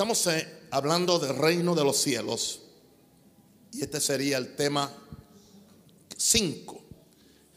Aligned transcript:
Estamos 0.00 0.26
eh, 0.28 0.48
hablando 0.70 1.18
del 1.18 1.36
reino 1.36 1.74
de 1.74 1.84
los 1.84 1.98
cielos 1.98 2.62
y 3.70 3.82
este 3.82 4.00
sería 4.00 4.38
el 4.38 4.56
tema 4.56 4.90
5. 6.16 6.82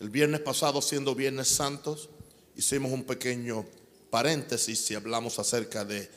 El 0.01 0.09
viernes 0.09 0.41
pasado, 0.41 0.82
siendo 0.82 1.15
Viernes 1.15 1.47
Santos, 1.47 2.09
hicimos 2.57 2.91
un 2.91 3.05
pequeño 3.05 3.65
paréntesis 4.09 4.91
y 4.91 4.95
hablamos 4.95 5.39
acerca 5.39 5.86
de 5.86 6.11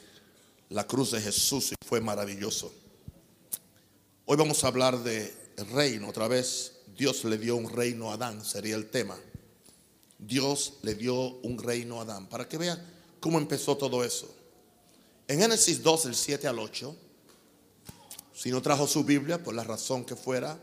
la 0.71 0.85
cruz 0.85 1.13
de 1.13 1.21
Jesús 1.21 1.71
y 1.71 1.87
fue 1.87 2.01
maravilloso. 2.01 2.75
Hoy 4.25 4.37
vamos 4.37 4.65
a 4.65 4.67
hablar 4.67 4.99
de 5.05 5.33
reino 5.73 6.09
otra 6.09 6.27
vez. 6.27 6.73
Dios 6.99 7.25
le 7.25 7.39
dio 7.39 7.55
un 7.55 7.71
reino 7.71 8.11
a 8.11 8.15
Adán, 8.15 8.45
sería 8.45 8.75
el 8.75 8.91
tema. 8.91 9.17
Dios 10.19 10.79
le 10.83 10.97
dio 10.97 11.15
un 11.15 11.57
reino 11.57 12.01
a 12.01 12.03
Adán. 12.03 12.29
Para 12.29 12.49
que 12.49 12.59
vean 12.59 12.85
cómo 13.21 13.39
empezó 13.39 13.77
todo 13.77 14.03
eso. 14.03 14.36
En 15.29 15.41
Génesis 15.41 15.83
2, 15.83 16.05
del 16.05 16.15
7 16.15 16.47
al 16.47 16.59
8, 16.59 16.97
si 18.33 18.51
no 18.51 18.63
trajo 18.63 18.87
su 18.87 19.03
Biblia, 19.03 19.43
por 19.43 19.55
la 19.55 19.65
razón 19.65 20.05
que 20.05 20.15
fuera, 20.15 20.57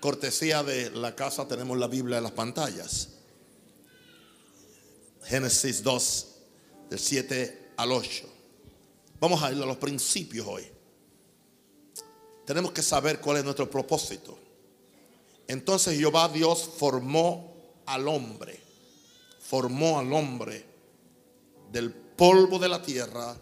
cortesía 0.00 0.62
de 0.64 0.90
la 0.90 1.14
casa, 1.14 1.46
tenemos 1.46 1.78
la 1.78 1.86
Biblia 1.86 2.18
en 2.18 2.24
las 2.24 2.32
pantallas. 2.32 3.10
Génesis 5.22 5.82
2, 5.82 6.26
del 6.90 6.98
7 6.98 7.72
al 7.76 7.92
8. 7.92 8.28
Vamos 9.20 9.42
a 9.42 9.52
ir 9.52 9.62
a 9.62 9.66
los 9.66 9.76
principios 9.76 10.46
hoy. 10.48 10.66
Tenemos 12.44 12.72
que 12.72 12.82
saber 12.82 13.20
cuál 13.20 13.38
es 13.38 13.44
nuestro 13.44 13.70
propósito. 13.70 14.38
Entonces 15.46 15.96
Jehová 15.96 16.28
Dios 16.28 16.68
formó 16.76 17.54
al 17.86 18.08
hombre, 18.08 18.60
formó 19.40 19.98
al 19.98 20.12
hombre 20.12 20.64
del 21.70 21.92
polvo 21.92 22.58
de 22.58 22.68
la 22.68 22.82
tierra 22.82 23.36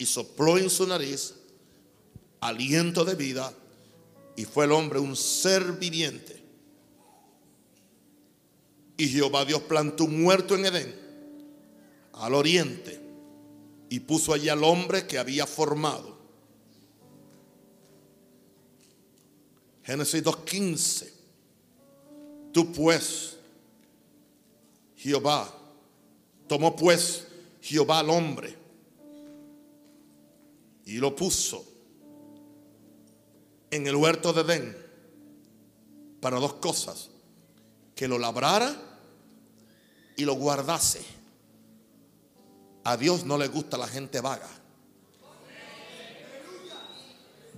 y 0.00 0.06
sopló 0.06 0.56
en 0.56 0.70
su 0.70 0.86
nariz 0.86 1.34
aliento 2.40 3.04
de 3.04 3.14
vida 3.14 3.52
y 4.34 4.46
fue 4.46 4.64
el 4.64 4.72
hombre 4.72 4.98
un 4.98 5.14
ser 5.14 5.72
viviente. 5.72 6.42
Y 8.96 9.08
Jehová 9.08 9.44
Dios 9.44 9.60
plantó 9.60 10.04
un 10.04 10.22
muerto 10.22 10.54
en 10.54 10.64
Edén, 10.64 10.94
al 12.14 12.32
oriente, 12.32 12.98
y 13.90 14.00
puso 14.00 14.32
allí 14.32 14.48
al 14.48 14.64
hombre 14.64 15.06
que 15.06 15.18
había 15.18 15.46
formado. 15.46 16.16
Génesis 19.82 20.24
2.15. 20.24 21.12
Tú 22.54 22.72
pues, 22.72 23.36
Jehová, 24.96 25.54
tomó 26.48 26.74
pues 26.74 27.26
Jehová 27.60 27.98
al 27.98 28.08
hombre 28.08 28.59
y 30.84 30.98
lo 30.98 31.14
puso 31.14 31.64
en 33.70 33.86
el 33.86 33.96
huerto 33.96 34.32
de 34.32 34.40
Edén 34.40 34.76
para 36.20 36.38
dos 36.38 36.54
cosas, 36.54 37.10
que 37.94 38.08
lo 38.08 38.18
labrara 38.18 38.74
y 40.16 40.24
lo 40.24 40.34
guardase. 40.34 41.02
A 42.84 42.96
Dios 42.96 43.24
no 43.24 43.38
le 43.38 43.48
gusta 43.48 43.76
la 43.76 43.86
gente 43.86 44.20
vaga. 44.20 44.48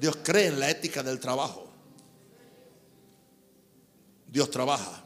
Dios 0.01 0.19
cree 0.23 0.49
en 0.49 0.59
la 0.59 0.69
ética 0.69 1.03
del 1.03 1.21
trabajo. 1.21 1.69
Dios 4.27 4.51
trabaja. 4.51 5.05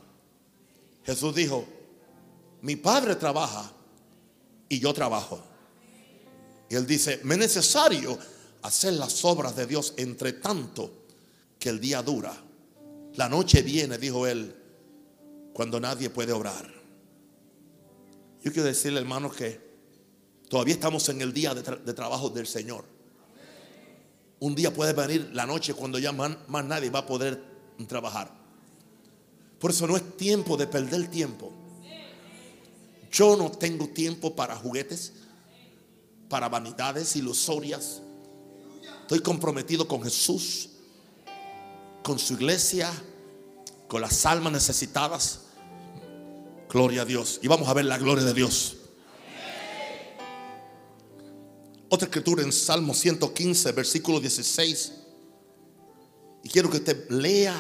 Jesús 1.05 1.35
dijo, 1.35 1.67
mi 2.63 2.77
Padre 2.77 3.15
trabaja 3.17 3.71
y 4.69 4.81
yo 4.81 4.95
trabajo. 4.95 5.43
Y 6.69 6.75
él 6.75 6.87
dice, 6.87 7.21
me 7.23 7.35
es 7.35 7.41
necesario 7.41 8.19
hacer 8.63 8.95
las 8.95 9.25
obras 9.25 9.55
de 9.57 9.67
Dios 9.67 9.95
entre 9.97 10.35
tanto 10.35 10.91
que 11.59 11.69
el 11.69 11.81
día 11.81 12.03
dura. 12.03 12.35
La 13.15 13.29
noche 13.29 13.63
viene, 13.63 13.99
dijo 13.99 14.27
él, 14.27 14.55
cuando 15.53 15.81
nadie 15.81 16.11
puede 16.11 16.33
obrar. 16.33 16.67
Yo 18.43 18.53
quiero 18.53 18.69
decirle, 18.69 19.01
hermano, 19.01 19.31
que 19.31 19.61
todavía 20.49 20.75
estamos 20.75 21.09
en 21.09 21.21
el 21.21 21.33
día 21.33 21.55
de, 21.55 21.95
trabajo 21.95 22.31
del 22.31 22.47
Señor. 22.47 22.85
Un 24.39 24.55
día 24.55 24.73
puede 24.73 24.93
venir 24.93 25.31
la 25.33 25.47
noche 25.47 25.73
cuando 25.73 25.99
ya 25.99 26.13
más, 26.13 26.37
más 26.49 26.65
nadie 26.65 26.91
va 26.91 27.01
a 27.01 27.07
poder 27.07 27.43
trabajar. 27.89 28.31
Por 29.59 29.71
eso 29.71 29.87
no 29.87 29.97
es 29.97 30.17
tiempo 30.17 30.57
de 30.57 30.67
perder 30.67 31.09
tiempo. 31.11 31.53
Yo 33.11 33.37
no 33.37 33.51
tengo 33.51 33.89
tiempo 33.89 34.37
para 34.37 34.57
juguetes, 34.57 35.15
para 36.29 36.49
vanidades 36.49 37.17
ilusorias. 37.17 38.03
Estoy 39.03 39.21
comprometido 39.21 39.87
con 39.87 40.03
Jesús, 40.03 40.71
con 42.03 42.19
su 42.19 42.35
iglesia, 42.35 42.91
con 43.89 44.01
las 44.01 44.27
almas 44.27 44.53
necesitadas. 44.53 45.43
Gloria 46.69 47.03
a 47.03 47.05
Dios. 47.05 47.39
Y 47.43 47.49
vamos 47.49 47.69
a 47.69 47.75
ver 47.75 47.85
la 47.85 47.99
gloria 47.99 48.25
de 48.25 48.35
Dios. 48.35 48.77
Otra 51.89 52.07
escritura 52.07 52.43
en 52.43 52.53
Salmo 52.53 52.95
115, 52.95 53.73
versículo 53.73 54.19
16. 54.19 54.93
Y 56.43 56.49
quiero 56.49 56.69
que 56.69 56.79
usted 56.79 57.09
lea, 57.11 57.57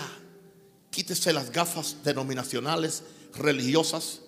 quítese 0.91 1.33
las 1.33 1.51
gafas 1.51 1.97
denominacionales, 2.03 3.05
religiosas 3.35 4.21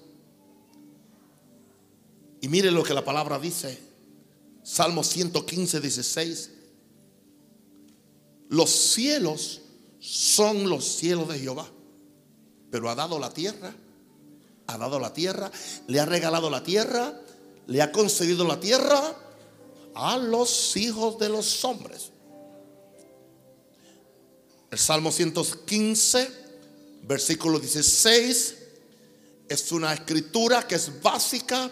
y 2.40 2.48
mire 2.48 2.70
lo 2.70 2.82
que 2.82 2.94
la 2.94 3.04
palabra 3.04 3.38
dice. 3.38 3.87
Salmo 4.68 5.02
115, 5.02 5.80
16. 5.80 6.50
Los 8.50 8.70
cielos 8.70 9.62
son 9.98 10.68
los 10.68 10.84
cielos 10.84 11.26
de 11.30 11.38
Jehová. 11.38 11.66
Pero 12.70 12.90
ha 12.90 12.94
dado 12.94 13.18
la 13.18 13.32
tierra. 13.32 13.74
Ha 14.66 14.76
dado 14.76 15.00
la 15.00 15.14
tierra. 15.14 15.50
Le 15.86 16.00
ha 16.00 16.04
regalado 16.04 16.50
la 16.50 16.62
tierra. 16.62 17.18
Le 17.66 17.80
ha 17.80 17.90
concedido 17.90 18.46
la 18.46 18.60
tierra 18.60 19.16
a 19.94 20.18
los 20.18 20.76
hijos 20.76 21.18
de 21.18 21.30
los 21.30 21.64
hombres. 21.64 22.10
El 24.70 24.78
Salmo 24.78 25.10
115, 25.10 26.28
versículo 27.04 27.58
16, 27.58 28.54
es 29.48 29.72
una 29.72 29.94
escritura 29.94 30.68
que 30.68 30.74
es 30.74 31.00
básica 31.00 31.70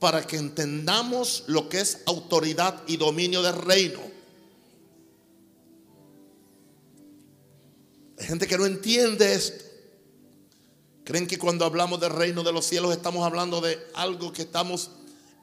para 0.00 0.26
que 0.26 0.38
entendamos 0.38 1.44
lo 1.46 1.68
que 1.68 1.80
es 1.80 1.98
autoridad 2.06 2.82
y 2.88 2.96
dominio 2.96 3.42
del 3.42 3.54
reino. 3.54 4.00
Hay 8.18 8.26
gente 8.26 8.46
que 8.46 8.58
no 8.58 8.66
entiende 8.66 9.34
esto. 9.34 9.64
Creen 11.04 11.26
que 11.26 11.38
cuando 11.38 11.64
hablamos 11.64 12.00
del 12.00 12.12
reino 12.12 12.42
de 12.42 12.52
los 12.52 12.64
cielos 12.64 12.92
estamos 12.92 13.24
hablando 13.24 13.60
de 13.60 13.78
algo 13.94 14.32
que 14.32 14.42
estamos 14.42 14.90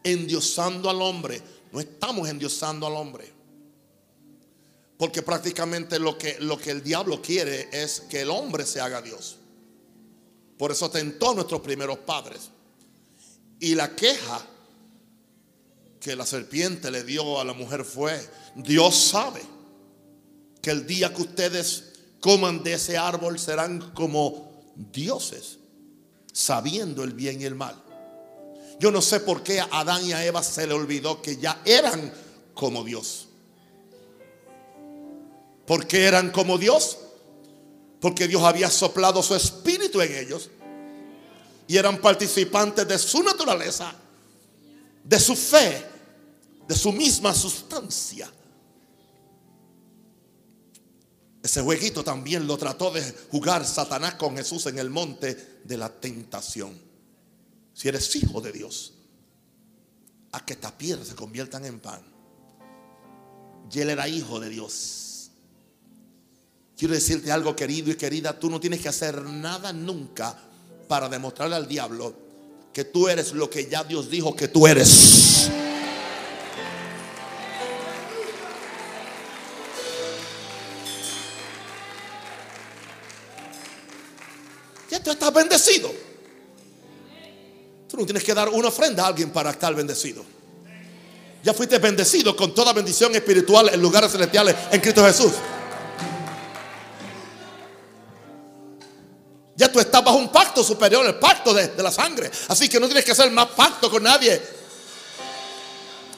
endiosando 0.04 0.90
al 0.90 1.02
hombre. 1.02 1.42
No 1.72 1.80
estamos 1.80 2.28
endiosando 2.28 2.88
al 2.88 2.94
hombre. 2.94 3.32
Porque 4.98 5.22
prácticamente 5.22 6.00
lo 6.00 6.18
que, 6.18 6.38
lo 6.40 6.58
que 6.58 6.72
el 6.72 6.84
diablo 6.84 7.22
quiere 7.22 7.70
es 7.72 8.02
que 8.02 8.22
el 8.22 8.32
hombre 8.32 8.66
se 8.66 8.82
haga 8.82 9.04
Dios. 9.04 9.38
Por 10.58 10.72
eso 10.72 10.90
tentó 10.90 11.32
a 11.32 11.36
nuestros 11.36 11.62
primeros 11.62 12.00
padres. 12.00 12.50
Y 13.60 13.76
la 13.76 13.96
queja 13.96 14.46
que 16.00 16.16
la 16.16 16.26
serpiente 16.26 16.92
le 16.92 17.04
dio 17.04 17.40
a 17.40 17.44
la 17.44 17.54
mujer 17.54 17.84
fue, 17.84 18.20
Dios 18.56 18.96
sabe 18.96 19.42
que 20.62 20.72
el 20.72 20.86
día 20.86 21.14
que 21.14 21.24
ustedes 21.24 21.84
coman 22.22 22.64
de 22.64 22.74
ese 22.74 22.98
árbol 22.98 23.40
serán 23.40 23.92
como 23.92 24.52
dioses, 24.76 25.58
sabiendo 26.32 27.04
el 27.04 27.14
bien 27.14 27.42
y 27.42 27.46
el 27.46 27.56
mal. 27.56 27.76
Yo 28.80 28.92
no 28.92 29.02
sé 29.02 29.20
por 29.20 29.44
qué 29.44 29.60
a 29.60 29.68
Adán 29.72 30.06
y 30.06 30.14
a 30.14 30.24
Eva 30.24 30.44
se 30.44 30.68
le 30.68 30.74
olvidó 30.74 31.22
que 31.22 31.38
ya 31.38 31.62
eran 31.66 32.14
como 32.54 32.84
Dios. 32.84 33.28
¿Por 35.66 35.88
qué 35.88 36.06
eran 36.06 36.32
como 36.32 36.58
Dios? 36.58 37.00
Porque 38.00 38.28
Dios 38.28 38.44
había 38.44 38.70
soplado 38.70 39.24
su 39.24 39.36
espíritu 39.36 40.00
en 40.02 40.16
ellos 40.16 40.52
y 41.68 41.76
eran 41.76 42.00
participantes 42.00 42.88
de 42.88 42.98
su 42.98 43.22
naturaleza, 43.22 43.94
de 45.04 45.20
su 45.20 45.36
fe, 45.36 45.86
de 46.68 46.76
su 46.76 46.92
misma 46.94 47.34
sustancia. 47.34 48.32
Ese 51.44 51.62
jueguito 51.62 52.04
también 52.04 52.48
lo 52.48 52.58
trató 52.58 52.92
de 52.92 53.02
jugar 53.32 53.66
Satanás 53.66 54.16
con 54.16 54.36
Jesús 54.36 54.66
en 54.66 54.80
el 54.80 54.90
monte 54.90 55.62
de 55.64 55.78
la 55.78 55.90
tentación. 55.90 56.78
Si 57.74 57.88
eres 57.88 58.16
hijo 58.16 58.42
de 58.42 58.52
Dios, 58.52 58.94
a 60.32 60.44
que 60.46 60.54
estas 60.54 60.74
piedras 60.74 61.08
se 61.08 61.16
conviertan 61.16 61.66
en 61.66 61.80
pan. 61.80 62.02
Y 63.72 63.80
él 63.80 63.90
era 63.90 64.08
hijo 64.08 64.40
de 64.40 64.50
Dios. 64.50 65.32
Quiero 66.78 66.94
decirte 66.94 67.32
algo 67.32 67.56
querido 67.56 67.92
y 67.92 67.96
querida, 67.96 68.40
tú 68.40 68.50
no 68.50 68.60
tienes 68.60 68.82
que 68.82 68.90
hacer 68.90 69.22
nada 69.24 69.74
nunca 69.74 70.38
para 70.88 71.10
demostrarle 71.10 71.56
al 71.56 71.68
diablo 71.68 72.14
que 72.74 72.86
tú 72.86 73.10
eres 73.10 73.34
lo 73.34 73.50
que 73.50 73.68
ya 73.68 73.84
Dios 73.84 74.10
dijo 74.10 74.36
que 74.36 74.48
tú 74.48 74.68
eres. 74.68 75.50
Ya 84.90 85.04
tú 85.04 85.12
estás 85.12 85.34
bendecido. 85.34 85.92
Tú 87.90 87.98
no 87.98 88.06
tienes 88.06 88.24
que 88.24 88.34
dar 88.34 88.50
una 88.50 88.68
ofrenda 88.68 89.04
a 89.04 89.08
alguien 89.08 89.32
para 89.32 89.52
estar 89.52 89.74
bendecido. 89.74 90.24
Ya 91.44 91.54
fuiste 91.54 91.80
bendecido 91.80 92.36
con 92.36 92.54
toda 92.54 92.74
bendición 92.74 93.16
espiritual 93.16 93.70
en 93.74 93.82
lugares 93.82 94.12
celestiales 94.12 94.56
en 94.72 94.82
Cristo 94.82 95.04
Jesús. 95.06 95.32
Ya 99.58 99.72
tú 99.72 99.80
estás 99.80 100.04
bajo 100.04 100.18
un 100.18 100.32
pacto 100.32 100.64
superior, 100.64 101.04
el 101.04 101.16
pacto 101.16 101.52
de, 101.52 101.74
la 101.82 101.92
sangre. 101.92 102.30
Así 102.48 102.70
que 102.70 102.80
no 102.80 102.86
tienes 102.86 103.04
que 103.04 103.12
hacer 103.12 103.32
más 103.32 103.48
pacto 103.48 103.90
con 103.90 104.04
nadie. 104.04 104.40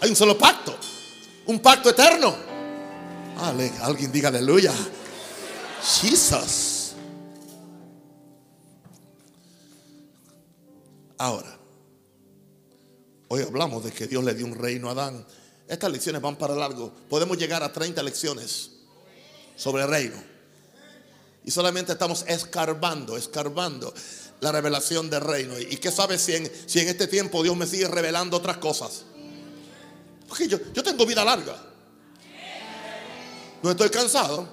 Hay 0.02 0.10
un 0.10 0.16
solo 0.16 0.38
pacto. 0.38 0.76
Un 1.46 1.60
pacto 1.60 1.90
eterno. 1.90 2.36
Ale- 3.38 3.72
alguien 3.82 4.12
diga 4.12 4.28
aleluya. 4.28 4.74
Jesus. 6.02 6.92
Ahora, 11.18 11.58
hoy 13.30 13.42
hablamos 13.44 13.86
de 13.86 13.92
que 13.92 14.06
Dios 14.08 14.22
le 14.22 14.34
dio 14.34 14.46
un 14.46 14.56
reino 14.56 14.90
a 14.90 14.92
Adán. 14.92 15.26
Estas 15.66 15.90
lecciones 15.90 16.22
van 16.22 16.36
para 16.36 16.56
largo. 16.56 16.92
Podemos 17.10 17.38
llegar 17.38 17.64
a 17.64 17.72
30 17.72 18.04
lecciones 18.04 18.72
sobre 19.56 19.84
el 19.84 19.90
reino. 19.90 20.39
Y 21.44 21.52
solamente 21.52 21.94
estamos 21.94 22.26
escarbando, 22.28 23.18
escarbando 23.18 23.94
la 24.42 24.52
revelación 24.52 25.10
del 25.10 25.22
reino. 25.22 25.58
¿Y 25.60 25.78
qué 25.78 25.92
sabes 25.92 26.22
si 26.22 26.36
en, 26.36 26.52
si 26.66 26.80
en 26.80 26.90
este 26.90 27.08
tiempo 27.08 27.42
Dios 27.44 27.56
me 27.56 27.66
sigue 27.66 27.88
revelando 27.88 28.38
otras 28.38 28.58
cosas? 28.58 29.04
Porque 30.28 30.48
yo, 30.48 30.60
yo 30.74 30.84
tengo 30.84 31.06
vida 31.06 31.26
larga. 31.26 31.58
No 33.64 33.72
estoy 33.72 33.90
cansado. 33.90 34.48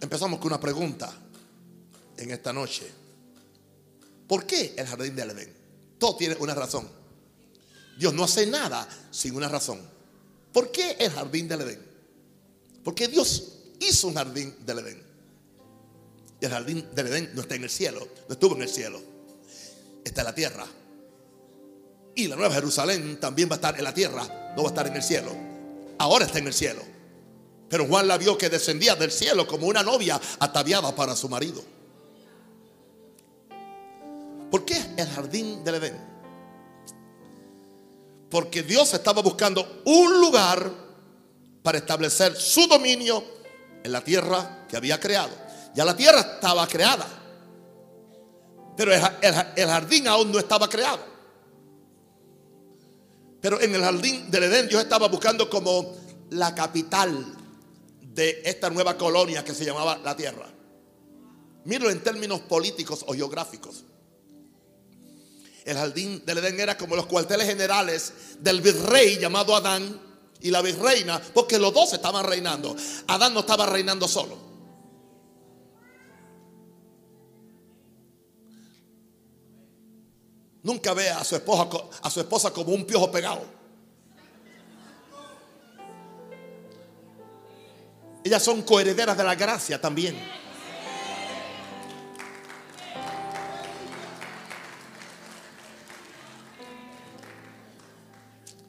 Empezamos 0.00 0.38
con 0.38 0.48
una 0.48 0.60
pregunta 0.60 1.12
en 2.16 2.30
esta 2.30 2.52
noche. 2.52 2.90
¿Por 4.26 4.46
qué 4.46 4.74
el 4.76 4.86
jardín 4.86 5.16
del 5.16 5.30
Edén? 5.30 5.54
Todo 5.98 6.16
tiene 6.16 6.36
una 6.38 6.54
razón. 6.54 6.88
Dios 7.98 8.12
no 8.12 8.24
hace 8.24 8.46
nada 8.46 8.86
sin 9.10 9.34
una 9.34 9.48
razón. 9.48 9.80
¿Por 10.52 10.70
qué 10.70 10.96
el 10.98 11.10
jardín 11.10 11.48
del 11.48 11.62
Edén? 11.62 11.85
Porque 12.86 13.08
Dios 13.08 13.42
hizo 13.80 14.06
un 14.06 14.14
jardín 14.14 14.54
del 14.64 14.78
Edén. 14.78 15.02
Y 16.40 16.44
el 16.44 16.52
jardín 16.52 16.88
del 16.94 17.08
Edén 17.08 17.30
no 17.34 17.40
está 17.40 17.56
en 17.56 17.64
el 17.64 17.68
cielo, 17.68 18.06
no 18.28 18.32
estuvo 18.32 18.54
en 18.54 18.62
el 18.62 18.68
cielo. 18.68 19.00
Está 20.04 20.20
en 20.20 20.26
la 20.26 20.34
tierra. 20.36 20.64
Y 22.14 22.28
la 22.28 22.36
nueva 22.36 22.54
Jerusalén 22.54 23.18
también 23.18 23.48
va 23.48 23.54
a 23.54 23.56
estar 23.56 23.76
en 23.76 23.82
la 23.82 23.92
tierra, 23.92 24.52
no 24.56 24.62
va 24.62 24.68
a 24.68 24.70
estar 24.70 24.86
en 24.86 24.94
el 24.94 25.02
cielo. 25.02 25.32
Ahora 25.98 26.26
está 26.26 26.38
en 26.38 26.46
el 26.46 26.54
cielo. 26.54 26.80
Pero 27.68 27.88
Juan 27.88 28.06
la 28.06 28.18
vio 28.18 28.38
que 28.38 28.48
descendía 28.48 28.94
del 28.94 29.10
cielo 29.10 29.48
como 29.48 29.66
una 29.66 29.82
novia 29.82 30.20
ataviada 30.38 30.94
para 30.94 31.16
su 31.16 31.28
marido. 31.28 31.64
¿Por 34.48 34.64
qué 34.64 34.80
el 34.96 35.08
jardín 35.08 35.64
del 35.64 35.74
Edén? 35.74 36.00
Porque 38.30 38.62
Dios 38.62 38.94
estaba 38.94 39.22
buscando 39.22 39.82
un 39.86 40.20
lugar 40.20 40.85
para 41.66 41.78
establecer 41.78 42.36
su 42.36 42.68
dominio 42.68 43.24
en 43.82 43.90
la 43.90 44.00
tierra 44.00 44.66
que 44.68 44.76
había 44.76 45.00
creado. 45.00 45.32
Ya 45.74 45.84
la 45.84 45.96
tierra 45.96 46.20
estaba 46.20 46.64
creada, 46.68 47.04
pero 48.76 48.92
el, 48.94 49.66
jardín 49.66 50.06
aún 50.06 50.30
no 50.30 50.38
estaba 50.38 50.68
creado. 50.68 51.00
Pero 53.40 53.60
en 53.60 53.74
el 53.74 53.82
jardín 53.82 54.30
del 54.30 54.44
Edén 54.44 54.68
Dios 54.68 54.80
estaba 54.80 55.08
buscando 55.08 55.50
como 55.50 55.92
la 56.30 56.54
capital 56.54 57.34
de 58.00 58.42
esta 58.44 58.70
nueva 58.70 58.96
colonia 58.96 59.42
que 59.42 59.52
se 59.52 59.64
llamaba 59.64 59.98
la 59.98 60.14
tierra. 60.14 60.46
Míralo 61.64 61.90
en 61.90 62.00
términos 62.00 62.42
políticos 62.42 63.04
o 63.08 63.12
geográficos. 63.12 63.82
El 65.64 65.76
jardín 65.76 66.24
del 66.24 66.38
Edén 66.38 66.60
era 66.60 66.78
como 66.78 66.94
los 66.94 67.06
cuarteles 67.06 67.48
generales 67.48 68.12
del 68.38 68.60
virrey 68.60 69.18
llamado 69.18 69.56
Adán 69.56 70.05
y 70.40 70.50
la 70.50 70.62
virreina, 70.62 71.20
porque 71.34 71.58
los 71.58 71.72
dos 71.72 71.92
estaban 71.92 72.24
reinando. 72.24 72.76
Adán 73.08 73.34
no 73.34 73.40
estaba 73.40 73.66
reinando 73.66 74.06
solo. 74.06 74.36
Nunca 80.62 80.94
ve 80.94 81.10
a 81.10 81.22
su 81.22 81.36
esposa, 81.36 81.68
a 82.02 82.10
su 82.10 82.20
esposa 82.20 82.52
como 82.52 82.72
un 82.72 82.84
piojo 82.84 83.10
pegado. 83.10 83.42
Ellas 88.24 88.42
son 88.42 88.62
coherederas 88.62 89.16
de 89.16 89.22
la 89.22 89.36
gracia 89.36 89.80
también. 89.80 90.18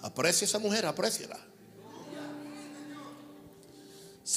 Aprecia 0.03 0.45
esa 0.45 0.59
mujer, 0.59 0.85
apréciala. 0.85 1.39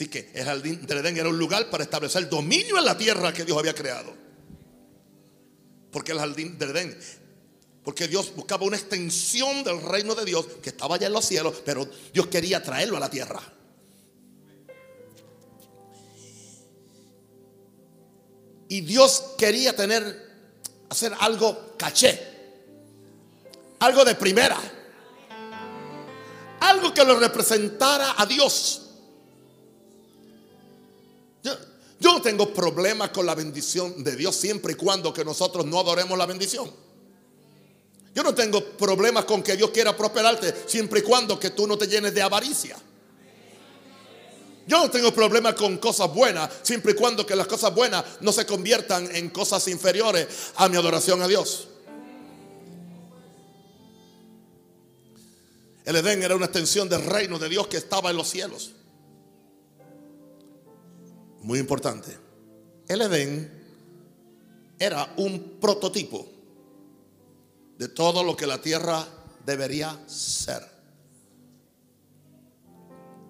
Así 0.00 0.08
que 0.08 0.30
el 0.32 0.46
jardín 0.46 0.86
del 0.86 0.96
Edén 0.96 1.18
era 1.18 1.28
un 1.28 1.38
lugar 1.38 1.68
para 1.68 1.84
establecer 1.84 2.26
dominio 2.30 2.78
en 2.78 2.86
la 2.86 2.96
tierra 2.96 3.34
que 3.34 3.44
Dios 3.44 3.58
había 3.58 3.74
creado. 3.74 4.14
Porque 5.92 6.12
el 6.12 6.18
jardín 6.18 6.58
del 6.58 6.70
Edén, 6.70 6.98
porque 7.84 8.08
Dios 8.08 8.34
buscaba 8.34 8.64
una 8.64 8.78
extensión 8.78 9.62
del 9.62 9.82
reino 9.82 10.14
de 10.14 10.24
Dios 10.24 10.46
que 10.62 10.70
estaba 10.70 10.94
allá 10.94 11.08
en 11.08 11.12
los 11.12 11.26
cielos, 11.26 11.60
pero 11.66 11.86
Dios 12.14 12.28
quería 12.28 12.62
traerlo 12.62 12.96
a 12.96 13.00
la 13.00 13.10
tierra. 13.10 13.42
Y 18.68 18.80
Dios 18.80 19.34
quería 19.36 19.76
tener, 19.76 20.30
hacer 20.88 21.12
algo 21.20 21.76
caché, 21.76 22.18
algo 23.80 24.02
de 24.06 24.14
primera, 24.14 24.58
algo 26.60 26.94
que 26.94 27.04
lo 27.04 27.20
representara 27.20 28.14
a 28.16 28.24
Dios. 28.24 28.79
Yo, 32.00 32.14
no 32.14 32.22
tengo 32.22 32.52
problema 32.54 33.12
con 33.12 33.26
la 33.26 33.34
bendición 33.34 34.02
de 34.02 34.16
Dios 34.16 34.34
siempre 34.34 34.72
y 34.72 34.76
cuando 34.76 35.12
que 35.12 35.22
nosotros 35.22 35.66
no 35.66 35.78
adoremos 35.78 36.16
la 36.16 36.24
bendición. 36.24 36.72
Yo 38.14 38.22
no 38.22 38.34
tengo 38.34 38.64
problemas 38.64 39.26
con 39.26 39.42
que 39.42 39.54
Dios 39.54 39.70
quiera 39.70 39.94
prosperarte 39.94 40.64
siempre 40.66 41.00
y 41.00 41.02
cuando 41.02 41.38
que 41.38 41.50
tú 41.50 41.66
no 41.66 41.76
te 41.76 41.86
llenes 41.86 42.14
de 42.14 42.22
avaricia. 42.22 42.76
Yo 44.66 44.78
no 44.78 44.90
tengo 44.90 45.12
problema 45.12 45.54
con 45.54 45.76
cosas 45.76 46.12
buenas 46.12 46.50
siempre 46.62 46.92
y 46.92 46.94
cuando 46.94 47.26
que 47.26 47.36
las 47.36 47.46
cosas 47.46 47.74
buenas 47.74 48.02
no 48.20 48.32
se 48.32 48.46
conviertan 48.46 49.14
en 49.14 49.28
cosas 49.28 49.68
inferiores 49.68 50.26
a 50.56 50.68
mi 50.70 50.76
adoración 50.76 51.20
a 51.20 51.28
Dios. 51.28 51.68
El 55.84 55.96
Edén 55.96 56.22
era 56.22 56.34
una 56.34 56.46
extensión 56.46 56.88
del 56.88 57.04
reino 57.04 57.38
de 57.38 57.48
Dios 57.48 57.66
que 57.66 57.76
estaba 57.76 58.10
en 58.10 58.16
los 58.16 58.28
cielos. 58.28 58.72
Muy 61.42 61.58
importante. 61.58 62.16
El 62.88 63.00
Edén 63.02 63.60
era 64.78 65.12
un 65.16 65.58
prototipo 65.60 66.26
de 67.78 67.88
todo 67.88 68.22
lo 68.22 68.36
que 68.36 68.46
la 68.46 68.60
tierra 68.60 69.06
debería 69.46 69.98
ser. 70.06 70.62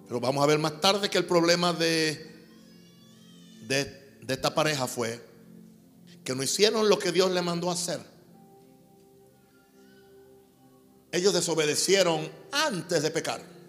Pero 0.07 0.19
vamos 0.19 0.43
a 0.43 0.47
ver 0.47 0.59
más 0.59 0.81
tarde 0.81 1.09
que 1.09 1.19
el 1.19 1.25
problema 1.25 1.73
de, 1.73 2.47
de, 3.69 4.01
esta 4.27 4.53
pareja 4.53 4.89
fue 4.89 5.25
que 6.25 6.35
no 6.35 6.43
hicieron 6.43 6.89
lo 6.89 6.99
que 6.99 7.13
Dios 7.13 7.31
le 7.31 7.43
mandó 7.43 7.71
a 7.71 7.75
hacer. 7.75 8.01
Ellos 11.13 11.33
desobedecieron 11.33 12.29
antes 12.51 13.03
de 13.03 13.11
pecar. 13.11 13.60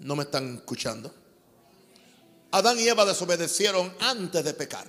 ¿No 0.00 0.16
me 0.16 0.24
están 0.24 0.56
escuchando? 0.56 1.14
Adán 2.50 2.78
y 2.80 2.88
Eva 2.88 3.04
desobedecieron 3.04 3.94
antes 4.00 4.44
de 4.44 4.54
pecar. 4.54 4.86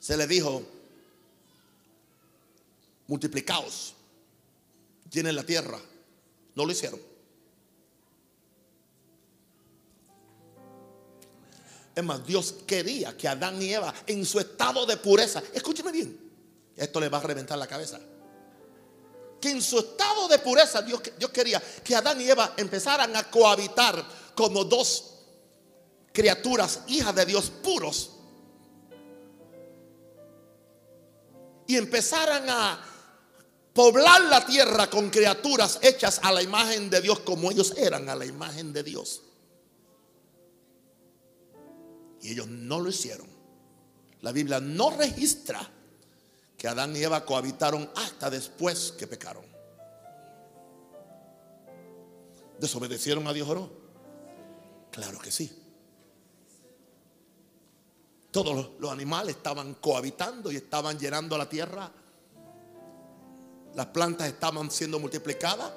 Se 0.00 0.16
le 0.16 0.26
dijo, 0.26 0.62
multiplicaos, 3.06 3.94
llenen 5.10 5.36
la 5.36 5.44
tierra. 5.44 5.78
No 6.54 6.64
lo 6.64 6.72
hicieron. 6.72 7.00
Es 11.94 12.04
más, 12.04 12.26
Dios 12.26 12.56
quería 12.66 13.16
que 13.16 13.28
Adán 13.28 13.60
y 13.60 13.72
Eva 13.72 13.92
en 14.06 14.24
su 14.26 14.38
estado 14.38 14.84
de 14.84 14.98
pureza, 14.98 15.42
escúcheme 15.54 15.92
bien, 15.92 16.18
esto 16.76 17.00
le 17.00 17.08
va 17.08 17.18
a 17.18 17.22
reventar 17.22 17.56
la 17.56 17.66
cabeza. 17.66 17.98
Que 19.40 19.50
en 19.50 19.62
su 19.62 19.78
estado 19.78 20.28
de 20.28 20.38
pureza 20.38 20.82
Dios, 20.82 21.00
Dios 21.18 21.30
quería 21.30 21.62
que 21.84 21.94
Adán 21.94 22.20
y 22.20 22.28
Eva 22.28 22.54
empezaran 22.56 23.14
a 23.16 23.30
cohabitar 23.30 24.04
como 24.34 24.64
dos 24.64 25.12
criaturas, 26.12 26.80
hijas 26.88 27.14
de 27.14 27.26
Dios 27.26 27.50
puros. 27.50 28.12
Y 31.66 31.76
empezaran 31.76 32.48
a, 32.48 32.86
poblar 33.76 34.22
la 34.22 34.44
tierra 34.46 34.88
con 34.88 35.10
criaturas 35.10 35.78
hechas 35.82 36.18
a 36.22 36.32
la 36.32 36.42
imagen 36.42 36.88
de 36.88 37.02
Dios 37.02 37.20
como 37.20 37.50
ellos 37.50 37.74
eran 37.76 38.08
a 38.08 38.16
la 38.16 38.24
imagen 38.24 38.72
de 38.72 38.82
Dios. 38.82 39.22
Y 42.22 42.32
ellos 42.32 42.48
no 42.48 42.80
lo 42.80 42.88
hicieron. 42.88 43.28
La 44.22 44.32
Biblia 44.32 44.60
no 44.60 44.90
registra 44.90 45.70
que 46.56 46.68
Adán 46.68 46.96
y 46.96 47.02
Eva 47.02 47.24
cohabitaron 47.24 47.90
hasta 47.94 48.30
después 48.30 48.92
que 48.92 49.06
pecaron. 49.06 49.44
¿Desobedecieron 52.58 53.26
a 53.26 53.32
Dios 53.32 53.48
o 53.48 53.54
no? 53.54 53.70
Claro 54.90 55.18
que 55.18 55.30
sí. 55.30 55.62
Todos 58.30 58.70
los 58.78 58.90
animales 58.90 59.36
estaban 59.36 59.74
cohabitando 59.74 60.50
y 60.50 60.56
estaban 60.56 60.98
llenando 60.98 61.36
la 61.36 61.48
tierra. 61.48 61.90
Las 63.74 63.86
plantas 63.86 64.28
estaban 64.28 64.70
siendo 64.70 64.98
multiplicadas. 64.98 65.72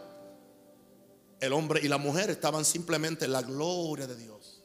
El 1.39 1.53
hombre 1.53 1.81
y 1.83 1.87
la 1.87 1.97
mujer 1.97 2.29
estaban 2.29 2.65
simplemente 2.65 3.25
en 3.25 3.33
la 3.33 3.41
gloria 3.41 4.07
de 4.07 4.15
Dios. 4.15 4.61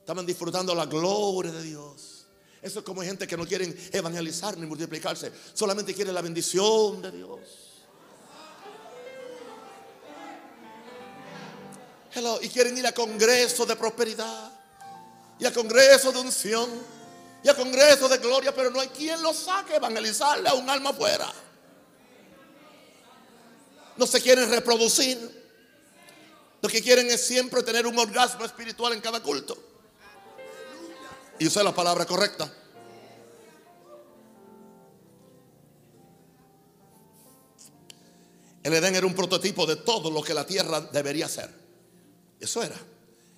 Estaban 0.00 0.26
disfrutando 0.26 0.74
la 0.74 0.86
gloria 0.86 1.52
de 1.52 1.62
Dios. 1.62 2.11
Eso 2.62 2.78
es 2.78 2.84
como 2.84 3.02
gente 3.02 3.26
que 3.26 3.36
no 3.36 3.44
quieren 3.44 3.76
evangelizar 3.92 4.56
ni 4.56 4.66
multiplicarse. 4.66 5.32
Solamente 5.52 5.92
quieren 5.92 6.14
la 6.14 6.22
bendición 6.22 7.02
de 7.02 7.10
Dios. 7.10 7.40
Y 12.40 12.48
quieren 12.50 12.78
ir 12.78 12.86
a 12.86 12.92
congresos 12.92 13.66
de 13.66 13.74
prosperidad 13.74 14.52
y 15.40 15.44
a 15.44 15.52
congresos 15.52 16.14
de 16.14 16.20
unción 16.20 16.70
y 17.42 17.48
a 17.48 17.56
congresos 17.56 18.08
de 18.08 18.18
gloria, 18.18 18.54
pero 18.54 18.70
no 18.70 18.80
hay 18.80 18.88
quien 18.88 19.20
lo 19.22 19.34
saque 19.34 19.76
evangelizarle 19.76 20.48
a 20.48 20.54
un 20.54 20.70
alma 20.70 20.90
afuera. 20.90 21.32
No 23.96 24.06
se 24.06 24.20
quieren 24.20 24.48
reproducir. 24.50 25.42
Lo 26.60 26.68
que 26.68 26.80
quieren 26.80 27.10
es 27.10 27.26
siempre 27.26 27.62
tener 27.64 27.88
un 27.88 27.98
orgasmo 27.98 28.44
espiritual 28.44 28.92
en 28.92 29.00
cada 29.00 29.20
culto. 29.20 29.71
Y 31.42 31.46
usar 31.48 31.64
la 31.64 31.74
palabra 31.74 32.06
correcta. 32.06 32.48
El 38.62 38.72
Edén 38.72 38.94
era 38.94 39.04
un 39.04 39.12
prototipo 39.12 39.66
de 39.66 39.74
todo 39.74 40.08
lo 40.08 40.22
que 40.22 40.34
la 40.34 40.46
tierra 40.46 40.80
debería 40.80 41.28
ser. 41.28 41.50
Eso 42.38 42.62
era. 42.62 42.76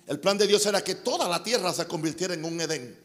El 0.05 0.19
plan 0.19 0.37
de 0.37 0.45
Dios 0.45 0.63
era 0.67 0.83
que 0.83 0.93
toda 0.93 1.27
la 1.27 1.41
tierra 1.41 1.73
se 1.73 1.87
convirtiera 1.87 2.35
en 2.35 2.45
un 2.45 2.61
Edén. 2.61 2.95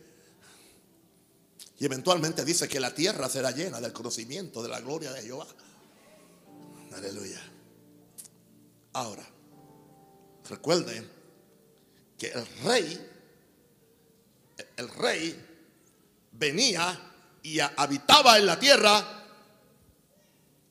Y 1.78 1.86
eventualmente 1.86 2.44
dice 2.44 2.68
que 2.68 2.78
la 2.78 2.94
tierra 2.94 3.30
será 3.30 3.52
llena 3.52 3.80
del 3.80 3.94
conocimiento 3.94 4.62
de 4.62 4.68
la 4.68 4.80
gloria 4.80 5.12
de 5.12 5.22
Jehová. 5.22 5.46
Aleluya. 6.92 7.40
Ahora, 8.92 9.26
recuerden 10.46 11.10
que 12.18 12.26
el 12.32 12.46
rey, 12.64 13.09
el 14.80 14.88
rey 14.88 15.38
venía 16.32 16.98
y 17.42 17.60
habitaba 17.60 18.38
en 18.38 18.46
la 18.46 18.58
tierra. 18.58 19.26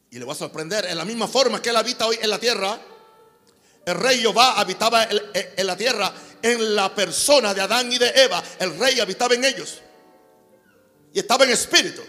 Y 0.09 0.17
le 0.17 0.25
voy 0.25 0.33
a 0.33 0.37
sorprender, 0.37 0.85
en 0.85 0.97
la 0.97 1.05
misma 1.05 1.27
forma 1.27 1.61
que 1.61 1.69
él 1.69 1.75
habita 1.75 2.07
hoy 2.07 2.17
en 2.19 2.29
la 2.29 2.39
tierra, 2.39 2.79
el 3.85 3.95
rey 3.95 4.19
Jehová 4.19 4.59
habitaba 4.59 5.03
en 5.03 5.67
la 5.67 5.77
tierra 5.77 6.11
en 6.41 6.75
la 6.75 6.93
persona 6.93 7.53
de 7.53 7.61
Adán 7.61 7.91
y 7.91 7.99
de 7.99 8.09
Eva. 8.09 8.43
El 8.57 8.77
rey 8.79 8.99
habitaba 8.99 9.35
en 9.35 9.45
ellos. 9.45 9.79
Y 11.13 11.19
estaba 11.19 11.45
en 11.45 11.51
espíritu. 11.51 12.01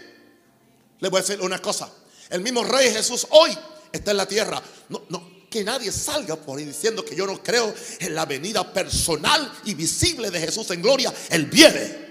Le 0.99 1.09
voy 1.09 1.19
a 1.19 1.21
decir 1.21 1.39
una 1.41 1.59
cosa. 1.59 1.91
El 2.29 2.41
mismo 2.41 2.63
rey 2.63 2.91
Jesús 2.91 3.27
hoy 3.29 3.55
está 3.91 4.11
en 4.11 4.17
la 4.17 4.25
tierra. 4.25 4.61
No, 4.89 5.03
no, 5.09 5.30
que 5.51 5.65
nadie 5.65 5.91
salga 5.91 6.37
por 6.37 6.57
ahí 6.57 6.63
diciendo 6.63 7.03
que 7.03 7.13
yo 7.13 7.27
no 7.27 7.43
creo 7.43 7.75
en 7.99 8.15
la 8.15 8.25
venida 8.25 8.71
personal 8.71 9.51
y 9.65 9.73
visible 9.73 10.31
de 10.31 10.39
Jesús 10.39 10.71
en 10.71 10.81
gloria. 10.81 11.13
Él 11.29 11.45
viene. 11.47 12.09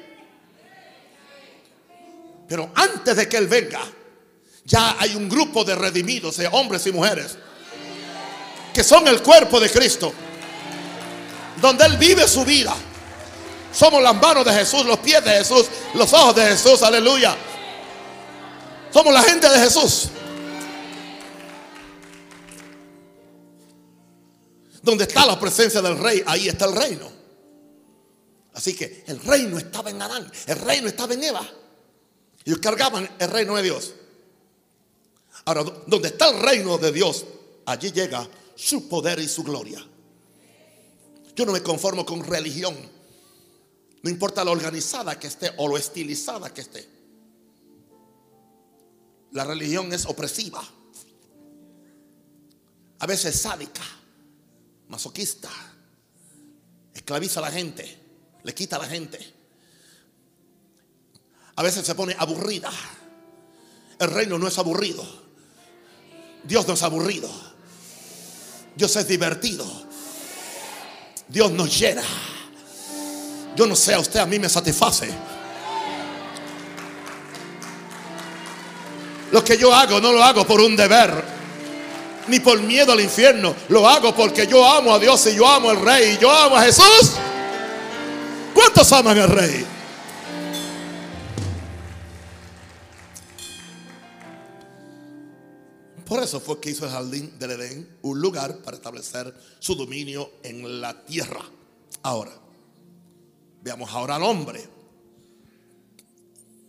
Pero 2.47 2.71
antes 2.75 3.17
de 3.17 3.29
que 3.29 3.39
Él 3.39 3.49
venga, 3.49 3.81
ya 4.67 4.95
hay 5.01 5.15
un 5.17 5.27
grupo 5.27 5.65
de 5.65 5.75
redimidos, 5.75 6.37
de 6.37 6.49
hombres 6.49 6.87
y 6.87 6.93
mujeres 6.93 7.39
que 8.75 8.85
son 8.85 9.09
el 9.09 9.23
cuerpo 9.23 9.59
de 9.59 9.71
Cristo, 9.71 10.13
donde 11.63 11.87
Él 11.87 11.97
vive 11.97 12.29
su 12.29 12.45
vida. 12.45 12.75
Somos 13.73 14.03
las 14.03 14.15
manos 14.15 14.45
de 14.45 14.53
Jesús, 14.53 14.85
los 14.85 14.99
pies 14.99 15.25
de 15.25 15.31
Jesús, 15.31 15.67
los 15.95 16.13
ojos 16.13 16.37
de 16.37 16.45
Jesús, 16.45 16.83
aleluya. 16.83 17.35
Somos 18.93 19.15
la 19.15 19.23
gente 19.23 19.49
de 19.49 19.59
Jesús. 19.61 20.11
Donde 24.83 25.05
está 25.05 25.27
la 25.27 25.39
presencia 25.39 25.83
del 25.83 25.99
rey, 25.99 26.23
ahí 26.27 26.49
está 26.49 26.67
el 26.67 26.75
reino. 26.75 27.11
Así 28.55 28.75
que 28.75 29.05
el 29.07 29.21
reino 29.21 29.59
estaba 29.59 29.91
en 29.91 30.01
Adán, 30.03 30.31
el 30.47 30.59
reino 30.59 30.89
estaba 30.89 31.15
en 31.15 31.25
Eva. 31.25 31.49
Ellos 32.45 32.59
cargaban 32.59 33.09
el 33.19 33.31
reino 33.31 33.57
de 33.57 33.63
Dios. 33.63 33.95
Ahora, 35.45 35.65
donde 35.87 36.09
está 36.09 36.31
el 36.31 36.41
reino 36.41 36.79
de 36.79 36.93
Dios, 36.93 37.25
allí 37.67 37.93
llega 37.93 38.29
su 38.55 38.89
poder 38.89 39.19
y 39.21 39.29
su 39.29 39.43
gloria. 39.43 39.85
Yo 41.35 41.47
no 41.47 41.53
me 41.53 41.63
conformo 41.63 42.05
con 42.05 42.25
religión. 42.25 42.77
No 44.03 44.11
importa 44.11 44.45
lo 44.45 44.51
organizada 44.51 45.19
que 45.19 45.27
esté 45.27 45.53
o 45.59 45.69
lo 45.69 45.77
estilizada 45.77 46.53
que 46.53 46.61
esté. 46.63 46.89
La 49.33 49.45
religión 49.45 49.93
es 49.93 50.07
opresiva. 50.07 50.63
A 52.99 53.07
veces 53.07 53.41
sádica, 53.41 53.83
masoquista. 54.91 55.49
Esclaviza 56.93 57.41
a 57.41 57.45
la 57.45 57.51
gente, 57.51 57.99
le 58.43 58.55
quita 58.55 58.77
a 58.77 58.81
la 58.81 58.87
gente. 58.87 59.19
A 61.57 61.63
veces 61.63 61.87
se 61.87 61.95
pone 61.95 62.15
aburrida. 62.19 62.71
El 63.99 64.11
reino 64.11 64.39
no 64.39 64.49
es 64.49 64.59
aburrido. 64.59 65.05
Dios 66.45 66.67
no 66.67 66.75
es 66.75 66.83
aburrido. 66.83 67.31
Dios 68.77 68.95
es 68.97 69.09
divertido. 69.09 69.67
Dios 71.29 71.51
nos 71.53 71.79
llena. 71.79 72.03
Yo 73.57 73.67
no 73.67 73.77
sé, 73.77 73.95
a 73.95 74.01
usted 74.01 74.21
a 74.21 74.27
mí 74.27 74.39
me 74.39 74.49
satisface. 74.49 75.11
Lo 79.31 79.45
que 79.45 79.57
yo 79.57 79.73
hago 79.73 80.01
no 80.01 80.13
lo 80.13 80.25
hago 80.25 80.45
por 80.47 80.61
un 80.61 80.75
deber, 80.75 81.40
ni 82.31 82.41
por 82.41 82.61
miedo 82.63 82.93
al 82.93 83.01
infierno. 83.01 83.55
Lo 83.69 83.87
hago 83.87 84.15
porque 84.15 84.47
yo 84.47 84.65
amo 84.65 84.95
a 84.95 84.99
Dios 84.99 85.27
y 85.27 85.35
yo 85.35 85.47
amo 85.47 85.71
al 85.71 85.81
Rey 85.81 86.15
y 86.15 86.19
yo 86.19 86.31
amo 86.31 86.57
a 86.57 86.63
Jesús. 86.63 87.17
¿Cuántos 88.55 88.91
aman 88.93 89.19
al 89.19 89.29
Rey? 89.29 89.67
Por 96.07 96.23
eso 96.23 96.41
fue 96.41 96.61
que 96.61 96.71
hizo 96.71 96.85
el 96.87 96.91
jardín 96.91 97.39
del 97.39 97.53
Edén 97.53 97.99
un 98.03 98.21
lugar 98.21 98.59
para 98.59 98.77
establecer 98.77 99.33
su 99.59 99.75
dominio 99.75 100.31
en 100.43 100.81
la 100.81 101.05
tierra. 101.05 101.41
Ahora, 102.03 102.33
veamos 103.63 103.91
ahora 103.91 104.17
al 104.17 104.23
hombre, 104.25 104.67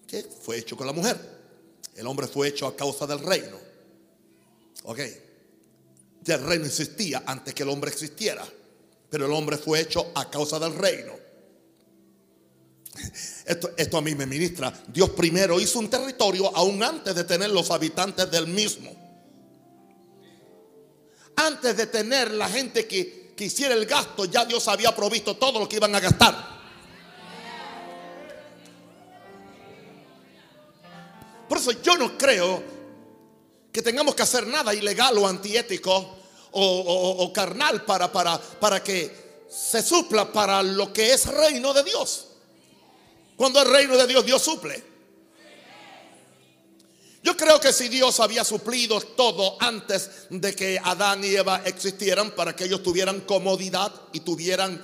que 0.06 0.24
fue 0.24 0.58
hecho 0.58 0.78
con 0.78 0.86
la 0.86 0.94
mujer. 0.94 1.18
El 1.96 2.06
hombre 2.06 2.28
fue 2.28 2.50
hecho 2.50 2.68
a 2.68 2.76
causa 2.76 3.08
del 3.08 3.20
reino. 3.20 3.58
Ok. 4.84 5.00
Ya 6.22 6.36
el 6.36 6.44
reino 6.44 6.66
existía 6.66 7.24
antes 7.26 7.54
que 7.54 7.64
el 7.64 7.70
hombre 7.70 7.92
existiera. 7.92 8.46
Pero 9.10 9.26
el 9.26 9.32
hombre 9.34 9.58
fue 9.58 9.82
hecho 9.82 10.12
a 10.16 10.30
causa 10.30 10.60
del 10.60 10.76
reino. 10.76 11.14
Esto, 13.46 13.72
esto, 13.78 13.98
a 13.98 14.02
mí 14.02 14.16
me 14.16 14.26
ministra. 14.26 14.72
Dios 14.88 15.10
primero 15.12 15.60
hizo 15.60 15.80
un 15.80 15.90
territorio 15.90 16.56
aún 16.56 16.84
antes 16.84 17.16
de 17.16 17.24
tener 17.24 17.50
los 17.50 17.72
habitantes 17.72 18.30
del 18.30 18.48
mismo 18.48 19.02
antes 21.36 21.76
de 21.76 21.88
tener 21.88 22.32
la 22.32 22.48
gente 22.48 22.88
que, 22.88 23.34
que 23.36 23.46
hiciera 23.46 23.74
el 23.74 23.86
gasto, 23.86 24.26
ya 24.26 24.46
Dios 24.46 24.68
había 24.68 24.96
provisto 24.96 25.36
todo 25.38 25.60
lo 25.60 25.68
que 25.68 25.78
iban 25.78 25.94
a 25.96 26.00
gastar. 26.00 26.62
Por 31.48 31.58
eso 31.58 31.72
yo 31.82 31.98
no 31.98 32.18
creo 32.18 32.81
que 33.72 33.82
tengamos 33.82 34.16
que 34.16 34.24
hacer 34.24 34.46
nada 34.48 34.74
ilegal 34.74 35.18
o 35.18 35.28
antiético 35.28 36.18
o, 36.54 37.32
carnal 37.34 37.86
para, 37.86 38.12
para, 38.12 38.38
para 38.38 38.84
que 38.84 39.46
se 39.50 39.82
supla 39.82 40.32
para 40.32 40.62
lo 40.62 40.92
que 40.92 41.14
es 41.14 41.26
reino 41.28 41.74
de 41.74 41.84
Dios. 41.84 42.28
Cuando 43.36 43.62
es 43.62 43.68
reino 43.68 43.98
de 43.98 44.08
Dios, 44.08 44.26
Dios 44.26 44.42
suple. 44.42 44.92
Yo 47.24 47.38
creo 47.38 47.60
que 47.60 47.72
si 47.72 47.88
Dios 47.88 48.20
había 48.20 48.44
suplido 48.44 49.00
todo 49.00 49.56
antes 49.60 50.10
de 50.32 50.56
que 50.56 50.80
Adán 50.84 51.24
y 51.24 51.36
Eva 51.36 51.62
existieran 51.66 52.32
para 52.32 52.56
que 52.56 52.64
ellos 52.66 52.82
tuvieran 52.82 53.22
comodidad 53.22 53.94
y 54.12 54.22
tuvieran 54.22 54.82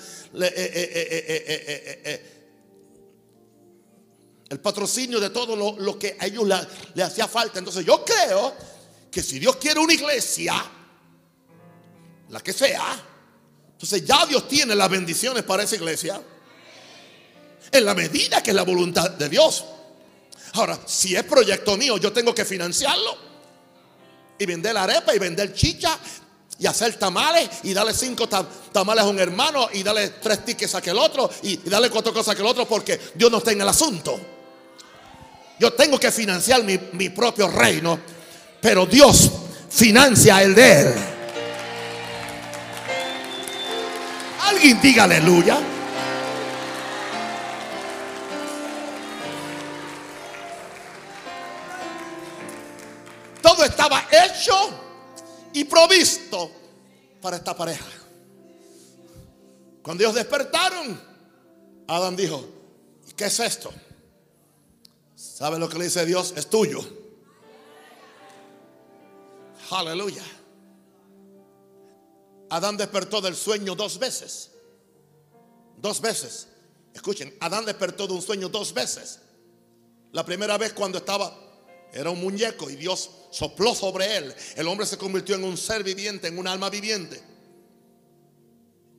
el 4.49 4.59
patrocinio 4.59 5.19
de 5.19 5.31
todo 5.31 5.55
lo, 5.55 5.99
que 5.99 6.15
a 6.19 6.27
ellos 6.27 6.47
le, 6.93 7.03
hacía 7.03 7.27
falta. 7.27 7.57
Entonces 7.57 7.83
yo 7.83 8.05
creo 8.05 8.53
que 9.11 9.23
si 9.23 9.39
Dios 9.39 9.55
quiere 9.57 9.79
una 9.79 9.93
iglesia, 9.93 10.53
la 12.29 12.39
que 12.41 12.53
sea, 12.53 13.03
entonces 13.71 14.05
ya 14.05 14.25
Dios 14.25 14.47
tiene 14.47 14.73
las 14.73 14.89
bendiciones 14.89 15.43
para 15.43 15.63
esa 15.63 15.75
iglesia. 15.75 16.19
En 17.71 17.85
la 17.85 17.93
medida 17.93 18.41
que 18.41 18.49
es 18.49 18.55
la 18.55 18.63
voluntad 18.63 19.11
de 19.11 19.29
Dios. 19.29 19.65
Ahora, 20.53 20.79
si 20.87 21.15
es 21.15 21.23
proyecto 21.23 21.77
mío, 21.77 21.97
yo 21.97 22.11
tengo 22.11 22.33
que 22.33 22.43
financiarlo. 22.43 23.17
Y 24.39 24.45
vender 24.47 24.75
arepa 24.75 25.13
y 25.13 25.19
vender 25.19 25.53
chicha 25.53 25.97
y 26.59 26.65
hacer 26.65 26.95
tamales 26.95 27.49
y 27.63 27.73
darle 27.73 27.93
cinco 27.93 28.27
tamales 28.27 29.03
a 29.03 29.07
un 29.07 29.19
hermano 29.19 29.69
y 29.73 29.83
darle 29.83 30.09
tres 30.09 30.43
tickets 30.43 30.73
a 30.73 30.79
aquel 30.79 30.97
otro 30.97 31.29
y, 31.43 31.57
darle 31.69 31.89
cuatro 31.91 32.11
cosas 32.11 32.29
a 32.29 32.31
aquel 32.31 32.45
otro 32.45 32.67
porque 32.67 32.99
Dios 33.13 33.31
no 33.31 33.37
está 33.37 33.51
en 33.51 33.61
el 33.61 33.67
asunto. 33.67 34.19
Yo 35.59 35.73
tengo 35.73 35.99
que 35.99 36.11
financiar 36.11 36.63
mi, 36.63 36.79
mi 36.93 37.09
propio 37.09 37.47
reino, 37.47 37.99
pero 38.61 38.85
Dios 38.85 39.31
financia 39.69 40.41
el 40.41 40.55
de 40.55 40.81
él. 40.81 40.93
Alguien 44.41 44.81
diga 44.81 45.03
aleluya. 45.03 45.57
Todo 53.41 53.63
estaba 53.63 54.07
hecho 54.11 54.53
y 55.53 55.63
provisto 55.63 56.51
para 57.21 57.37
esta 57.37 57.55
pareja. 57.55 57.85
Cuando 59.81 60.03
ellos 60.03 60.15
despertaron, 60.15 60.99
Adán 61.87 62.15
dijo, 62.15 62.45
¿qué 63.15 63.25
es 63.25 63.39
esto? 63.39 63.71
¿Sabe 65.15 65.57
lo 65.57 65.69
que 65.69 65.77
le 65.77 65.85
dice 65.85 66.05
Dios? 66.05 66.33
Es 66.35 66.49
tuyo. 66.49 67.06
Aleluya. 69.69 70.23
Adán 72.49 72.77
despertó 72.77 73.21
del 73.21 73.35
sueño 73.35 73.75
dos 73.75 73.99
veces. 73.99 74.51
Dos 75.77 76.01
veces. 76.01 76.47
Escuchen, 76.93 77.35
Adán 77.41 77.65
despertó 77.65 78.07
de 78.07 78.13
un 78.13 78.21
sueño 78.21 78.49
dos 78.49 78.73
veces. 78.73 79.19
La 80.13 80.25
primera 80.25 80.57
vez 80.57 80.73
cuando 80.73 80.97
estaba, 80.97 81.37
era 81.93 82.09
un 82.09 82.19
muñeco 82.19 82.69
y 82.69 82.75
Dios 82.75 83.09
sopló 83.31 83.75
sobre 83.75 84.17
él. 84.17 84.33
El 84.55 84.67
hombre 84.67 84.85
se 84.85 84.97
convirtió 84.97 85.35
en 85.35 85.43
un 85.43 85.57
ser 85.57 85.83
viviente, 85.83 86.27
en 86.27 86.37
un 86.37 86.47
alma 86.47 86.69
viviente. 86.69 87.21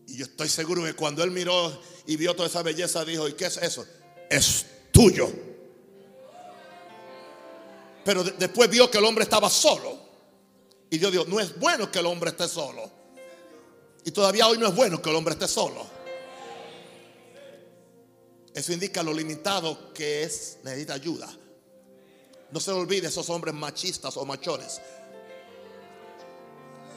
Y 0.07 0.17
yo 0.17 0.25
estoy 0.25 0.49
seguro 0.49 0.85
que 0.85 0.95
cuando 0.95 1.23
él 1.23 1.31
miró 1.31 1.81
y 2.07 2.17
vio 2.17 2.35
toda 2.35 2.49
esa 2.49 2.63
belleza, 2.63 3.05
dijo, 3.05 3.29
¿y 3.29 3.33
qué 3.33 3.47
es 3.47 3.57
eso? 3.59 3.87
Es 4.31 4.67
tuyo. 4.93 5.31
Pero 8.05 8.25
después 8.25 8.71
vio 8.71 8.91
que 8.91 8.99
el 8.99 9.05
hombre 9.05 9.25
estaba 9.25 9.51
solo. 9.51 10.08
Y 10.91 10.99
Dios 10.99 11.13
dijo, 11.13 11.25
no 11.27 11.39
es 11.41 11.59
bueno 11.59 11.91
que 11.91 11.99
el 11.99 12.07
hombre 12.07 12.31
esté 12.31 12.49
solo. 12.49 12.91
Y 14.05 14.11
todavía 14.11 14.47
hoy 14.47 14.59
no 14.59 14.67
es 14.67 14.75
bueno 14.75 15.03
que 15.03 15.11
el 15.11 15.17
hombre 15.17 15.35
esté 15.35 15.47
solo. 15.47 15.87
Eso 18.55 18.73
indica 18.73 19.03
lo 19.03 19.13
limitado 19.13 19.93
que 19.93 20.23
es, 20.23 20.59
necesita 20.65 20.95
ayuda. 20.95 21.29
No 22.51 22.61
se 22.61 22.71
olvide 22.71 23.09
esos 23.09 23.29
hombres 23.29 23.55
machistas 23.55 24.17
o 24.17 24.25
machones. 24.25 24.81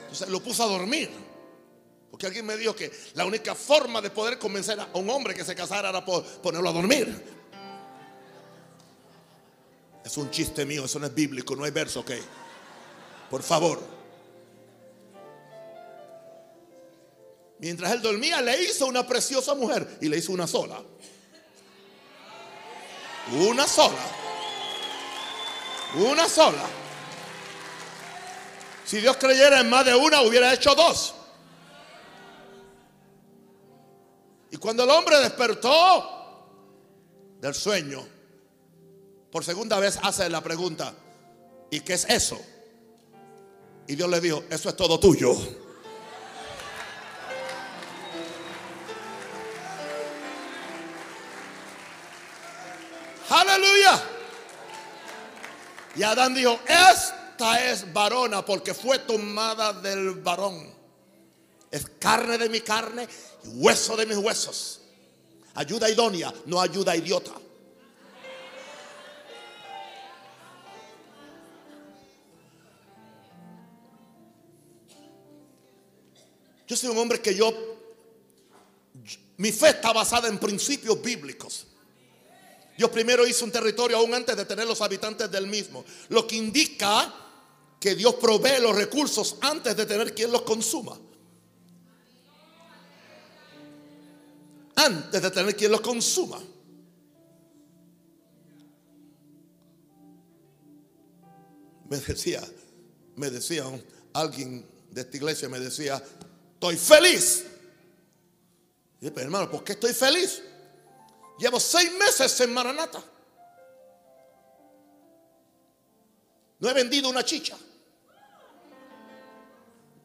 Entonces 0.03 0.29
lo 0.29 0.41
puso 0.41 0.63
a 0.63 0.67
dormir. 0.67 1.09
Porque 2.09 2.25
alguien 2.25 2.45
me 2.45 2.57
dijo 2.57 2.75
que 2.75 2.91
la 3.13 3.25
única 3.25 3.55
forma 3.55 4.01
de 4.01 4.09
poder 4.09 4.39
convencer 4.39 4.79
a 4.79 4.89
un 4.93 5.09
hombre 5.09 5.33
que 5.33 5.43
se 5.43 5.55
casara 5.55 5.89
era 5.89 6.03
ponerlo 6.05 6.69
a 6.69 6.73
dormir. 6.73 7.41
Es 10.03 10.17
un 10.17 10.31
chiste 10.31 10.65
mío, 10.65 10.85
eso 10.85 10.99
no 10.99 11.05
es 11.05 11.13
bíblico, 11.13 11.55
no 11.55 11.63
hay 11.63 11.71
verso, 11.71 11.99
ok. 12.01 12.11
Por 13.31 13.41
favor. 13.41 13.79
Mientras 17.59 17.93
él 17.93 18.01
dormía, 18.01 18.41
le 18.41 18.61
hizo 18.61 18.87
una 18.87 19.07
preciosa 19.07 19.55
mujer 19.55 19.99
y 20.01 20.09
le 20.09 20.17
hizo 20.17 20.33
una 20.33 20.47
sola. 20.47 20.81
Una 23.31 23.65
sola. 23.67 24.03
Una 25.95 26.27
sola. 26.27 26.65
Si 28.83 28.99
Dios 28.99 29.15
creyera 29.15 29.61
en 29.61 29.69
más 29.69 29.85
de 29.85 29.95
una, 29.95 30.21
hubiera 30.23 30.53
hecho 30.53 30.75
dos. 30.75 31.15
Y 34.49 34.57
cuando 34.57 34.83
el 34.83 34.89
hombre 34.89 35.17
despertó 35.19 36.49
del 37.39 37.53
sueño, 37.53 38.05
por 39.31 39.45
segunda 39.45 39.79
vez 39.79 39.97
hace 40.03 40.29
la 40.29 40.41
pregunta, 40.41 40.93
¿y 41.69 41.79
qué 41.79 41.93
es 41.93 42.03
eso? 42.09 42.37
Y 43.91 43.95
Dios 43.97 44.09
le 44.09 44.21
dijo, 44.21 44.45
eso 44.49 44.69
es 44.69 44.75
todo 44.77 44.97
tuyo. 44.97 45.37
Aleluya. 53.29 54.01
Y 55.97 56.03
Adán 56.03 56.33
dijo, 56.33 56.57
esta 56.65 57.69
es 57.69 57.91
varona 57.91 58.45
porque 58.45 58.73
fue 58.73 58.99
tomada 58.99 59.73
del 59.73 60.11
varón. 60.11 60.73
Es 61.69 61.85
carne 61.99 62.37
de 62.37 62.47
mi 62.47 62.61
carne 62.61 63.09
y 63.43 63.49
hueso 63.57 63.97
de 63.97 64.05
mis 64.05 64.15
huesos. 64.15 64.79
Ayuda 65.55 65.89
idónea, 65.89 66.33
no 66.45 66.61
ayuda 66.61 66.95
idiota. 66.95 67.33
Yo 76.71 76.77
soy 76.77 76.89
un 76.89 76.99
hombre 76.99 77.19
que 77.19 77.35
yo, 77.35 77.53
mi 79.35 79.51
fe 79.51 79.71
está 79.71 79.91
basada 79.91 80.29
en 80.29 80.39
principios 80.39 81.01
bíblicos. 81.01 81.67
Dios 82.77 82.89
primero 82.91 83.27
hizo 83.27 83.43
un 83.43 83.51
territorio 83.51 83.97
aún 83.97 84.13
antes 84.13 84.37
de 84.37 84.45
tener 84.45 84.65
los 84.65 84.79
habitantes 84.79 85.29
del 85.29 85.47
mismo. 85.47 85.83
Lo 86.07 86.25
que 86.25 86.37
indica 86.37 87.13
que 87.77 87.93
Dios 87.93 88.15
provee 88.15 88.61
los 88.61 88.73
recursos 88.73 89.35
antes 89.41 89.75
de 89.75 89.85
tener 89.85 90.15
quien 90.15 90.31
los 90.31 90.43
consuma. 90.43 90.97
Antes 94.77 95.21
de 95.21 95.29
tener 95.29 95.53
quien 95.57 95.73
los 95.73 95.81
consuma. 95.81 96.41
Me 101.89 101.97
decía, 101.97 102.41
me 103.17 103.29
decía 103.29 103.65
alguien 104.13 104.65
de 104.89 105.01
esta 105.01 105.17
iglesia, 105.17 105.49
me 105.49 105.59
decía, 105.59 106.01
estoy 106.61 106.77
feliz. 106.77 107.43
Y 109.01 109.09
pero 109.09 109.25
hermano, 109.25 109.49
¿por 109.49 109.63
qué 109.63 109.71
estoy 109.71 109.93
feliz? 109.93 110.43
Llevo 111.39 111.59
seis 111.59 111.91
meses 111.93 112.39
en 112.39 112.53
Maranata. 112.53 113.03
No 116.59 116.69
he 116.69 116.73
vendido 116.73 117.09
una 117.09 117.25
chicha. 117.25 117.57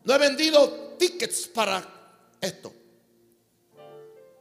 No 0.04 0.14
he 0.14 0.18
vendido 0.18 0.96
tickets 0.98 1.46
para 1.48 1.86
esto. 2.40 2.72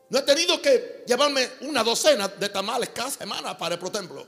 No 0.08 0.20
he 0.20 0.22
tenido 0.22 0.62
que 0.62 1.04
llevarme 1.06 1.50
una 1.62 1.84
docena 1.84 2.30
de 2.30 2.48
tamales 2.48 2.92
cada 2.92 3.12
semana 3.12 3.58
para 3.58 3.76
el 3.76 3.92
templo. 3.92 4.26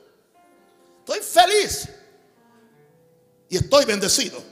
Estoy 1.00 1.22
feliz. 1.22 1.88
Y 3.48 3.56
estoy 3.56 3.86
bendecido. 3.86 4.44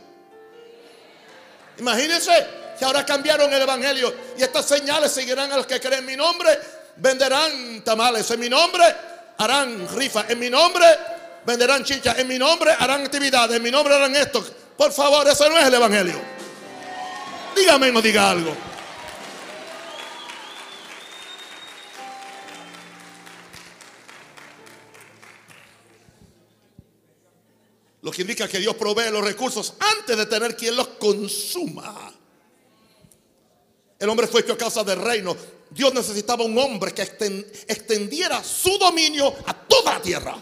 Imagínense 1.78 2.63
que 2.78 2.86
ahora 2.86 3.06
cambiaron 3.06 3.52
el 3.54 3.62
evangelio 3.62 4.14
y 4.38 4.44
estas 4.44 4.66
señales 4.66 5.12
seguirán 5.12 5.52
a 5.52 5.58
los 5.58 5.66
que 5.66 5.80
creen 5.80 6.00
en 6.00 6.06
mi 6.06 6.16
nombre 6.16 6.50
venderán 6.98 7.84
tamales 7.84 8.30
en 8.32 8.40
mi 8.40 8.50
nombre, 8.50 8.84
harán 9.38 9.88
rifa 9.96 10.26
en 10.30 10.40
mi 10.40 10.50
nombre, 10.50 10.86
venderán 11.46 11.84
chicha 11.84 12.16
en 12.18 12.28
mi 12.28 12.38
nombre, 12.38 12.72
harán 12.72 13.04
actividades 13.04 13.58
en 13.58 13.64
mi 13.64 13.72
nombre, 13.72 13.96
harán 13.96 14.16
esto. 14.16 14.46
Por 14.78 14.92
favor, 14.92 15.28
eso 15.28 15.50
no 15.50 15.58
es 15.58 15.66
el 15.66 15.74
Evangelio. 15.74 16.20
Dígame, 17.56 17.92
no 17.92 18.02
diga 18.02 18.30
algo. 18.30 18.56
Lo 28.02 28.12
que 28.12 28.22
indica 28.22 28.48
que 28.48 28.60
Dios 28.60 28.76
provee 28.76 29.10
los 29.10 29.24
recursos 29.24 29.74
antes 29.98 30.16
de 30.16 30.26
tener 30.28 30.56
quien 30.56 30.76
los 30.76 30.90
consuma. 30.90 32.14
El 34.06 34.10
hombre 34.12 34.28
fue 34.28 34.41
hecho 34.41 34.54
a 34.54 34.58
causa 34.58 34.84
del 34.84 35.02
reino. 35.02 35.36
Dios 35.72 35.91
necesitaba 35.91 36.44
un 36.44 36.56
hombre 36.60 36.94
que 36.94 37.02
extendiera 37.02 38.44
su 38.44 38.78
dominio 38.78 39.34
a 39.48 39.54
toda 39.56 39.96
la 39.96 40.00
tierra. 40.00 40.38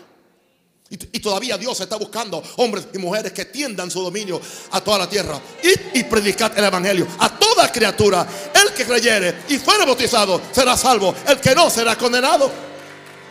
Y, 0.90 0.98
todavía 1.22 1.58
Dios 1.58 1.80
está 1.80 1.96
buscando 1.96 2.44
hombres 2.58 2.90
y 2.94 2.98
mujeres 2.98 3.32
que 3.32 3.46
tiendan 3.46 3.90
su 3.90 4.04
dominio 4.04 4.40
a 4.72 4.82
toda 4.82 4.98
la 4.98 5.10
tierra. 5.10 5.40
Y, 5.64 6.00
y 6.00 6.04
predicar 6.04 6.54
el 6.58 6.66
evangelio 6.66 7.08
a 7.20 7.40
toda 7.40 7.72
criatura. 7.72 8.28
El 8.54 8.74
que 8.74 8.86
creyere 8.86 9.44
y 9.48 9.58
fuera 9.58 9.86
bautizado 9.86 10.42
será 10.52 10.76
salvo. 10.76 11.16
El 11.26 11.40
que 11.40 11.56
no 11.56 11.70
será 11.70 11.98
condenado. 11.98 12.52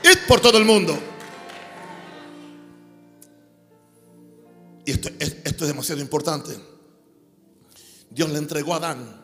Id 0.02 0.26
por 0.26 0.40
todo 0.40 0.56
el 0.56 0.64
mundo. 0.64 0.98
y 4.84 4.90
esto, 4.90 5.10
esto 5.20 5.64
es 5.64 5.68
demasiado 5.68 6.00
importante, 6.00 6.58
Dios 8.10 8.30
le 8.30 8.38
entregó 8.38 8.74
a 8.74 8.78
Adán 8.78 9.21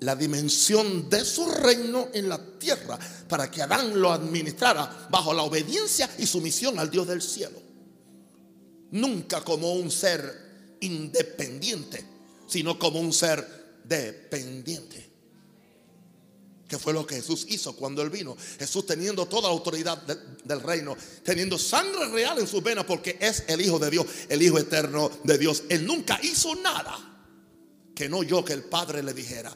la 0.00 0.16
dimensión 0.16 1.08
de 1.10 1.24
su 1.24 1.46
reino 1.46 2.08
en 2.12 2.28
la 2.28 2.38
tierra 2.58 2.98
para 3.28 3.50
que 3.50 3.62
Adán 3.62 4.00
lo 4.00 4.10
administrara 4.10 5.08
bajo 5.10 5.32
la 5.34 5.42
obediencia 5.42 6.10
y 6.18 6.26
sumisión 6.26 6.78
al 6.78 6.90
Dios 6.90 7.06
del 7.06 7.20
cielo. 7.20 7.60
Nunca 8.92 9.42
como 9.42 9.74
un 9.74 9.90
ser 9.90 10.76
independiente, 10.80 12.04
sino 12.46 12.78
como 12.78 12.98
un 12.98 13.12
ser 13.12 13.46
dependiente. 13.84 15.08
Que 16.66 16.78
fue 16.78 16.92
lo 16.92 17.06
que 17.06 17.16
Jesús 17.16 17.46
hizo 17.48 17.76
cuando 17.76 18.00
él 18.00 18.10
vino. 18.10 18.36
Jesús 18.58 18.86
teniendo 18.86 19.26
toda 19.26 19.48
la 19.48 19.48
autoridad 19.48 20.02
del 20.44 20.60
reino, 20.62 20.96
teniendo 21.24 21.58
sangre 21.58 22.08
real 22.08 22.38
en 22.38 22.46
sus 22.46 22.62
venas 22.62 22.84
porque 22.84 23.18
es 23.20 23.44
el 23.48 23.60
Hijo 23.60 23.78
de 23.78 23.90
Dios, 23.90 24.06
el 24.28 24.40
Hijo 24.40 24.58
eterno 24.58 25.10
de 25.24 25.36
Dios. 25.36 25.64
Él 25.68 25.84
nunca 25.84 26.18
hizo 26.22 26.54
nada 26.54 26.96
que 27.94 28.08
no 28.08 28.22
yo 28.22 28.44
que 28.44 28.54
el 28.54 28.62
Padre 28.62 29.02
le 29.02 29.12
dijera. 29.12 29.52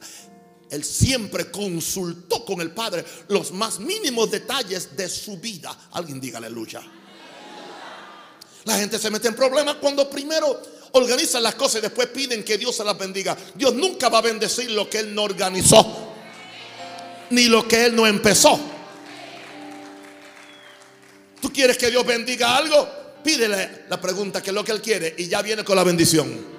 Él 0.69 0.83
siempre 0.83 1.51
consultó 1.51 2.43
con 2.43 2.61
el 2.61 2.71
Padre 2.71 3.05
los 3.27 3.51
más 3.51 3.79
mínimos 3.79 4.31
detalles 4.31 4.95
de 4.95 5.07
su 5.07 5.37
vida. 5.37 5.75
Alguien 5.91 6.19
diga 6.19 6.39
aleluya. 6.39 6.81
La 8.65 8.77
gente 8.77 8.97
se 8.97 9.11
mete 9.11 9.27
en 9.27 9.35
problemas 9.35 9.75
cuando 9.75 10.09
primero 10.09 10.59
organizan 10.93 11.43
las 11.43 11.55
cosas 11.55 11.77
y 11.77 11.81
después 11.81 12.07
piden 12.07 12.43
que 12.43 12.57
Dios 12.57 12.75
se 12.75 12.83
las 12.83 12.97
bendiga. 12.97 13.37
Dios 13.53 13.75
nunca 13.75 14.09
va 14.09 14.19
a 14.19 14.21
bendecir 14.21 14.71
lo 14.71 14.89
que 14.89 14.99
Él 14.99 15.13
no 15.13 15.23
organizó, 15.23 16.13
ni 17.29 17.45
lo 17.45 17.67
que 17.67 17.85
Él 17.85 17.95
no 17.95 18.07
empezó. 18.07 18.59
¿Tú 21.41 21.53
quieres 21.53 21.77
que 21.77 21.91
Dios 21.91 22.03
bendiga 22.05 22.57
algo? 22.57 22.89
Pídele 23.23 23.85
la 23.87 24.01
pregunta 24.01 24.41
que 24.41 24.49
es 24.49 24.53
lo 24.53 24.63
que 24.63 24.71
Él 24.71 24.81
quiere 24.81 25.13
y 25.15 25.27
ya 25.27 25.43
viene 25.43 25.63
con 25.63 25.75
la 25.75 25.83
bendición. 25.83 26.55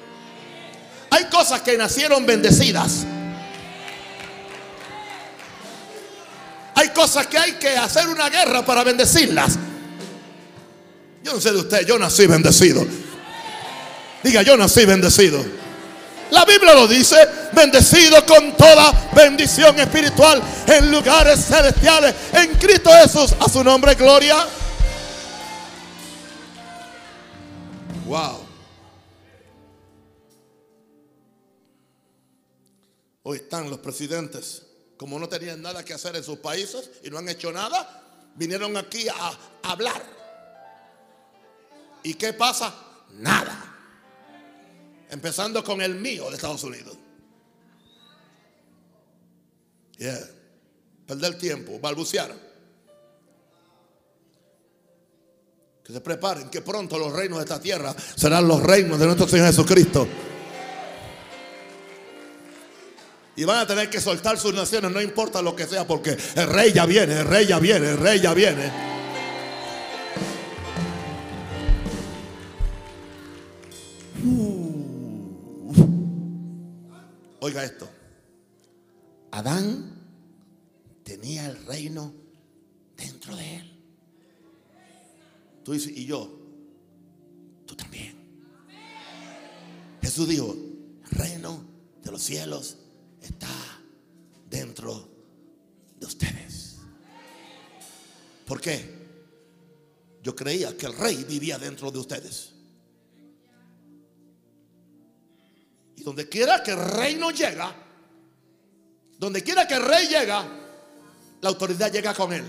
Hay 1.10 1.24
cosas 1.24 1.62
que 1.62 1.76
nacieron 1.76 2.24
bendecidas 2.24 3.04
Hay 6.76 6.90
cosas 6.90 7.26
que 7.26 7.38
hay 7.38 7.52
que 7.52 7.70
hacer 7.70 8.06
una 8.06 8.28
guerra 8.28 8.64
para 8.64 8.84
bendecirlas. 8.84 9.58
Yo 11.24 11.32
no 11.32 11.40
sé 11.40 11.50
de 11.50 11.58
usted, 11.58 11.86
yo 11.86 11.98
nací 11.98 12.26
bendecido. 12.26 12.86
Diga, 14.22 14.42
yo 14.42 14.58
nací 14.58 14.84
bendecido. 14.84 15.42
La 16.30 16.44
Biblia 16.44 16.74
lo 16.74 16.86
dice, 16.86 17.16
bendecido 17.54 18.26
con 18.26 18.54
toda 18.58 18.92
bendición 19.14 19.78
espiritual 19.80 20.42
en 20.66 20.90
lugares 20.90 21.46
celestiales 21.46 22.14
en 22.34 22.50
Cristo 22.58 22.90
Jesús. 22.90 23.34
A 23.40 23.48
su 23.48 23.64
nombre, 23.64 23.94
gloria. 23.94 24.36
Wow. 28.04 28.46
Hoy 33.22 33.38
están 33.38 33.70
los 33.70 33.78
presidentes 33.78 34.65
como 34.96 35.18
no 35.18 35.28
tenían 35.28 35.60
nada 35.60 35.84
que 35.84 35.94
hacer 35.94 36.16
en 36.16 36.24
sus 36.24 36.38
países 36.38 36.90
y 37.02 37.10
no 37.10 37.18
han 37.18 37.28
hecho 37.28 37.52
nada, 37.52 38.02
vinieron 38.34 38.76
aquí 38.76 39.08
a 39.08 39.38
hablar. 39.62 40.02
¿Y 42.02 42.14
qué 42.14 42.32
pasa? 42.32 42.74
Nada. 43.14 43.74
Empezando 45.10 45.62
con 45.62 45.80
el 45.82 45.96
mío 45.96 46.28
de 46.30 46.36
Estados 46.36 46.62
Unidos. 46.64 46.96
Yeah. 49.98 50.18
Perder 51.06 51.38
tiempo, 51.38 51.78
balbucear. 51.78 52.34
Que 55.84 55.92
se 55.92 56.00
preparen, 56.00 56.50
que 56.50 56.62
pronto 56.62 56.98
los 56.98 57.12
reinos 57.12 57.38
de 57.38 57.44
esta 57.44 57.60
tierra 57.60 57.94
serán 58.16 58.48
los 58.48 58.62
reinos 58.62 58.98
de 58.98 59.06
nuestro 59.06 59.28
Señor 59.28 59.46
Jesucristo. 59.46 60.08
Y 63.36 63.44
van 63.44 63.58
a 63.58 63.66
tener 63.66 63.90
que 63.90 64.00
soltar 64.00 64.38
sus 64.38 64.54
naciones, 64.54 64.90
no 64.90 65.02
importa 65.02 65.42
lo 65.42 65.54
que 65.54 65.66
sea, 65.66 65.86
porque 65.86 66.16
el 66.36 66.46
rey 66.48 66.72
ya 66.72 66.86
viene, 66.86 67.20
el 67.20 67.26
rey 67.26 67.46
ya 67.46 67.58
viene, 67.58 67.90
el 67.90 67.98
rey 67.98 68.18
ya 68.18 68.32
viene. 68.32 68.72
Uh. 74.24 75.74
Oiga 77.40 77.62
esto. 77.62 77.86
Adán 79.32 80.00
tenía 81.04 81.46
el 81.46 81.62
reino 81.66 82.14
dentro 82.96 83.36
de 83.36 83.56
él. 83.56 83.72
Tú 85.62 85.72
dices, 85.72 85.92
y 85.94 86.06
yo, 86.06 86.40
tú 87.66 87.76
también. 87.76 88.16
Jesús 90.00 90.26
dijo, 90.26 90.56
reino 91.10 91.62
de 92.02 92.10
los 92.10 92.22
cielos 92.22 92.78
está 93.26 93.48
dentro 94.48 95.08
de 95.98 96.06
ustedes. 96.06 96.76
¿Por 98.46 98.60
qué? 98.60 99.06
Yo 100.22 100.34
creía 100.34 100.76
que 100.76 100.86
el 100.86 100.96
rey 100.96 101.24
vivía 101.24 101.58
dentro 101.58 101.90
de 101.90 101.98
ustedes. 101.98 102.52
Y 105.96 106.02
donde 106.02 106.28
quiera 106.28 106.62
que 106.62 106.72
el 106.72 106.84
reino 106.84 107.30
llega, 107.30 107.74
donde 109.18 109.42
quiera 109.42 109.66
que 109.66 109.74
el 109.74 109.82
rey 109.82 110.06
llega, 110.08 110.46
la 111.40 111.48
autoridad 111.48 111.92
llega 111.92 112.14
con 112.14 112.32
él. 112.32 112.44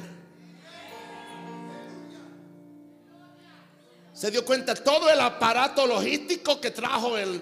Se 4.14 4.32
dio 4.32 4.44
cuenta 4.44 4.74
todo 4.74 5.10
el 5.12 5.20
aparato 5.22 5.86
logístico 5.86 6.60
que 6.60 6.72
trajo 6.72 7.18
el 7.18 7.40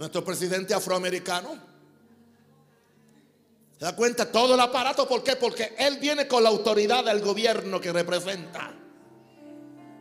nuestro 0.00 0.24
presidente 0.24 0.72
afroamericano. 0.72 1.58
¿Se 3.78 3.84
da 3.84 3.94
cuenta? 3.94 4.32
Todo 4.32 4.54
el 4.54 4.60
aparato, 4.60 5.06
¿por 5.06 5.22
qué? 5.22 5.36
Porque 5.36 5.74
él 5.78 5.98
viene 5.98 6.26
con 6.26 6.42
la 6.42 6.48
autoridad 6.48 7.04
del 7.04 7.20
gobierno 7.20 7.78
que 7.78 7.92
representa. 7.92 8.72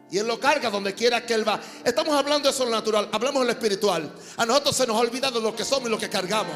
Y 0.10 0.18
él 0.18 0.26
lo 0.26 0.40
carga 0.40 0.70
donde 0.70 0.94
quiera 0.94 1.26
que 1.26 1.34
él 1.34 1.46
va. 1.46 1.60
Estamos 1.84 2.16
hablando 2.16 2.48
de 2.48 2.56
eso 2.56 2.66
natural, 2.70 3.10
hablamos 3.12 3.42
de 3.42 3.48
lo 3.48 3.52
espiritual. 3.52 4.10
A 4.38 4.46
nosotros 4.46 4.78
se 4.78 4.88
nos 4.88 4.96
ha 4.96 5.02
olvidado 5.02 5.42
lo 5.42 5.54
que 5.54 5.66
somos 5.66 5.90
y 5.90 5.92
lo 5.92 5.98
que 6.00 6.10
cargamos. 6.10 6.56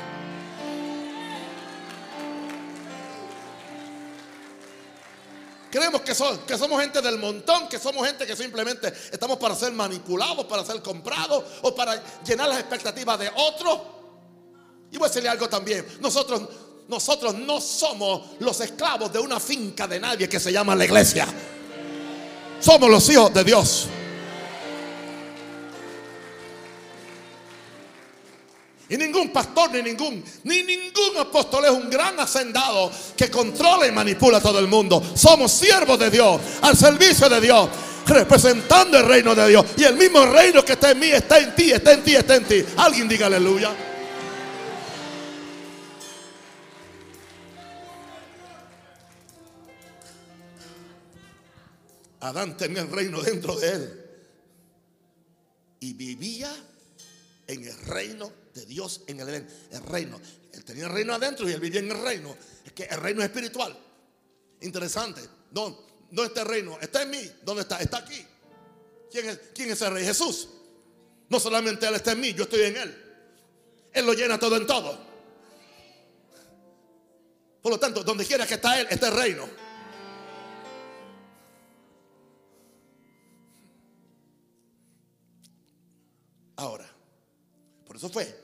Creemos 5.74 6.02
que, 6.02 6.14
que 6.46 6.56
somos 6.56 6.80
gente 6.80 7.02
del 7.02 7.18
montón, 7.18 7.68
que 7.68 7.80
somos 7.80 8.06
gente 8.06 8.28
que 8.28 8.36
simplemente 8.36 8.94
estamos 9.12 9.40
para 9.40 9.56
ser 9.56 9.72
manipulados, 9.72 10.46
para 10.46 10.64
ser 10.64 10.84
comprados 10.84 11.44
o 11.64 11.74
para 11.74 12.00
llenar 12.24 12.48
las 12.48 12.60
expectativas 12.60 13.18
de 13.18 13.32
otros. 13.36 13.80
Y 14.92 14.98
voy 14.98 15.08
a 15.08 15.08
decirle 15.08 15.30
algo 15.30 15.50
también. 15.50 15.84
Nosotros, 16.00 16.44
nosotros 16.88 17.34
no 17.34 17.60
somos 17.60 18.40
los 18.40 18.62
esclavos 18.62 19.12
de 19.12 19.18
una 19.18 19.40
finca 19.40 19.88
de 19.88 20.00
nadie 20.00 20.30
que 20.30 20.40
se 20.40 20.52
llama 20.52 20.76
la 20.76 20.86
iglesia. 20.86 21.26
Somos 22.60 22.88
los 22.88 23.10
hijos 23.10 23.34
de 23.34 23.44
Dios. 23.44 23.88
Y 28.89 28.98
ningún 28.98 29.32
pastor, 29.32 29.72
ni 29.72 29.82
ningún, 29.82 30.24
ni 30.43 30.62
ningún 30.63 31.17
apóstol 31.17 31.65
es 31.65 31.72
un 31.72 31.89
gran 31.89 32.19
hacendado 32.19 32.91
que 33.15 33.32
controla 33.32 33.88
y 33.88 33.91
manipula 33.91 34.38
a 34.38 34.41
todo 34.41 34.60
el 34.60 34.67
mundo. 34.67 35.02
Somos 35.15 35.52
siervos 35.52 35.98
de 35.98 36.10
Dios, 36.10 36.41
al 36.62 36.76
servicio 36.76 37.30
de 37.30 37.39
Dios, 37.39 37.69
representando 38.06 38.98
el 38.98 39.06
reino 39.06 39.34
de 39.34 39.48
Dios. 39.48 39.65
Y 39.78 39.86
el 39.86 39.96
mismo 39.96 40.26
reino 40.26 40.65
que 40.65 40.74
está 40.74 40.91
en 40.91 41.00
mí 41.00 41.08
está 41.08 41.39
en 41.39 41.56
ti, 41.56 41.72
está 41.72 41.93
en 41.93 42.04
ti, 42.04 42.15
está 42.15 42.36
en 42.36 42.43
ti. 42.43 42.65
Alguien 42.78 43.08
diga 43.08 43.28
aleluya. 43.28 43.74
Adán 52.19 52.56
tenía 52.56 52.82
el 52.82 52.91
reino 52.91 53.22
dentro 53.22 53.56
de 53.56 53.69
él. 53.69 54.00
Y 55.80 55.93
vivía 55.93 56.54
en 57.48 57.65
el 57.65 57.78
reino 57.86 58.42
de 58.54 58.66
Dios 58.66 59.02
en 59.08 59.20
el, 59.20 59.30
el 59.30 59.84
reino. 59.88 60.20
Él 60.52 60.63
tenía 60.63 60.86
el 60.86 60.92
reino 60.92 61.13
adentro 61.13 61.50
y 61.50 61.54
él 61.54 61.60
vivía 61.60 61.80
en 61.80 61.92
el 61.92 62.00
reino. 62.00 62.36
Es 62.66 62.72
que 62.74 62.84
el 62.84 63.00
reino 63.00 63.22
es 63.22 63.26
espiritual. 63.28 63.78
Interesante. 64.62 65.22
No, 65.52 65.86
no 66.12 66.24
está 66.24 66.42
el 66.42 66.48
reino. 66.48 66.78
Está 66.80 67.02
en 67.02 67.10
mí. 67.10 67.32
¿Dónde 67.44 67.63
está? 67.63 67.80
Está 67.80 67.98
aquí. 67.98 68.26
¿Quién 69.12 69.30
es, 69.30 69.39
¿Quién 69.54 69.72
es 69.72 69.82
el 69.82 69.94
rey? 69.94 70.06
Jesús. 70.06 70.50
No 71.30 71.39
solamente 71.39 71.88
Él 71.88 71.96
está 71.96 72.12
en 72.12 72.20
mí, 72.20 72.34
yo 72.34 72.44
estoy 72.44 72.62
en 72.62 72.78
Él. 72.78 73.04
Él 73.92 74.06
lo 74.06 74.13
llena 74.13 74.38
todo 74.38 74.56
en 74.56 74.68
todo. 74.68 74.98
Por 77.62 77.72
lo 77.72 77.80
tanto, 77.80 78.04
donde 78.04 78.26
quiera 78.26 78.46
que 78.46 78.56
está 78.56 78.80
Él, 78.80 78.88
está 78.89 79.08
el 79.08 79.16
reino. 79.16 79.50
Ahora, 86.56 86.88
por 87.86 87.96
eso 87.96 88.10
fue 88.10 88.42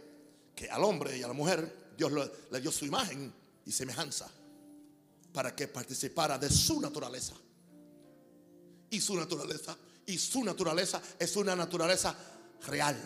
que 0.60 0.70
al 0.70 0.84
hombre 0.84 1.18
y 1.18 1.24
a 1.24 1.28
la 1.30 1.34
mujer 1.34 1.94
Dios 1.98 2.12
le 2.52 2.60
dio 2.60 2.70
su 2.70 2.84
imagen 2.86 3.34
y 3.66 3.72
semejanza 3.72 4.30
para 5.32 5.56
que 5.56 5.70
participara 5.70 6.38
de 6.38 6.50
su 6.50 6.82
naturaleza. 6.82 7.34
y 8.90 9.00
su 9.00 9.16
naturaleza. 9.16 9.78
Y 10.06 10.18
su 10.18 10.44
naturaleza 10.44 11.02
es 11.18 11.36
una 11.38 11.56
naturaleza 11.56 12.14
real. 12.68 12.98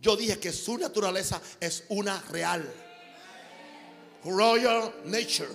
Yo 0.00 0.16
dije 0.16 0.40
que 0.40 0.52
su 0.52 0.76
naturaleza 0.76 1.40
es 1.60 1.84
una 1.90 2.20
real. 2.22 2.68
Royal 4.24 4.92
nature. 5.04 5.54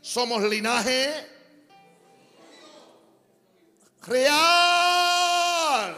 Somos 0.00 0.44
linaje 0.44 1.26
real. 4.02 5.96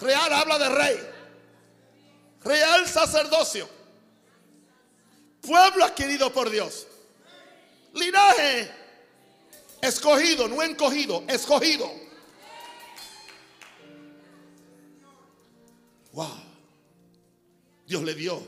Real 0.00 0.32
habla 0.32 0.58
de 0.58 0.68
rey. 0.68 1.13
Real 2.44 2.86
sacerdocio. 2.86 3.68
Pueblo 5.40 5.84
adquirido 5.84 6.32
por 6.32 6.50
Dios. 6.50 6.86
Linaje 7.94 8.70
escogido, 9.80 10.48
no 10.48 10.62
encogido, 10.62 11.24
escogido. 11.28 11.90
Wow. 16.12 16.42
Dios 17.86 18.02
le 18.02 18.14
dio 18.14 18.46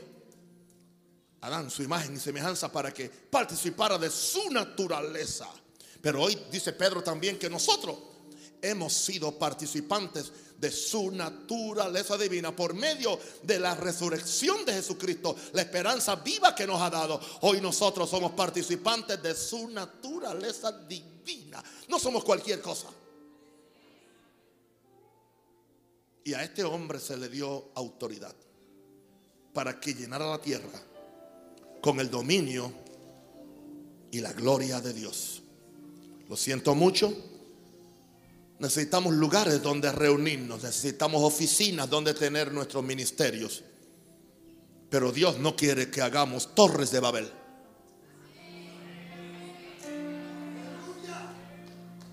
a 1.41 1.47
Adán 1.47 1.69
su 1.69 1.83
imagen 1.83 2.15
y 2.15 2.19
semejanza 2.19 2.71
para 2.71 2.93
que 2.93 3.09
participara 3.09 3.97
de 3.97 4.09
su 4.09 4.49
naturaleza. 4.49 5.47
Pero 6.01 6.23
hoy 6.23 6.37
dice 6.51 6.73
Pedro 6.73 7.03
también 7.03 7.37
que 7.37 7.49
nosotros 7.49 7.97
hemos 8.61 8.93
sido 8.93 9.37
participantes 9.37 10.31
de 10.57 10.71
su 10.71 11.11
naturaleza 11.11 12.17
divina 12.17 12.55
por 12.55 12.73
medio 12.73 13.19
de 13.43 13.59
la 13.59 13.75
resurrección 13.75 14.65
de 14.65 14.73
Jesucristo, 14.73 15.35
la 15.53 15.61
esperanza 15.61 16.15
viva 16.15 16.55
que 16.55 16.65
nos 16.65 16.81
ha 16.81 16.89
dado. 16.89 17.19
Hoy 17.41 17.61
nosotros 17.61 18.09
somos 18.09 18.31
participantes 18.31 19.21
de 19.21 19.35
su 19.35 19.69
naturaleza 19.69 20.71
divina. 20.71 21.63
No 21.87 21.99
somos 21.99 22.23
cualquier 22.23 22.61
cosa. 22.61 22.87
Y 26.23 26.33
a 26.33 26.43
este 26.43 26.63
hombre 26.63 26.99
se 26.99 27.15
le 27.15 27.29
dio 27.29 27.69
autoridad 27.75 28.35
para 29.53 29.79
que 29.79 29.93
llenara 29.93 30.29
la 30.29 30.41
tierra 30.41 30.81
con 31.81 31.99
el 31.99 32.09
dominio 32.09 32.71
y 34.11 34.19
la 34.19 34.33
gloria 34.33 34.81
de 34.81 34.93
Dios. 34.93 35.41
Lo 36.27 36.35
siento 36.35 36.75
mucho. 36.75 37.13
Necesitamos 38.59 39.13
lugares 39.13 39.61
donde 39.61 39.91
reunirnos, 39.91 40.63
necesitamos 40.63 41.21
oficinas 41.23 41.89
donde 41.89 42.13
tener 42.13 42.51
nuestros 42.51 42.83
ministerios. 42.83 43.63
Pero 44.89 45.11
Dios 45.11 45.37
no 45.37 45.55
quiere 45.55 45.91
que 45.91 46.01
hagamos 46.01 46.55
torres 46.55 46.91
de 46.91 46.99
Babel. 46.99 47.31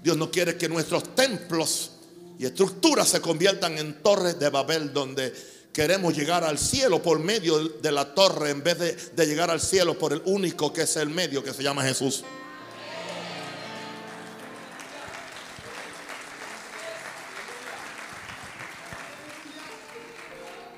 Dios 0.02 0.18
no 0.18 0.30
quiere 0.30 0.58
que 0.58 0.68
nuestros 0.68 1.14
templos 1.14 1.92
y 2.38 2.44
estructuras 2.44 3.08
se 3.08 3.22
conviertan 3.22 3.78
en 3.78 4.02
torres 4.02 4.38
de 4.38 4.50
Babel 4.50 4.92
donde 4.92 5.32
queremos 5.72 6.14
llegar 6.14 6.44
al 6.44 6.58
cielo 6.58 7.02
por 7.02 7.20
medio 7.20 7.58
de 7.68 7.90
la 7.90 8.14
torre 8.14 8.50
en 8.50 8.62
vez 8.62 8.78
de, 8.78 8.92
de 8.94 9.26
llegar 9.26 9.50
al 9.50 9.62
cielo 9.62 9.98
por 9.98 10.12
el 10.12 10.20
único 10.26 10.72
que 10.74 10.82
es 10.82 10.96
el 10.96 11.08
medio 11.08 11.42
que 11.42 11.54
se 11.54 11.62
llama 11.62 11.82
Jesús. 11.84 12.22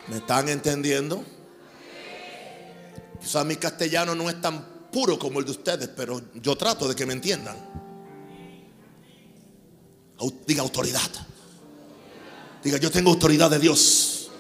¿Me 0.08 0.18
están 0.18 0.48
entendiendo? 0.48 1.24
Quizás 3.20 3.44
mi 3.44 3.56
castellano 3.56 4.14
no 4.14 4.30
es 4.30 4.40
tan 4.40 4.64
puro 4.90 5.18
como 5.18 5.40
el 5.40 5.44
de 5.44 5.50
ustedes, 5.50 5.88
pero 5.88 6.20
yo 6.34 6.56
trato 6.56 6.86
de 6.88 6.94
que 6.94 7.06
me 7.06 7.12
entiendan. 7.12 7.56
Diga 10.46 10.62
autoridad. 10.62 11.10
Diga, 12.62 12.78
yo 12.78 12.90
tengo 12.90 13.10
autoridad 13.10 13.50
de 13.50 13.58
Dios. 13.58 14.30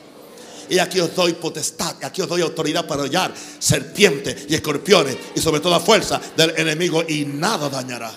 Y 0.68 0.78
aquí 0.78 0.98
os 0.98 1.14
doy 1.14 1.34
potestad, 1.34 1.94
aquí 2.02 2.22
os 2.22 2.28
doy 2.28 2.42
autoridad 2.42 2.86
para 2.86 3.02
hallar 3.02 3.32
serpientes 3.58 4.46
y 4.48 4.54
escorpiones 4.54 5.16
y 5.34 5.40
sobre 5.40 5.60
toda 5.60 5.78
fuerza 5.78 6.20
del 6.36 6.54
enemigo 6.56 7.04
y 7.06 7.24
nada 7.24 7.68
dañará. 7.68 8.12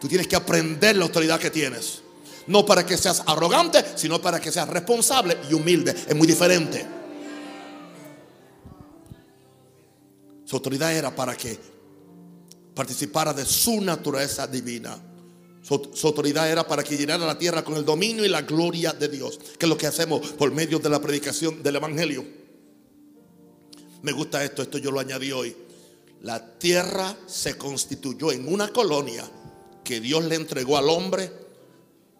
Tú 0.00 0.06
tienes 0.06 0.28
que 0.28 0.36
aprender 0.36 0.96
la 0.96 1.04
autoridad 1.04 1.40
que 1.40 1.50
tienes. 1.50 2.03
No 2.46 2.66
para 2.66 2.84
que 2.84 2.96
seas 2.96 3.22
arrogante, 3.26 3.84
sino 3.96 4.20
para 4.20 4.40
que 4.40 4.52
seas 4.52 4.68
responsable 4.68 5.36
y 5.50 5.54
humilde. 5.54 5.94
Es 6.06 6.14
muy 6.14 6.26
diferente. 6.26 6.86
Su 10.44 10.56
autoridad 10.56 10.94
era 10.94 11.14
para 11.14 11.36
que 11.36 11.58
participara 12.74 13.32
de 13.32 13.44
su 13.44 13.80
naturaleza 13.80 14.46
divina. 14.46 14.98
Su, 15.62 16.06
autoridad 16.06 16.50
era 16.50 16.66
para 16.66 16.84
que 16.84 16.96
llenara 16.96 17.24
la 17.24 17.38
tierra 17.38 17.64
con 17.64 17.76
el 17.76 17.84
dominio 17.84 18.24
y 18.24 18.28
la 18.28 18.42
gloria 18.42 18.92
de 18.92 19.08
Dios, 19.08 19.38
que 19.58 19.64
es 19.64 19.68
lo 19.68 19.78
que 19.78 19.86
hacemos 19.86 20.32
por 20.32 20.52
medio 20.52 20.78
de 20.78 20.90
la 20.90 21.00
predicación 21.00 21.62
del 21.62 21.76
Evangelio. 21.76 22.24
Me 24.02 24.12
gusta 24.12 24.44
esto, 24.44 24.60
esto 24.62 24.76
yo 24.76 24.90
lo 24.90 25.00
añadí 25.00 25.32
hoy. 25.32 25.56
La 26.20 26.58
tierra 26.58 27.16
se 27.26 27.56
constituyó 27.56 28.30
en 28.30 28.52
una 28.52 28.68
colonia 28.68 29.24
que 29.82 30.00
Dios 30.00 30.24
le 30.24 30.34
entregó 30.34 30.76
al 30.76 30.90
hombre 30.90 31.32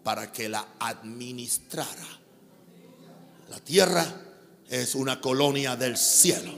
para 0.05 0.31
que 0.31 0.47
la 0.47 0.67
administrara. 0.79 2.07
La 3.49 3.59
tierra 3.59 4.05
es 4.69 4.93
una 4.93 5.19
colonia 5.19 5.75
del 5.75 5.97
cielo. 5.97 6.51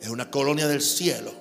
Es 0.00 0.08
una 0.08 0.30
colonia 0.30 0.66
del 0.66 0.80
cielo. 0.80 1.34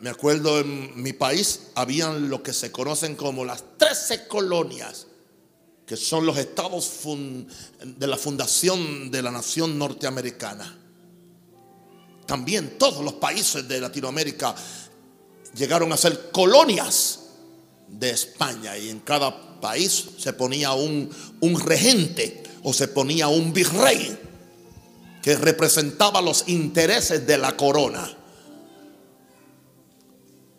Me 0.00 0.10
acuerdo 0.10 0.58
en 0.58 1.00
mi 1.00 1.12
país 1.12 1.68
habían 1.76 2.28
lo 2.28 2.42
que 2.42 2.52
se 2.52 2.72
conocen 2.72 3.14
como 3.14 3.44
las 3.44 3.62
13 3.78 4.26
colonias, 4.26 5.06
que 5.86 5.96
son 5.96 6.26
los 6.26 6.36
estados 6.36 7.02
de 7.84 8.06
la 8.08 8.16
fundación 8.16 9.12
de 9.12 9.22
la 9.22 9.30
nación 9.30 9.78
norteamericana. 9.78 10.76
También 12.26 12.76
todos 12.76 13.04
los 13.04 13.14
países 13.14 13.68
de 13.68 13.80
Latinoamérica 13.80 14.52
llegaron 15.54 15.92
a 15.92 15.96
ser 15.96 16.32
colonias 16.32 17.19
de 17.90 18.10
España 18.10 18.76
y 18.78 18.88
en 18.88 19.00
cada 19.00 19.60
país 19.60 20.06
se 20.18 20.32
ponía 20.32 20.72
un, 20.72 21.10
un 21.40 21.60
regente 21.60 22.42
o 22.62 22.72
se 22.72 22.88
ponía 22.88 23.28
un 23.28 23.52
virrey 23.52 24.18
que 25.22 25.36
representaba 25.36 26.22
los 26.22 26.44
intereses 26.48 27.26
de 27.26 27.38
la 27.38 27.56
corona. 27.56 28.16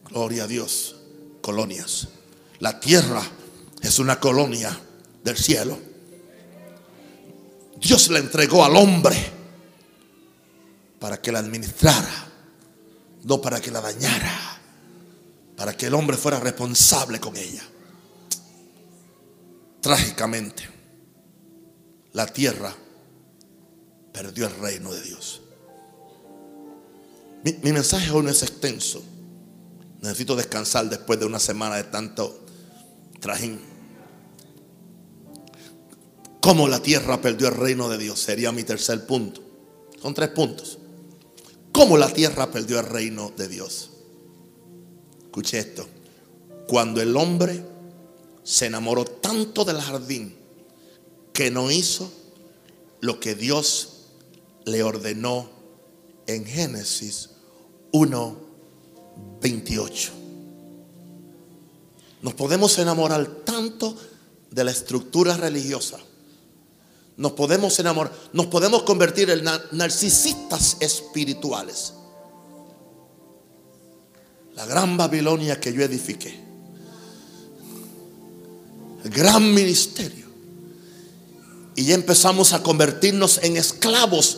Gloria 0.09 0.43
a 0.43 0.47
Dios, 0.47 0.95
colonias. 1.41 2.09
La 2.59 2.79
tierra 2.79 3.23
es 3.81 3.97
una 3.97 4.19
colonia 4.19 4.77
del 5.23 5.37
cielo. 5.37 5.79
Dios 7.79 8.09
la 8.09 8.19
entregó 8.19 8.63
al 8.63 8.75
hombre 8.75 9.17
para 10.99 11.19
que 11.19 11.31
la 11.31 11.39
administrara, 11.39 12.27
no 13.23 13.41
para 13.41 13.59
que 13.59 13.71
la 13.71 13.81
dañara 13.81 14.50
para 15.61 15.77
que 15.77 15.85
el 15.85 15.93
hombre 15.93 16.17
fuera 16.17 16.39
responsable 16.39 17.19
con 17.19 17.37
ella. 17.37 17.61
Trágicamente, 19.79 20.67
la 22.13 22.25
tierra 22.25 22.75
perdió 24.11 24.47
el 24.47 24.55
reino 24.55 24.91
de 24.91 25.03
Dios. 25.03 25.43
Mi, 27.43 27.71
mensaje 27.71 28.09
hoy 28.09 28.23
no 28.23 28.31
es 28.31 28.41
extenso. 28.41 29.03
Necesito 30.01 30.35
descansar 30.35 30.89
después 30.89 31.19
de 31.19 31.27
una 31.27 31.37
semana 31.37 31.75
de 31.75 31.83
tanto 31.83 32.43
trajín. 33.19 33.61
¿Cómo 36.41 36.67
la 36.67 36.79
tierra 36.79 37.21
perdió 37.21 37.49
el 37.49 37.53
reino 37.53 37.87
de 37.87 37.99
Dios? 37.99 38.19
Sería 38.19 38.51
mi 38.51 38.63
tercer 38.63 39.05
punto. 39.05 39.43
Son 40.01 40.15
tres 40.15 40.29
puntos. 40.29 40.79
¿Cómo 41.71 41.99
la 41.99 42.11
tierra 42.11 42.49
perdió 42.49 42.79
el 42.79 42.87
reino 42.87 43.31
de 43.37 43.47
Dios? 43.47 43.90
Escuche 45.31 45.59
esto. 45.59 45.87
Cuando 46.67 47.01
el 47.01 47.15
hombre 47.15 47.63
se 48.43 48.65
enamoró 48.65 49.05
tanto 49.05 49.63
del 49.63 49.79
jardín 49.79 50.35
que 51.31 51.49
no 51.49 51.71
hizo 51.71 52.11
lo 52.99 53.21
que 53.21 53.33
Dios 53.33 54.07
le 54.65 54.83
ordenó 54.83 55.49
en 56.27 56.45
Génesis 56.45 57.29
1, 57.93 58.37
28. 59.41 60.11
Nos 62.21 62.33
podemos 62.33 62.77
enamorar 62.77 63.25
tanto 63.45 63.95
de 64.49 64.65
la 64.65 64.71
estructura 64.71 65.37
religiosa. 65.37 65.97
Nos 67.15 67.31
podemos 67.31 67.79
enamorar, 67.79 68.11
nos 68.33 68.47
podemos 68.47 68.83
convertir 68.83 69.29
en 69.29 69.45
narcisistas 69.71 70.75
espirituales 70.81 71.93
la 74.55 74.65
gran 74.65 74.97
Babilonia 74.97 75.59
que 75.59 75.73
yo 75.73 75.83
edifiqué. 75.83 76.39
El 79.03 79.09
gran 79.09 79.53
ministerio. 79.53 80.25
Y 81.75 81.85
ya 81.85 81.95
empezamos 81.95 82.53
a 82.53 82.61
convertirnos 82.61 83.39
en 83.43 83.57
esclavos 83.57 84.37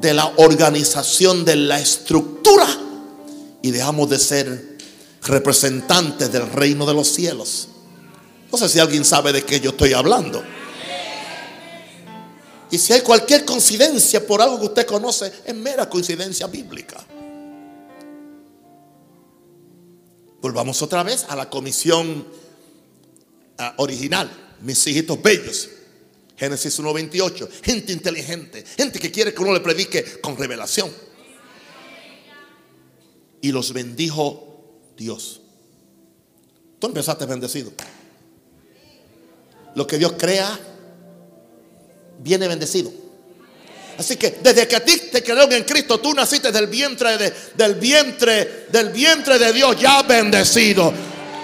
de 0.00 0.14
la 0.14 0.32
organización, 0.36 1.44
de 1.44 1.56
la 1.56 1.80
estructura 1.80 2.66
y 3.62 3.70
dejamos 3.70 4.08
de 4.08 4.18
ser 4.18 4.78
representantes 5.22 6.32
del 6.32 6.50
reino 6.50 6.86
de 6.86 6.94
los 6.94 7.08
cielos. 7.08 7.68
No 8.50 8.58
sé 8.58 8.68
si 8.68 8.78
alguien 8.78 9.04
sabe 9.04 9.32
de 9.32 9.44
qué 9.44 9.60
yo 9.60 9.70
estoy 9.70 9.92
hablando. 9.92 10.42
Y 12.70 12.78
si 12.78 12.92
hay 12.92 13.00
cualquier 13.00 13.44
coincidencia 13.44 14.24
por 14.26 14.40
algo 14.40 14.58
que 14.60 14.66
usted 14.66 14.86
conoce, 14.86 15.32
es 15.44 15.54
mera 15.54 15.88
coincidencia 15.90 16.46
bíblica. 16.46 17.04
Volvamos 20.40 20.80
otra 20.82 21.02
vez 21.02 21.26
a 21.28 21.36
la 21.36 21.50
comisión 21.50 22.26
ah, 23.58 23.74
original, 23.78 24.30
mis 24.60 24.86
hijitos 24.86 25.20
bellos. 25.22 25.68
Génesis 26.36 26.80
1.28, 26.80 27.48
gente 27.62 27.92
inteligente, 27.92 28.64
gente 28.76 28.98
que 28.98 29.10
quiere 29.10 29.34
que 29.34 29.42
uno 29.42 29.52
le 29.52 29.60
predique 29.60 30.20
con 30.22 30.38
revelación. 30.38 30.90
Y 33.42 33.52
los 33.52 33.74
bendijo 33.74 34.80
Dios. 34.96 35.42
Tú 36.78 36.86
empezaste 36.86 37.26
bendecido. 37.26 37.72
Lo 39.74 39.86
que 39.86 39.98
Dios 39.98 40.14
crea, 40.18 40.58
viene 42.20 42.48
bendecido. 42.48 42.90
Así 44.00 44.16
que 44.16 44.38
desde 44.42 44.66
que 44.66 44.76
a 44.76 44.80
ti 44.82 44.96
te 45.12 45.22
crearon 45.22 45.52
en 45.52 45.62
Cristo, 45.64 46.00
tú 46.00 46.14
naciste 46.14 46.50
del 46.50 46.68
vientre 46.68 47.18
de, 47.18 47.34
del 47.54 47.74
vientre, 47.74 48.64
del 48.70 48.88
vientre 48.88 49.38
de 49.38 49.52
Dios 49.52 49.78
ya 49.78 50.02
bendecido. 50.02 50.90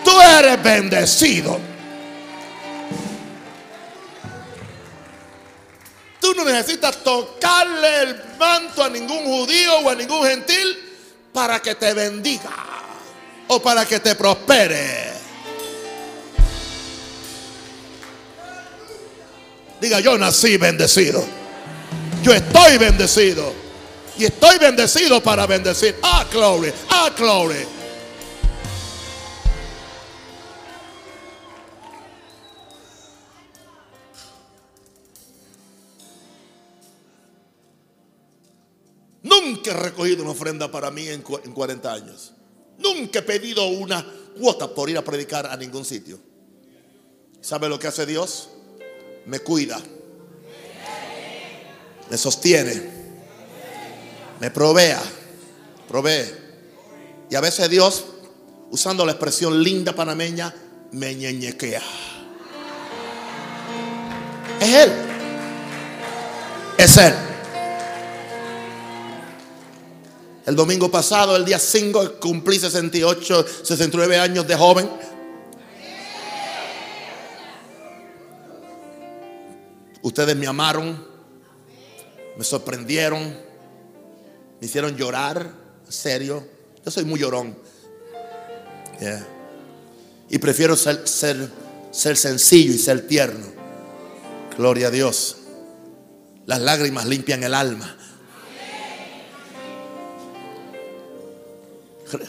Tú 0.03 0.19
eres 0.23 0.62
bendecido. 0.62 1.61
Tú 6.19 6.33
no 6.35 6.47
necesitas 6.47 7.05
tocarle 7.05 8.01
el 8.05 8.23
manto 8.38 8.83
a 8.83 8.88
ningún 8.88 9.23
judío 9.25 9.81
o 9.81 9.90
a 9.90 9.95
ningún 9.95 10.27
gentil 10.27 10.79
para 11.35 11.61
que 11.61 11.75
te 11.75 11.92
bendiga 11.92 12.57
o 13.49 13.61
para 13.61 13.85
que 13.85 14.01
te 14.01 14.14
prospere. 14.14 15.12
Diga, 19.79 20.01
yo 20.01 20.16
nací 20.16 20.57
bendecido. 20.57 21.46
Yo 22.27 22.33
estoy 22.33 22.77
bendecido. 22.77 23.53
Y 24.19 24.25
estoy 24.25 24.59
bendecido 24.59 25.23
para 25.23 25.47
bendecir. 25.47 25.95
Ah, 26.03 26.27
glory. 26.29 26.73
Ah, 26.89 27.15
glory. 27.17 27.65
Nunca 39.23 39.71
he 39.71 39.75
recogido 39.75 40.23
una 40.25 40.33
ofrenda 40.33 40.69
para 40.69 40.91
mí 40.91 41.07
en 41.07 41.23
40 41.23 41.93
años. 41.93 42.33
Nunca 42.79 43.21
he 43.21 43.23
pedido 43.23 43.69
una 43.69 44.05
cuota 44.37 44.67
por 44.75 44.91
ir 44.91 44.99
a 44.99 45.05
predicar 45.05 45.47
a 45.47 45.57
ningún 45.57 45.85
sitio. 45.85 46.19
¿Sabe 47.41 47.69
lo 47.69 47.79
que 47.79 47.87
hace 47.87 48.05
Dios? 48.05 48.49
Me 49.27 49.39
cuida 49.39 49.81
me 52.11 52.16
sostiene, 52.16 52.90
me 54.40 54.51
provea, 54.51 55.03
provee. 55.88 56.25
Y 57.31 57.35
a 57.35 57.40
veces 57.40 57.69
Dios, 57.69 58.05
usando 58.71 59.05
la 59.05 59.12
expresión 59.12 59.62
linda 59.62 59.95
panameña, 59.95 60.55
me 60.92 61.14
ñeñequea. 61.14 61.83
Es 64.61 64.75
Él. 64.75 64.92
Es 66.79 66.97
Él. 66.97 67.14
El 70.47 70.55
domingo 70.55 70.88
pasado, 70.88 71.35
el 71.35 71.45
día 71.45 71.59
5, 71.59 72.21
cumplí 72.21 72.59
68, 72.59 73.47
69 73.64 74.19
años 74.19 74.47
de 74.47 74.57
joven. 74.57 74.88
Ustedes 80.03 80.37
me 80.37 80.47
amaron 80.47 81.16
me 82.37 82.44
sorprendieron, 82.44 83.22
me 84.61 84.66
hicieron 84.66 84.96
llorar, 84.96 85.51
serio. 85.88 86.46
Yo 86.85 86.90
soy 86.90 87.05
muy 87.05 87.20
llorón. 87.20 87.57
Y 90.29 90.38
prefiero 90.38 90.77
ser, 90.77 91.07
ser, 91.07 91.51
ser 91.90 92.16
sencillo 92.16 92.72
y 92.75 92.79
ser 92.79 93.07
tierno. 93.07 93.46
Gloria 94.57 94.88
a 94.88 94.90
Dios. 94.90 95.37
Las 96.46 96.61
lágrimas 96.61 97.07
limpian 97.07 97.42
el 97.42 97.55
alma. 97.55 97.96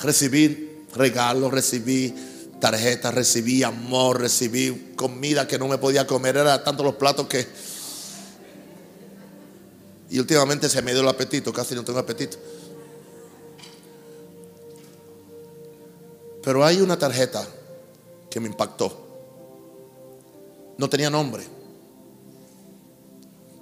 Recibí 0.01 0.85
regalos, 0.95 1.51
recibí 1.51 2.13
tarjetas, 2.59 3.13
recibí 3.13 3.63
amor, 3.63 4.19
recibí 4.19 4.93
comida 4.95 5.47
que 5.47 5.59
no 5.59 5.67
me 5.67 5.77
podía 5.77 6.07
comer. 6.07 6.37
Era 6.37 6.63
tanto 6.63 6.83
los 6.83 6.95
platos 6.95 7.27
que 7.27 7.47
y 10.09 10.19
últimamente 10.19 10.69
se 10.69 10.81
me 10.81 10.91
dio 10.91 11.01
el 11.01 11.07
apetito, 11.07 11.51
casi 11.51 11.75
no 11.75 11.83
tengo 11.83 11.99
apetito. 11.99 12.37
Pero 16.43 16.63
hay 16.63 16.79
una 16.79 16.97
tarjeta 16.97 17.45
que 18.29 18.39
me 18.39 18.47
impactó. 18.47 19.05
No 20.77 20.89
tenía 20.89 21.09
nombre. 21.09 21.43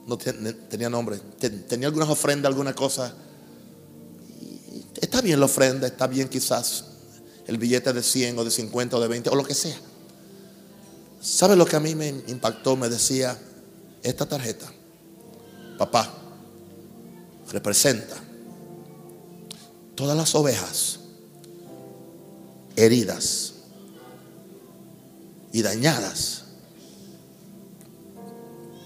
No 0.05 0.17
tenía 0.17 0.89
nombre. 0.89 1.17
Tenía 1.39 1.87
algunas 1.87 2.09
ofrendas, 2.09 2.49
alguna 2.49 2.75
cosa. 2.75 3.11
Está 5.01 5.21
bien 5.21 5.39
la 5.39 5.47
ofrenda, 5.47 5.87
está 5.87 6.05
bien 6.05 6.29
quizás 6.29 6.85
el 7.47 7.57
billete 7.57 7.91
de 7.91 8.03
100 8.03 8.37
o 8.39 8.43
de 8.43 8.51
50 8.51 8.97
o 8.97 8.99
de 8.99 9.07
20 9.07 9.29
o 9.29 9.35
lo 9.35 9.43
que 9.43 9.55
sea. 9.55 9.77
¿Sabe 11.21 11.55
lo 11.55 11.65
que 11.65 11.75
a 11.75 11.79
mí 11.79 11.95
me 11.95 12.09
impactó? 12.27 12.75
Me 12.75 12.87
decía, 12.87 13.35
esta 14.03 14.27
tarjeta, 14.27 14.71
papá, 15.79 16.24
representa 17.51 18.15
todas 19.95 20.17
las 20.17 20.35
ovejas 20.35 20.99
heridas 22.75 23.53
y 25.51 25.61
dañadas 25.61 26.43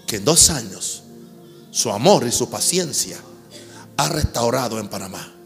que 0.06 0.16
en 0.16 0.24
dos 0.24 0.50
años 0.50 1.02
su 1.70 1.90
amor 1.90 2.26
y 2.26 2.32
su 2.32 2.50
paciencia 2.50 3.18
ha 3.96 4.08
restaurado 4.08 4.78
en 4.78 4.88
Panamá. 4.88 5.39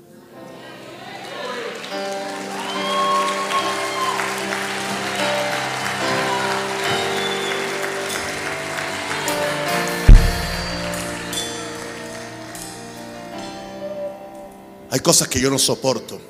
Hay 14.94 15.00
cosas 15.00 15.26
que 15.26 15.40
yo 15.40 15.50
no 15.50 15.58
soporto. 15.58 16.20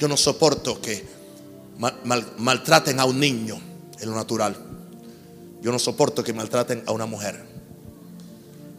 Yo 0.00 0.08
no 0.08 0.16
soporto 0.16 0.80
que 0.80 1.06
maltraten 2.38 2.98
a 2.98 3.04
un 3.04 3.20
niño 3.20 3.60
en 4.00 4.10
lo 4.10 4.16
natural. 4.16 4.56
Yo 5.62 5.70
no 5.70 5.78
soporto 5.78 6.24
que 6.24 6.32
maltraten 6.32 6.82
a 6.84 6.90
una 6.90 7.06
mujer. 7.06 7.46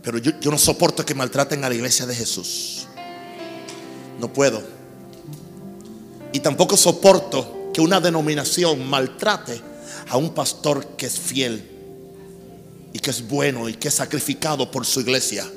Pero 0.04 0.18
yo, 0.18 0.52
no 0.52 0.58
soporto 0.58 1.06
que 1.06 1.16
maltraten 1.16 1.64
a 1.64 1.70
la 1.70 1.76
iglesia 1.76 2.06
de 2.06 2.16
Jesús. 2.16 2.86
No 4.20 4.34
puedo. 4.34 4.62
Y 6.34 6.42
tampoco 6.42 6.76
soporto 6.76 7.71
que 7.73 7.80
una 7.80 8.02
denominación 8.02 8.86
maltrate 8.90 9.62
a 10.10 10.17
un 10.17 10.34
pastor 10.34 10.86
que 10.98 11.06
es 11.06 11.17
fiel 11.17 11.65
y 12.92 13.00
que 13.00 13.12
es 13.12 13.26
bueno 13.26 13.69
y 13.69 13.76
que 13.76 13.88
es 13.88 13.94
sacrificado 13.94 14.69
por 14.69 14.86
su 14.86 15.00
iglesia 15.00 15.50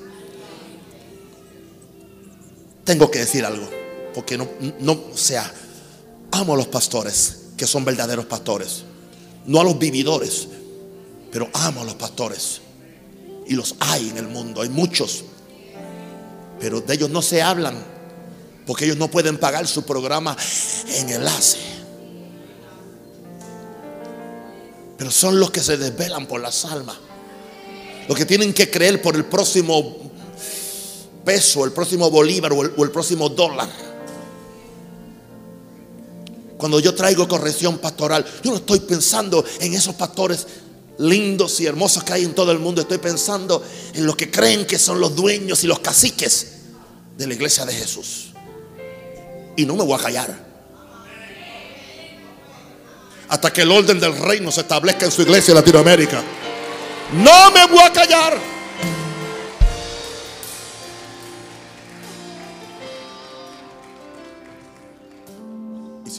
tengo 2.88 3.10
que 3.10 3.18
decir 3.18 3.44
algo, 3.44 3.68
porque 4.14 4.38
no, 4.38 4.48
no, 4.80 4.98
sea, 5.14 5.52
amo 6.30 6.54
a 6.54 6.56
los 6.56 6.68
pastores, 6.68 7.40
que 7.54 7.66
son 7.66 7.84
verdaderos 7.84 8.24
pastores, 8.24 8.82
no 9.44 9.60
a 9.60 9.64
los 9.64 9.78
vividores, 9.78 10.48
pero 11.30 11.50
amo 11.52 11.82
a 11.82 11.84
los 11.84 11.96
pastores. 11.96 12.62
Y 13.46 13.52
los 13.54 13.74
hay 13.78 14.08
en 14.08 14.16
el 14.16 14.28
mundo, 14.28 14.62
hay 14.62 14.70
muchos, 14.70 15.22
pero 16.58 16.80
de 16.80 16.94
ellos 16.94 17.10
no 17.10 17.20
se 17.20 17.42
hablan, 17.42 17.76
porque 18.66 18.86
ellos 18.86 18.96
no 18.96 19.10
pueden 19.10 19.36
pagar 19.36 19.66
su 19.66 19.84
programa 19.84 20.34
en 20.96 21.10
enlace. 21.10 21.58
Pero 24.96 25.10
son 25.10 25.38
los 25.38 25.50
que 25.50 25.60
se 25.60 25.76
desvelan 25.76 26.24
por 26.24 26.40
las 26.40 26.64
almas. 26.64 26.96
Los 28.08 28.16
que 28.16 28.24
tienen 28.24 28.54
que 28.54 28.70
creer 28.70 29.02
por 29.02 29.14
el 29.14 29.26
próximo 29.26 30.07
peso, 31.28 31.66
el 31.66 31.72
próximo 31.72 32.10
bolívar 32.10 32.54
o 32.54 32.62
el, 32.62 32.90
próximo 32.90 33.28
dólar. 33.28 33.68
Cuando 36.56 36.80
yo 36.80 36.94
traigo 36.94 37.28
corrección 37.28 37.76
pastoral, 37.76 38.24
yo 38.42 38.50
no 38.50 38.56
estoy 38.56 38.80
pensando 38.80 39.44
en 39.60 39.74
esos 39.74 39.94
pastores 39.94 40.46
lindos 40.96 41.60
y 41.60 41.66
hermosos 41.66 42.02
que 42.02 42.14
hay 42.14 42.24
en 42.24 42.34
todo 42.34 42.50
el 42.50 42.58
mundo. 42.58 42.80
Estoy 42.80 42.96
pensando 42.96 43.62
en 43.92 44.06
los 44.06 44.16
que 44.16 44.30
creen 44.30 44.66
que 44.66 44.78
son 44.78 45.00
los 45.00 45.14
dueños 45.14 45.62
y 45.64 45.66
los 45.66 45.80
caciques 45.80 46.52
de 47.18 47.26
la 47.26 47.34
iglesia 47.34 47.66
de 47.66 47.74
Jesús. 47.74 48.32
y 49.54 49.66
no 49.66 49.76
me 49.76 49.84
voy 49.84 49.98
a 50.00 50.02
callar. 50.02 50.48
Hasta 53.28 53.52
que 53.52 53.60
el 53.60 53.70
orden 53.70 54.00
del 54.00 54.16
reino 54.16 54.50
se 54.50 54.62
establezca 54.62 55.04
en 55.04 55.12
su 55.12 55.20
iglesia 55.20 55.52
en 55.52 55.56
Latinoamérica. 55.56 56.22
No 57.12 57.50
me 57.50 57.66
voy 57.66 57.82
a 57.82 57.92
callar. 57.92 58.57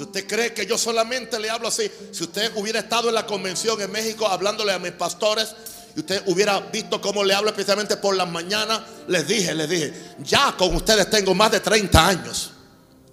Usted 0.10 0.26
cree 0.28 0.53
que 0.53 0.66
yo 0.66 0.76
solamente 0.76 1.39
le 1.39 1.51
hablo 1.51 1.68
así, 1.68 1.89
si 2.12 2.24
usted 2.24 2.51
hubiera 2.55 2.80
estado 2.80 3.10
en 3.10 3.16
la 3.16 3.28
convención 3.28 3.80
en 3.80 3.91
México 3.91 4.28
hablándole 4.28 4.74
a 4.74 4.80
mis 4.80 4.91
pastores, 4.91 5.49
y 5.95 5.99
usted 5.99 6.24
hubiera 6.26 6.60
visto 6.60 6.99
cómo 6.99 7.24
le 7.24 7.36
hablo 7.36 7.49
especialmente 7.49 7.95
por 7.97 8.16
las 8.16 8.28
mañanas, 8.28 8.82
les 9.07 9.28
dije, 9.28 9.53
les 9.53 9.70
dije, 9.70 9.93
ya 10.24 10.55
con 10.57 10.76
ustedes 10.76 11.10
tengo 11.12 11.36
más 11.36 11.51
de 11.51 11.60
30 11.60 12.07
años. 12.07 12.51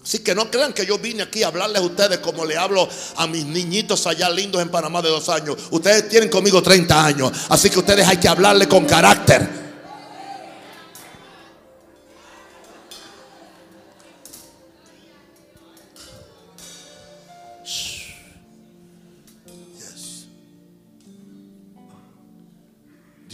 Así 0.02 0.20
que 0.20 0.34
no 0.34 0.50
crean 0.50 0.72
que 0.72 0.86
yo 0.86 0.98
vine 0.98 1.24
aquí 1.24 1.42
a 1.42 1.48
hablarles 1.48 1.82
a 1.82 1.84
ustedes 1.84 2.18
como 2.18 2.46
le 2.46 2.56
hablo 2.56 2.88
a 3.16 3.26
mis 3.26 3.44
niñitos 3.44 4.06
allá 4.06 4.30
lindos 4.30 4.62
en 4.62 4.70
Panamá 4.70 5.02
de 5.02 5.10
dos 5.10 5.28
años. 5.28 5.56
Ustedes 5.70 6.08
tienen 6.08 6.30
conmigo 6.30 6.62
30 6.62 7.04
años. 7.04 7.32
Así 7.50 7.68
que 7.68 7.80
ustedes 7.80 8.06
hay 8.06 8.16
que 8.16 8.28
hablarle 8.28 8.68
con 8.68 8.86
carácter. 8.86 9.65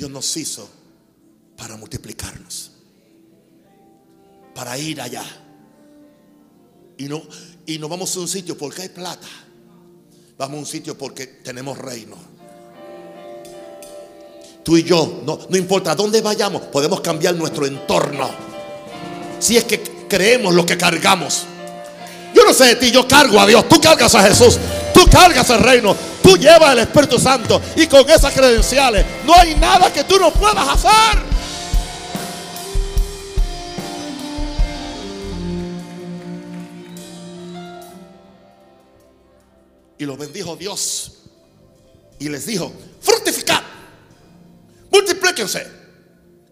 Dios 0.03 0.11
nos 0.11 0.37
hizo 0.37 0.69
para 1.57 1.77
multiplicarnos, 1.77 2.73
para 4.53 4.77
ir 4.77 5.01
allá. 5.01 5.23
Y 6.99 7.05
no, 7.05 7.23
y 7.67 7.79
vamos 7.79 8.17
a 8.17 8.19
un 8.19 8.27
sitio 8.27 8.59
porque 8.59 8.83
hay 8.83 8.89
plata, 8.89 9.29
vamos 10.37 10.57
a 10.57 10.59
un 10.59 10.67
sitio 10.67 10.99
porque 10.99 11.29
tenemos 11.29 11.79
reino. 11.79 12.17
Tú 14.65 14.77
y 14.77 14.83
yo, 14.83 15.23
no, 15.25 15.39
no 15.49 15.57
importa 15.57 15.95
dónde 15.95 16.21
vayamos, 16.21 16.63
podemos 16.63 17.01
cambiar 17.01 17.37
nuestro 17.37 17.65
entorno. 17.65 18.29
Si 19.39 19.57
es 19.57 19.63
que 19.63 19.81
creemos 20.09 20.53
lo 20.53 20.67
que 20.67 20.77
cargamos. 20.77 21.45
Yo 22.35 22.45
no 22.45 22.53
sé 22.53 22.65
de 22.65 22.75
ti, 22.75 22.91
yo 22.91 23.07
cargo 23.07 23.39
a 23.39 23.47
Dios, 23.47 23.69
tú 23.69 23.81
cargas 23.81 24.13
a 24.17 24.23
Jesús, 24.25 24.59
tú 25.05 25.11
cargas 25.11 25.49
el 25.51 25.61
reino, 25.61 25.97
Tú 26.23 26.37
llevas 26.37 26.73
el 26.73 26.79
Espíritu 26.79 27.19
Santo 27.19 27.61
y 27.75 27.89
con 27.89 28.09
esas 28.09 28.33
credenciales 28.33 29.05
no 29.25 29.35
hay 29.35 29.57
nada 29.57 29.93
que 29.93 30.05
tú 30.05 30.19
no 30.21 30.33
puedas 30.33 30.69
hacer. 30.69 31.21
Y 39.99 40.05
lo 40.05 40.17
bendijo 40.17 40.55
Dios. 40.57 41.13
Y 42.21 42.29
les 42.29 42.47
dijo, 42.47 42.73
fructificad, 43.01 43.61
multiplíquense, 44.93 45.67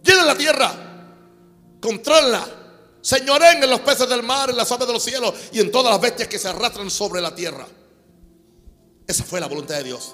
llenen 0.02 0.26
la 0.26 0.36
tierra, 0.36 0.72
controlenla, 1.80 2.44
señoren 3.00 3.62
en 3.62 3.70
los 3.70 3.80
peces 3.80 4.08
del 4.08 4.24
mar, 4.24 4.50
en 4.50 4.56
las 4.56 4.72
aves 4.72 4.88
de 4.88 4.92
los 4.92 5.02
cielos 5.02 5.32
y 5.52 5.60
en 5.60 5.70
todas 5.70 5.92
las 5.92 6.00
bestias 6.00 6.28
que 6.28 6.40
se 6.40 6.48
arrastran 6.48 6.90
sobre 6.90 7.20
la 7.20 7.32
tierra. 7.32 7.64
Esa 9.10 9.24
fue 9.24 9.40
la 9.40 9.48
voluntad 9.48 9.74
de 9.74 9.82
Dios. 9.82 10.12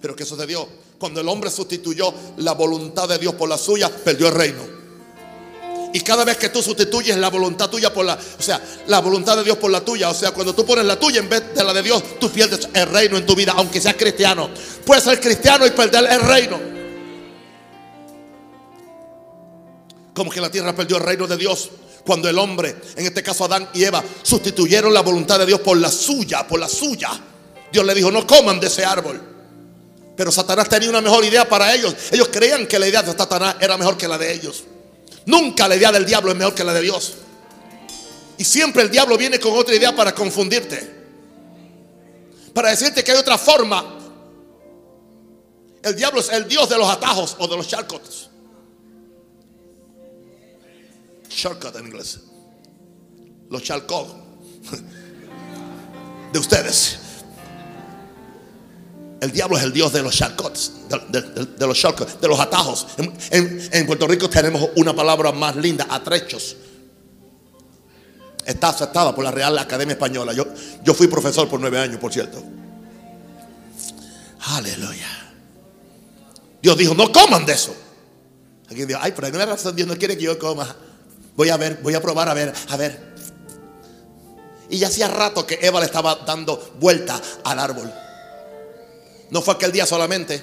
Pero 0.00 0.16
¿qué 0.16 0.24
sucedió? 0.24 0.66
Cuando 0.98 1.20
el 1.20 1.28
hombre 1.28 1.50
sustituyó 1.50 2.14
la 2.38 2.52
voluntad 2.52 3.06
de 3.06 3.18
Dios 3.18 3.34
por 3.34 3.50
la 3.50 3.58
suya, 3.58 3.90
perdió 3.90 4.28
el 4.28 4.34
reino. 4.34 4.62
Y 5.92 6.00
cada 6.00 6.24
vez 6.24 6.38
que 6.38 6.48
tú 6.48 6.62
sustituyes 6.62 7.18
la 7.18 7.28
voluntad 7.28 7.68
tuya 7.68 7.92
por 7.92 8.06
la, 8.06 8.14
o 8.14 8.42
sea, 8.42 8.58
la 8.86 9.00
voluntad 9.00 9.36
de 9.36 9.44
Dios 9.44 9.58
por 9.58 9.70
la 9.70 9.84
tuya, 9.84 10.08
o 10.08 10.14
sea, 10.14 10.30
cuando 10.30 10.54
tú 10.54 10.64
pones 10.64 10.86
la 10.86 10.98
tuya 10.98 11.20
en 11.20 11.28
vez 11.28 11.54
de 11.54 11.62
la 11.62 11.74
de 11.74 11.82
Dios, 11.82 12.18
tú 12.18 12.30
pierdes 12.30 12.66
el 12.72 12.86
reino 12.88 13.18
en 13.18 13.26
tu 13.26 13.34
vida, 13.34 13.52
aunque 13.54 13.78
seas 13.78 13.96
cristiano. 13.96 14.48
Puedes 14.86 15.04
ser 15.04 15.20
cristiano 15.20 15.66
y 15.66 15.70
perder 15.72 16.10
el 16.10 16.20
reino. 16.22 16.60
Como 20.14 20.30
que 20.30 20.40
la 20.40 20.50
tierra 20.50 20.74
perdió 20.74 20.96
el 20.96 21.02
reino 21.02 21.26
de 21.26 21.36
Dios 21.36 21.68
cuando 22.06 22.26
el 22.26 22.38
hombre, 22.38 22.74
en 22.96 23.04
este 23.04 23.22
caso 23.22 23.44
Adán 23.44 23.68
y 23.74 23.84
Eva, 23.84 24.02
sustituyeron 24.22 24.94
la 24.94 25.02
voluntad 25.02 25.38
de 25.38 25.44
Dios 25.44 25.60
por 25.60 25.76
la 25.76 25.90
suya, 25.90 26.48
por 26.48 26.58
la 26.58 26.68
suya. 26.70 27.10
Dios 27.72 27.84
le 27.84 27.94
dijo, 27.94 28.10
no 28.10 28.26
coman 28.26 28.58
de 28.58 28.66
ese 28.66 28.84
árbol. 28.84 29.20
Pero 30.16 30.30
Satanás 30.30 30.68
tenía 30.68 30.90
una 30.90 31.00
mejor 31.00 31.24
idea 31.24 31.48
para 31.48 31.74
ellos. 31.74 31.94
Ellos 32.10 32.28
creían 32.30 32.66
que 32.66 32.78
la 32.78 32.86
idea 32.86 33.02
de 33.02 33.12
Satanás 33.12 33.56
era 33.60 33.78
mejor 33.78 33.96
que 33.96 34.06
la 34.06 34.18
de 34.18 34.32
ellos. 34.32 34.64
Nunca 35.26 35.66
la 35.68 35.76
idea 35.76 35.92
del 35.92 36.04
diablo 36.04 36.30
es 36.30 36.36
mejor 36.36 36.54
que 36.54 36.64
la 36.64 36.74
de 36.74 36.82
Dios. 36.82 37.14
Y 38.36 38.44
siempre 38.44 38.82
el 38.82 38.90
diablo 38.90 39.16
viene 39.16 39.38
con 39.38 39.56
otra 39.56 39.74
idea 39.74 39.94
para 39.94 40.14
confundirte. 40.14 41.00
Para 42.52 42.70
decirte 42.70 43.04
que 43.04 43.12
hay 43.12 43.18
otra 43.18 43.38
forma. 43.38 43.98
El 45.82 45.96
diablo 45.96 46.20
es 46.20 46.28
el 46.28 46.46
dios 46.46 46.68
de 46.68 46.76
los 46.76 46.88
atajos 46.88 47.36
o 47.38 47.46
de 47.46 47.56
los 47.56 47.66
shortcuts. 47.66 48.28
Shortcut 51.30 51.76
en 51.76 51.86
inglés. 51.86 52.20
Los 53.48 53.62
shortcuts. 53.62 54.14
De 56.32 56.38
ustedes. 56.38 56.98
El 59.20 59.32
diablo 59.32 59.58
es 59.58 59.64
el 59.64 59.72
dios 59.72 59.92
de 59.92 60.02
los 60.02 60.14
shortcuts, 60.14 60.72
de, 60.88 61.66
los 61.66 61.76
shortcuts, 61.76 62.20
de 62.20 62.26
los 62.28 62.40
atajos. 62.40 62.86
En, 63.30 63.86
Puerto 63.86 64.06
Rico 64.06 64.30
tenemos 64.30 64.70
una 64.76 64.94
palabra 64.94 65.30
más 65.30 65.56
linda, 65.56 65.86
atrechos. 65.90 66.56
Está 68.46 68.70
aceptada 68.70 69.14
por 69.14 69.22
la 69.22 69.30
Real 69.30 69.58
Academia 69.58 69.92
Española. 69.92 70.32
Yo, 70.32 70.46
yo 70.82 70.94
fui 70.94 71.06
profesor 71.06 71.48
por 71.48 71.60
nueve 71.60 71.78
años, 71.78 72.00
por 72.00 72.10
cierto. 72.10 72.42
Aleluya. 74.40 75.06
Dios 76.62 76.78
dijo, 76.78 76.94
no 76.94 77.12
coman 77.12 77.44
de 77.44 77.52
eso. 77.52 77.74
Aquí 78.70 78.86
dijo, 78.86 78.98
ay, 79.02 79.12
pero 79.14 79.26
alguna 79.26 79.44
razón 79.44 79.76
Dios 79.76 79.86
no 79.86 79.96
quiere 79.96 80.16
que 80.16 80.24
yo 80.24 80.38
coma. 80.38 80.74
Voy 81.36 81.50
a 81.50 81.58
ver, 81.58 81.80
voy 81.82 81.94
a 81.94 82.00
probar 82.00 82.28
a 82.30 82.34
ver, 82.34 82.54
a 82.68 82.76
ver. 82.78 83.10
Y 84.70 84.78
ya 84.78 84.86
hacía 84.86 85.08
rato 85.08 85.46
que 85.46 85.58
Eva 85.60 85.80
le 85.80 85.86
estaba 85.86 86.14
dando 86.26 86.74
vuelta 86.78 87.20
al 87.44 87.58
árbol. 87.58 87.92
No 89.30 89.42
fue 89.42 89.54
aquel 89.54 89.72
día 89.72 89.86
solamente. 89.86 90.42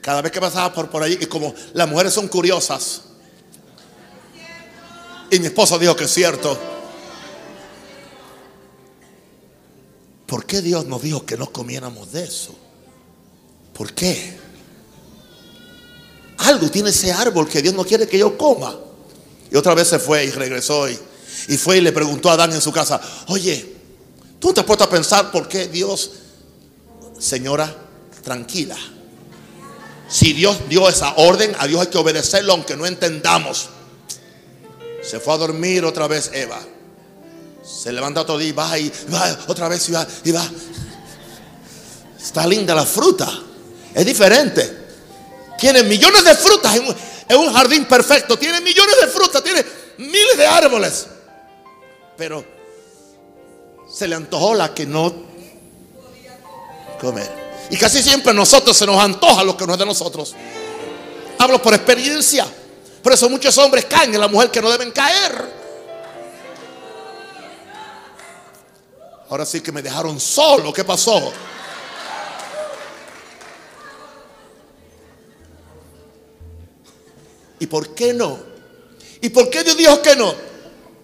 Cada 0.00 0.22
vez 0.22 0.30
que 0.30 0.40
pasaba 0.40 0.72
por, 0.72 0.88
por 0.88 1.02
allí, 1.02 1.18
y 1.20 1.26
como 1.26 1.54
las 1.74 1.88
mujeres 1.88 2.12
son 2.12 2.28
curiosas, 2.28 3.02
y 5.30 5.40
mi 5.40 5.46
esposa 5.46 5.78
dijo 5.78 5.96
que 5.96 6.04
es 6.04 6.12
cierto. 6.12 6.56
¿Por 10.26 10.44
qué 10.44 10.60
Dios 10.62 10.86
nos 10.86 11.02
dijo 11.02 11.24
que 11.24 11.36
no 11.36 11.52
comiéramos 11.52 12.12
de 12.12 12.24
eso? 12.24 12.54
¿Por 13.72 13.92
qué? 13.92 14.38
Algo 16.38 16.68
tiene 16.70 16.90
ese 16.90 17.12
árbol 17.12 17.48
que 17.48 17.62
Dios 17.62 17.74
no 17.74 17.84
quiere 17.84 18.06
que 18.06 18.18
yo 18.18 18.36
coma. 18.36 18.76
Y 19.50 19.56
otra 19.56 19.74
vez 19.74 19.88
se 19.88 19.98
fue 19.98 20.24
y 20.24 20.30
regresó 20.30 20.88
y, 20.88 20.98
y 21.48 21.56
fue 21.56 21.78
y 21.78 21.80
le 21.80 21.92
preguntó 21.92 22.30
a 22.30 22.34
Adán 22.34 22.52
en 22.52 22.60
su 22.60 22.72
casa, 22.72 23.00
oye, 23.28 23.74
¿tú 24.38 24.52
te 24.52 24.60
has 24.60 24.66
puesto 24.66 24.84
a 24.84 24.90
pensar 24.90 25.30
por 25.30 25.48
qué 25.48 25.68
Dios 25.68 26.10
señora, 27.18 27.74
tranquila. 28.22 28.76
Si 30.08 30.32
Dios 30.32 30.68
dio 30.68 30.88
esa 30.88 31.14
orden, 31.16 31.54
a 31.58 31.66
Dios 31.66 31.80
hay 31.80 31.86
que 31.88 31.98
obedecerlo 31.98 32.52
aunque 32.52 32.76
no 32.76 32.86
entendamos. 32.86 33.68
Se 35.02 35.20
fue 35.20 35.34
a 35.34 35.38
dormir 35.38 35.84
otra 35.84 36.06
vez 36.06 36.30
Eva. 36.32 36.60
Se 37.64 37.92
levanta 37.92 38.20
otro 38.20 38.40
y 38.40 38.52
va 38.52 38.78
y 38.78 38.92
va 39.12 39.38
otra 39.48 39.68
vez 39.68 39.88
y 39.88 39.92
va 39.92 40.06
y 40.24 40.30
va. 40.30 40.48
Está 42.18 42.46
linda 42.46 42.74
la 42.74 42.86
fruta. 42.86 43.28
Es 43.94 44.04
diferente. 44.06 44.86
Tiene 45.58 45.82
millones 45.82 46.24
de 46.24 46.34
frutas 46.34 46.76
en 46.76 47.36
un 47.38 47.52
jardín 47.52 47.86
perfecto. 47.86 48.38
Tiene 48.38 48.60
millones 48.60 48.96
de 49.00 49.06
frutas. 49.08 49.42
Tiene 49.42 49.64
miles 49.98 50.36
de 50.36 50.46
árboles. 50.46 51.06
Pero 52.16 52.44
se 53.92 54.06
le 54.06 54.14
antojó 54.14 54.54
la 54.54 54.74
que 54.74 54.86
no 54.86 55.26
comer. 56.98 57.46
Y 57.70 57.76
casi 57.76 58.02
siempre 58.02 58.30
a 58.30 58.34
nosotros 58.34 58.76
se 58.76 58.86
nos 58.86 58.98
antoja 58.98 59.42
lo 59.42 59.56
que 59.56 59.66
no 59.66 59.72
es 59.72 59.78
de 59.78 59.86
nosotros. 59.86 60.34
Hablo 61.38 61.60
por 61.60 61.74
experiencia. 61.74 62.46
Por 63.02 63.12
eso 63.12 63.28
muchos 63.28 63.56
hombres 63.58 63.84
caen 63.86 64.14
en 64.14 64.20
la 64.20 64.28
mujer 64.28 64.50
que 64.50 64.60
no 64.60 64.70
deben 64.70 64.90
caer. 64.90 65.56
Ahora 69.28 69.44
sí 69.44 69.60
que 69.60 69.72
me 69.72 69.82
dejaron 69.82 70.20
solo. 70.20 70.72
¿Qué 70.72 70.84
pasó? 70.84 71.32
¿Y 77.58 77.66
por 77.66 77.94
qué 77.94 78.12
no? 78.12 78.38
¿Y 79.20 79.30
por 79.30 79.50
qué 79.50 79.64
Dios 79.64 79.76
dijo 79.76 80.02
que 80.02 80.14
no? 80.14 80.34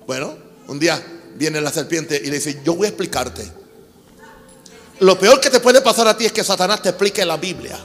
Bueno, 0.07 0.37
un 0.69 0.79
día 0.79 1.03
viene 1.35 1.61
la 1.61 1.73
serpiente 1.73 2.21
y 2.23 2.29
le 2.29 2.37
dice, 2.37 2.61
yo 2.65 2.75
voy 2.75 2.87
a 2.87 2.89
explicarte. 2.89 3.62
Lo 5.03 5.19
peor 5.19 5.41
que 5.41 5.51
te 5.51 5.59
puede 5.59 5.81
pasar 5.81 6.07
a 6.07 6.17
ti 6.17 6.27
es 6.27 6.33
que 6.33 6.45
Satanás 6.45 6.81
te 6.81 6.91
explique 6.91 7.25
la 7.25 7.37
Biblia. 7.37 7.77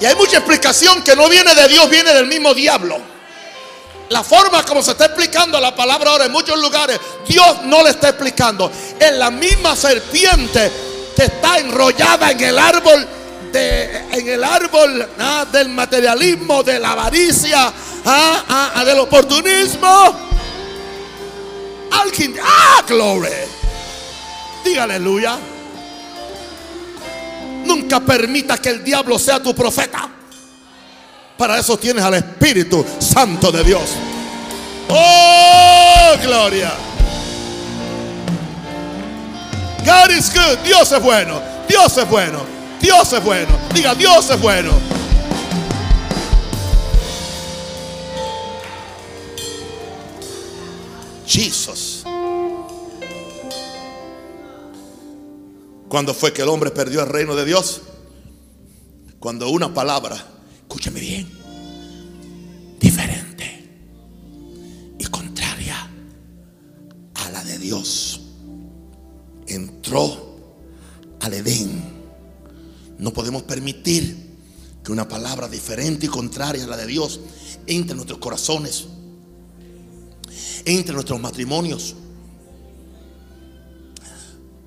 Y 0.00 0.04
hay 0.04 0.14
mucha 0.16 0.38
explicación 0.38 1.04
que 1.04 1.14
no 1.14 1.28
viene 1.28 1.54
de 1.54 1.68
Dios, 1.68 1.88
viene 1.88 2.12
del 2.14 2.26
mismo 2.26 2.52
diablo. 2.52 2.98
la 4.08 4.24
forma 4.24 4.64
como 4.64 4.82
se 4.82 4.92
está 4.92 5.04
explicando 5.04 5.60
la 5.60 5.76
palabra 5.76 6.10
ahora 6.10 6.24
en 6.24 6.32
muchos 6.32 6.58
lugares, 6.58 6.98
Dios 7.28 7.62
no 7.66 7.84
le 7.84 7.90
está 7.90 8.08
explicando. 8.08 8.72
Es 8.98 9.12
la 9.12 9.30
misma 9.30 9.76
serpiente 9.76 10.72
que 11.14 11.24
está 11.26 11.58
enrollada 11.58 12.32
en 12.32 12.40
el 12.40 12.58
árbol 12.58 13.06
de, 13.52 13.98
en 14.18 14.28
el 14.28 14.42
árbol 14.42 15.08
ah, 15.20 15.46
del 15.52 15.68
materialismo, 15.68 16.64
de 16.64 16.80
la 16.80 16.90
avaricia, 16.90 17.72
ah, 18.04 18.72
ah, 18.74 18.84
del 18.84 18.98
oportunismo. 18.98 20.27
Alguien, 22.02 22.34
ah, 22.42 22.82
gloria. 22.86 23.30
Diga 24.64 24.84
aleluya. 24.84 25.38
Nunca 27.64 28.00
permita 28.00 28.58
que 28.58 28.70
el 28.70 28.84
diablo 28.84 29.18
sea 29.18 29.42
tu 29.42 29.54
profeta. 29.54 30.08
Para 31.36 31.58
eso 31.58 31.76
tienes 31.76 32.02
al 32.02 32.14
Espíritu 32.14 32.84
Santo 32.98 33.52
de 33.52 33.62
Dios. 33.62 33.90
Oh, 34.88 36.16
gloria. 36.22 36.72
God 39.84 40.10
is 40.10 40.32
good. 40.32 40.58
Dios 40.64 40.90
es 40.92 41.02
bueno. 41.02 41.40
Dios 41.68 41.96
es 41.96 42.08
bueno. 42.08 42.40
Dios 42.80 43.12
es 43.12 43.22
bueno. 43.22 43.58
Diga, 43.72 43.94
Dios 43.94 44.30
es 44.30 44.40
bueno. 44.40 44.97
Jesus. 51.28 52.04
¿Cuándo 55.88 56.14
fue 56.14 56.32
que 56.32 56.42
el 56.42 56.48
hombre 56.48 56.70
perdió 56.70 57.02
el 57.02 57.08
reino 57.08 57.36
de 57.36 57.44
Dios? 57.44 57.82
Cuando 59.20 59.48
una 59.50 59.72
palabra 59.72 60.38
escúchame 60.68 61.00
bien, 61.00 61.26
diferente 62.78 63.68
y 64.98 65.04
contraria 65.06 65.90
a 67.14 67.30
la 67.30 67.42
de 67.42 67.58
Dios. 67.58 68.20
Entró 69.46 70.36
al 71.20 71.32
Edén. 71.32 71.82
No 72.98 73.14
podemos 73.14 73.44
permitir 73.44 74.36
que 74.84 74.92
una 74.92 75.08
palabra 75.08 75.48
diferente 75.48 76.04
y 76.04 76.10
contraria 76.10 76.64
a 76.64 76.68
la 76.68 76.76
de 76.76 76.86
Dios 76.86 77.20
entre 77.66 77.92
en 77.92 77.96
nuestros 77.96 78.18
corazones, 78.18 78.88
entre 80.64 80.90
en 80.90 80.94
nuestros 80.94 81.20
matrimonios. 81.20 81.94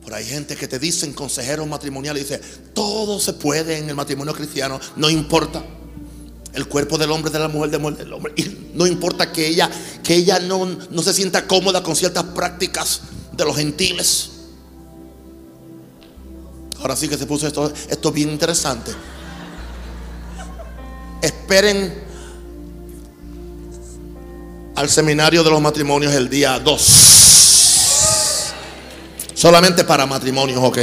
Por 0.02 0.14
hay 0.14 0.26
gente 0.26 0.56
que 0.56 0.68
te 0.68 0.80
dicen 0.80 1.14
consejeros 1.14 1.68
matrimoniales, 1.68 2.28
dice, 2.28 2.42
todo 2.74 3.20
se 3.20 3.34
puede 3.34 3.78
en 3.78 3.90
el 3.90 3.96
matrimonio 3.96 4.34
cristiano, 4.34 4.80
no 4.96 5.10
importa 5.10 5.64
el 6.54 6.68
cuerpo 6.68 6.98
del 6.98 7.12
hombre, 7.12 7.32
de 7.32 7.40
la 7.40 7.48
mujer, 7.48 7.70
del 7.70 8.14
hombre. 8.14 8.34
Y 8.36 8.72
no 8.74 8.88
importa 8.88 9.32
que 9.32 9.48
ella, 9.48 9.70
que 10.04 10.16
ella 10.16 10.40
no, 10.40 10.66
no 10.66 11.02
se 11.04 11.14
sienta 11.14 11.48
cómoda 11.48 11.82
con 11.84 11.96
ciertas 11.96 12.24
prácticas 12.26 13.02
de 13.32 13.46
los 13.46 13.56
gentiles. 13.56 14.32
Ahora 16.80 16.96
sí 16.96 17.08
que 17.08 17.18
se 17.18 17.26
puso 17.26 17.48
esto, 17.48 17.72
esto 17.90 18.12
bien 18.12 18.32
interesante. 18.32 18.92
Esperen 21.22 22.11
al 24.76 24.90
seminario 24.90 25.44
de 25.44 25.50
los 25.50 25.62
matrimonios 25.62 26.14
el 26.14 26.30
día 26.30 26.60
2. 26.60 28.54
Solamente 29.34 29.84
para 29.84 30.06
matrimonios, 30.06 30.60
¿ok? 30.62 30.78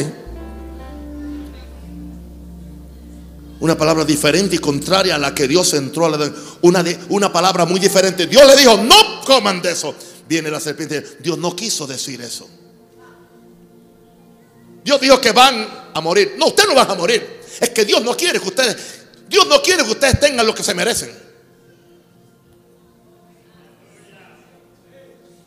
Una 3.61 3.77
palabra 3.77 4.05
diferente 4.05 4.57
y 4.57 4.59
contraria 4.59 5.17
a 5.17 5.19
la 5.19 5.35
que 5.35 5.49
Dios 5.49 5.75
entró 5.75 6.09
la 6.09 6.33
una, 6.63 6.85
una 7.09 7.33
palabra 7.33 7.65
muy 7.65 7.81
diferente. 7.81 8.27
Dios 8.27 8.47
le 8.47 8.57
dijo, 8.57 8.77
no 8.77 9.21
coman 9.25 9.61
de 9.61 9.73
eso. 9.73 9.95
Viene 10.29 10.51
la 10.51 10.61
serpiente. 10.61 11.19
Dios 11.21 11.39
no 11.39 11.57
quiso 11.57 11.87
decir 11.87 12.21
eso. 12.21 12.49
Dios 14.85 15.01
dijo 15.01 15.21
que 15.21 15.33
van 15.33 15.69
a 15.93 16.01
morir. 16.01 16.37
No, 16.39 16.47
ustedes 16.47 16.69
no 16.69 16.75
van 16.75 16.91
a 16.91 16.95
morir. 16.95 17.41
Es 17.61 17.71
que 17.71 17.85
Dios 17.85 18.03
no 18.03 18.17
quiere 18.17 18.41
que 18.41 18.49
ustedes, 18.49 18.77
Dios 19.29 19.47
no 19.49 19.61
quiere 19.61 19.85
que 19.85 19.91
ustedes 19.91 20.21
tengan 20.21 20.47
lo 20.47 20.55
que 20.55 20.63
se 20.63 20.75
merecen. 20.75 21.28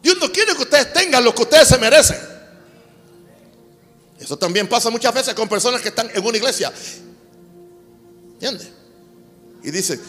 Dios 0.02 0.18
no 0.20 0.32
quiere 0.32 0.56
que 0.56 0.64
ustedes 0.64 0.92
tengan 0.94 1.24
lo 1.24 1.34
que 1.34 1.44
ustedes 1.44 1.68
se 1.68 1.78
merecen. 1.78 2.18
Eso 4.20 4.38
también 4.38 4.68
pasa 4.68 4.90
muchas 4.90 5.14
veces 5.14 5.34
con 5.34 5.50
personas 5.50 5.82
que 5.82 5.90
están 5.90 6.10
en 6.14 6.24
una 6.24 6.38
iglesia 6.38 6.72
¿Entiendes? 8.34 8.72
Y 9.64 9.70
dice, 9.70 10.00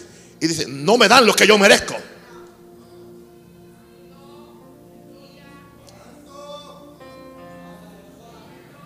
y 0.40 0.46
dice, 0.46 0.66
no 0.66 0.96
me 0.96 1.06
dan 1.06 1.26
lo 1.26 1.34
que 1.34 1.46
yo 1.46 1.58
merezco. 1.58 1.94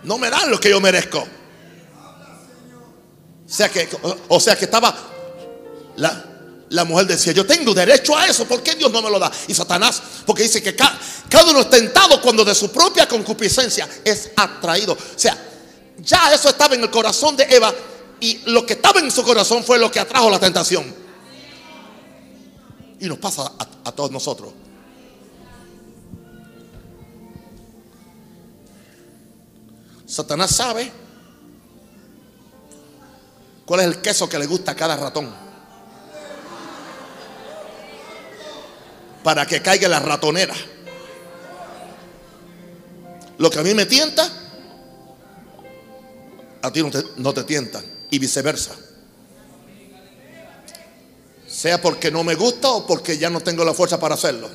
No 0.02 0.18
me 0.18 0.30
dan 0.30 0.50
lo 0.50 0.58
que 0.58 0.70
yo 0.70 0.80
merezco. 0.80 1.18
O 1.18 3.48
sea 3.48 3.68
que, 3.68 3.88
o 4.28 4.40
sea 4.40 4.56
que 4.56 4.64
estaba 4.64 4.92
la, 5.94 6.35
la 6.70 6.84
mujer 6.84 7.06
decía, 7.06 7.32
yo 7.32 7.46
tengo 7.46 7.72
derecho 7.74 8.16
a 8.16 8.26
eso, 8.26 8.44
¿por 8.46 8.62
qué 8.62 8.74
Dios 8.74 8.90
no 8.90 9.00
me 9.00 9.10
lo 9.10 9.18
da? 9.18 9.30
Y 9.46 9.54
Satanás, 9.54 10.02
porque 10.24 10.42
dice 10.42 10.62
que 10.62 10.74
cada, 10.74 10.98
uno 11.48 11.60
es 11.60 11.70
tentado 11.70 12.20
cuando 12.20 12.44
de 12.44 12.54
su 12.54 12.70
propia 12.70 13.06
concupiscencia 13.06 13.88
es 14.04 14.30
atraído. 14.36 14.94
O 14.94 15.18
sea, 15.18 15.36
ya 15.98 16.32
eso 16.32 16.48
estaba 16.48 16.74
en 16.74 16.82
el 16.82 16.90
corazón 16.90 17.36
de 17.36 17.44
Eva 17.44 17.72
y 18.20 18.38
lo 18.46 18.66
que 18.66 18.74
estaba 18.74 19.00
en 19.00 19.10
su 19.10 19.22
corazón 19.22 19.62
fue 19.62 19.78
lo 19.78 19.90
que 19.90 20.00
atrajo 20.00 20.28
la 20.28 20.40
tentación. 20.40 20.92
Y 22.98 23.06
nos 23.06 23.18
pasa 23.18 23.52
a, 23.84 23.92
todos 23.92 24.10
nosotros. 24.10 24.52
Satanás 30.06 30.50
sabe 30.54 30.90
cuál 33.66 33.80
es 33.80 33.86
el 33.86 34.00
queso 34.00 34.28
que 34.28 34.38
le 34.38 34.46
gusta 34.46 34.72
a 34.72 34.76
cada 34.76 34.96
ratón. 34.96 35.45
Para 39.26 39.44
que 39.44 39.60
caiga 39.60 39.88
la 39.88 39.98
ratonera. 39.98 40.54
Lo 43.38 43.50
que 43.50 43.58
a 43.58 43.64
mí 43.64 43.74
me 43.74 43.84
tienta, 43.84 44.24
a 46.62 46.70
ti 46.70 46.80
no 46.80 46.92
te, 46.92 47.02
no 47.16 47.34
te 47.34 47.42
tientan 47.42 47.84
y 48.08 48.20
viceversa. 48.20 48.76
Sea 51.44 51.82
porque 51.82 52.12
no 52.12 52.22
me 52.22 52.36
gusta 52.36 52.68
o 52.68 52.86
porque 52.86 53.18
ya 53.18 53.28
no 53.28 53.40
tengo 53.40 53.64
la 53.64 53.74
fuerza 53.74 53.98
para 53.98 54.14
hacerlo. 54.14 54.48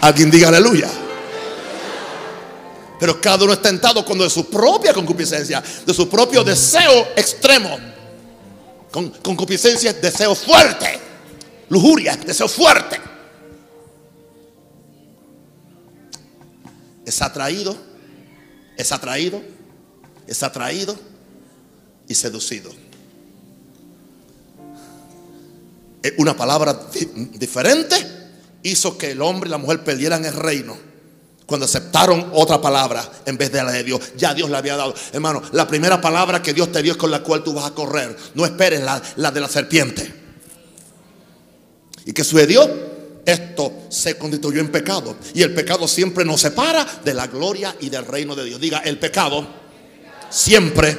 Alguien 0.00 0.32
diga 0.32 0.48
aleluya. 0.48 1.05
Pero 2.98 3.20
cada 3.20 3.44
uno 3.44 3.52
está 3.52 3.68
tentado 3.68 4.04
cuando 4.04 4.24
de 4.24 4.30
su 4.30 4.48
propia 4.48 4.92
concupiscencia, 4.94 5.62
de 5.84 5.94
su 5.94 6.08
propio 6.08 6.42
deseo 6.42 7.08
extremo. 7.16 7.78
Con 8.90 9.10
concupiscencia 9.10 9.92
deseo 9.92 10.34
fuerte. 10.34 10.98
Lujuria, 11.68 12.16
deseo 12.16 12.48
fuerte. 12.48 13.06
es 17.06 17.22
atraído, 17.22 17.76
es 18.76 18.90
atraído, 18.90 19.40
es 20.26 20.42
atraído 20.42 20.98
y 22.08 22.14
seducido. 22.14 22.70
Eh, 26.02 26.14
una 26.18 26.36
palabra 26.36 26.78
diferente 27.34 27.96
hizo 28.64 28.98
que 28.98 29.12
el 29.12 29.22
hombre 29.22 29.48
y 29.48 29.52
la 29.52 29.58
mujer 29.58 29.84
perdieran 29.84 30.24
el 30.24 30.34
reino. 30.34 30.76
Cuando 31.46 31.66
aceptaron 31.66 32.30
otra 32.32 32.60
palabra 32.60 33.08
en 33.24 33.38
vez 33.38 33.52
de 33.52 33.62
la 33.62 33.70
de 33.70 33.84
Dios, 33.84 34.00
ya 34.16 34.34
Dios 34.34 34.50
le 34.50 34.56
había 34.56 34.76
dado. 34.76 34.94
Hermano, 35.12 35.42
la 35.52 35.66
primera 35.66 36.00
palabra 36.00 36.42
que 36.42 36.52
Dios 36.52 36.72
te 36.72 36.82
dio 36.82 36.92
es 36.92 36.98
con 36.98 37.10
la 37.10 37.22
cual 37.22 37.44
tú 37.44 37.54
vas 37.54 37.66
a 37.66 37.74
correr. 37.74 38.16
No 38.34 38.44
esperes 38.44 38.82
la, 38.82 39.00
la 39.16 39.30
de 39.30 39.40
la 39.40 39.48
serpiente. 39.48 40.12
¿Y 42.04 42.12
qué 42.12 42.24
sucedió? 42.24 42.96
esto 43.26 43.72
se 43.88 44.16
constituyó 44.16 44.60
en 44.60 44.70
pecado. 44.70 45.16
Y 45.34 45.42
el 45.42 45.52
pecado 45.52 45.88
siempre 45.88 46.24
nos 46.24 46.40
separa 46.40 46.86
de 47.04 47.12
la 47.12 47.26
gloria 47.26 47.74
y 47.80 47.90
del 47.90 48.06
reino 48.06 48.36
de 48.36 48.44
Dios. 48.44 48.60
Diga, 48.60 48.78
el 48.78 48.98
pecado 48.98 49.46
siempre 50.30 50.96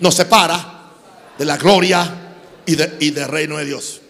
nos 0.00 0.14
separa 0.14 0.92
de 1.36 1.44
la 1.44 1.56
gloria 1.56 2.34
y, 2.64 2.76
del 2.76 3.28
reino 3.28 3.58
de 3.58 3.64
Dios. 3.64 4.00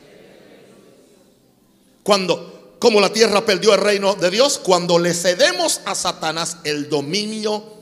Cuando, 2.02 2.55
como 2.78 3.00
la 3.00 3.12
tierra 3.12 3.44
perdió 3.44 3.74
el 3.74 3.80
reino 3.80 4.14
de 4.14 4.30
Dios, 4.30 4.58
cuando 4.58 4.98
le 4.98 5.14
cedemos 5.14 5.80
a 5.84 5.94
Satanás 5.94 6.58
el 6.64 6.88
dominio 6.88 7.76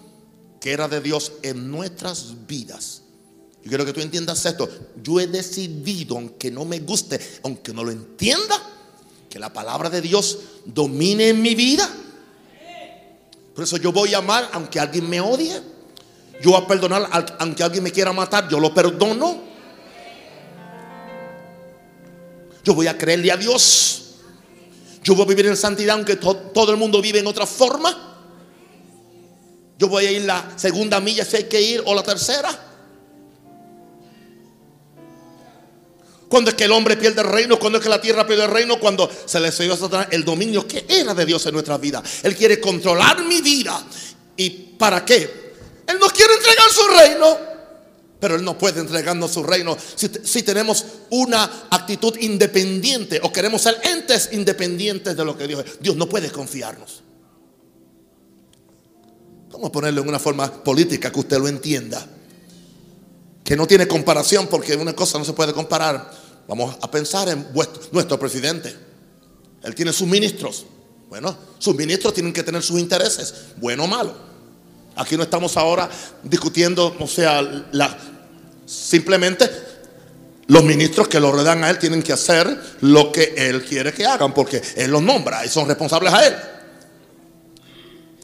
que 0.61 0.73
era 0.73 0.89
de 0.89 1.01
Dios 1.01 1.33
en 1.43 1.71
nuestras 1.71 2.47
vidas. 2.47 3.03
Yo 3.63 3.69
quiero 3.69 3.85
que 3.85 3.93
tú 3.93 4.01
entiendas 4.01 4.45
esto. 4.47 4.69
Yo 5.03 5.21
he 5.21 5.27
decidido, 5.27 6.17
aunque 6.17 6.51
no 6.51 6.65
me 6.65 6.81
guste, 6.81 7.21
aunque 7.43 7.73
no 7.73 7.83
lo 7.83 7.91
entienda, 7.91 8.63
que 9.29 9.39
la 9.39 9.53
palabra 9.53 9.91
de 9.91 10.01
Dios 10.01 10.39
domine 10.65 11.31
en 11.31 11.43
mi 11.43 11.55
vida. 11.55 11.89
Por 13.55 13.65
eso 13.65 13.77
yo 13.77 13.93
voy 13.93 14.15
a 14.15 14.19
amar 14.19 14.49
aunque 14.53 14.79
alguien 14.79 15.09
me 15.09 15.21
odie. 15.21 15.61
Yo 16.43 16.51
voy 16.51 16.63
a 16.63 16.67
perdonar, 16.67 17.09
aunque 17.39 17.63
alguien 17.63 17.85
me 17.85 17.93
quiera 17.93 18.13
matar, 18.13 18.49
yo 18.49 18.61
lo 18.61 18.73
perdono. 18.75 19.43
Yo 22.65 22.75
voy 22.75 22.87
a 22.87 22.97
creerle 22.97 23.33
a 23.33 23.37
Dios. 23.37 24.04
Yo 25.05 25.15
voy 25.15 25.27
a 25.27 25.29
vivir 25.29 25.47
en 25.47 25.57
santidad 25.57 25.97
aunque 25.97 26.17
todo 26.17 26.71
el 26.71 26.79
mundo 26.79 27.01
vive 27.03 27.19
en 27.19 27.27
otra 27.27 27.47
forma. 27.47 28.17
Yo 29.79 29.87
voy 29.87 30.07
a 30.07 30.11
ir 30.11 30.23
la 30.23 30.53
segunda 30.57 30.99
milla 30.99 31.27
si 31.27 31.37
hay 31.37 31.45
que 31.45 31.61
ir 31.61 31.83
o 31.85 31.95
la 31.95 32.03
tercera. 32.03 32.49
Cuando 36.27 36.51
es 36.51 36.57
que 36.57 36.65
el 36.65 36.73
hombre 36.73 36.97
pierde 36.97 37.21
el 37.21 37.29
reino, 37.29 37.59
cuando 37.59 37.79
es 37.79 37.85
que 37.85 37.91
la 37.91 38.01
tierra 38.01 38.27
pierde 38.27 38.45
el 38.45 38.51
reino, 38.51 38.81
cuando 38.81 39.09
se 39.27 39.39
le 39.41 39.53
cedió 39.53 39.75
a 39.75 39.77
Satanás 39.77 40.09
el 40.11 40.25
dominio 40.25 40.67
que 40.67 40.87
era 40.89 41.13
de 41.13 41.27
Dios 41.27 41.45
en 41.45 41.53
nuestra 41.53 41.77
vida. 41.77 42.03
Él 42.23 42.35
quiere 42.35 42.59
controlar 42.59 43.23
mi 43.25 43.43
vida. 43.43 43.85
¿Y 44.39 44.51
para 44.51 45.05
qué? 45.05 45.53
Él 45.87 45.99
nos 46.01 46.13
quiere 46.13 46.33
entregar 46.33 46.71
su 46.71 46.89
reino. 46.89 47.54
Pero 48.25 48.37
Él 48.37 48.43
no 48.43 48.57
puede 48.57 48.81
entregarnos 48.81 49.33
su 49.33 49.43
reino 49.43 49.77
si, 49.97 50.11
si, 50.23 50.43
tenemos 50.43 50.83
una 51.11 51.67
actitud 51.69 52.17
independiente 52.21 53.21
o 53.23 53.31
queremos 53.31 53.61
ser 53.61 53.79
entes 53.83 54.31
independientes 54.33 55.15
de 55.15 55.25
lo 55.27 55.37
que 55.37 55.47
Dios 55.47 55.63
es. 55.63 55.79
Dios 55.79 55.95
no 55.95 56.09
puede 56.09 56.31
confiarnos. 56.31 57.03
Vamos 59.51 59.69
a 59.69 59.73
ponerlo 59.73 60.01
en 60.01 60.09
una 60.09 60.19
forma 60.19 60.51
política 60.65 61.13
que 61.13 61.21
usted 61.21 61.37
lo 61.37 61.49
entienda. 61.49 62.07
Que 63.45 63.59
no 63.59 63.67
tiene 63.67 63.87
comparación 63.87 64.47
porque 64.47 64.75
una 64.75 64.95
cosa 64.95 65.19
no 65.19 65.27
se 65.27 65.35
puede 65.35 65.53
comparar. 65.53 66.11
Vamos 66.49 66.79
a 66.81 66.91
pensar 66.91 67.29
en 67.29 67.47
nuestro 67.93 68.19
presidente. 68.19 68.75
Él 69.63 69.75
tiene 69.75 69.93
sus 69.93 70.09
ministros. 70.09 70.65
Bueno, 71.11 71.37
sus 71.59 71.75
ministros 71.75 72.15
tienen 72.15 72.33
que 72.33 72.43
tener 72.43 72.63
sus 72.63 72.81
intereses, 72.81 73.35
bueno 73.59 73.85
o 73.85 73.87
malo. 73.87 74.15
Aquí 74.97 75.17
no 75.17 75.25
estamos 75.25 75.57
ahora 75.57 75.91
discutiendo, 76.23 76.95
o 76.99 77.07
sea, 77.07 77.43
la, 77.43 78.14
simplemente 78.67 79.49
los 80.47 80.63
ministros 80.63 81.09
que 81.09 81.21
lo 81.21 81.33
rodean 81.33 81.65
a 81.65 81.71
él 81.71 81.79
tienen 81.79 82.03
que 82.03 82.13
hacer 82.13 82.77
lo 82.83 83.11
que 83.11 83.35
él 83.37 83.65
quiere 83.65 83.93
que 83.93 84.05
hagan, 84.05 84.35
porque 84.35 84.63
él 84.77 84.91
los 84.91 85.03
nombra 85.03 85.45
y 85.45 85.49
son 85.49 85.67
responsables 85.67 86.13
a 86.13 86.27
él. 86.27 86.37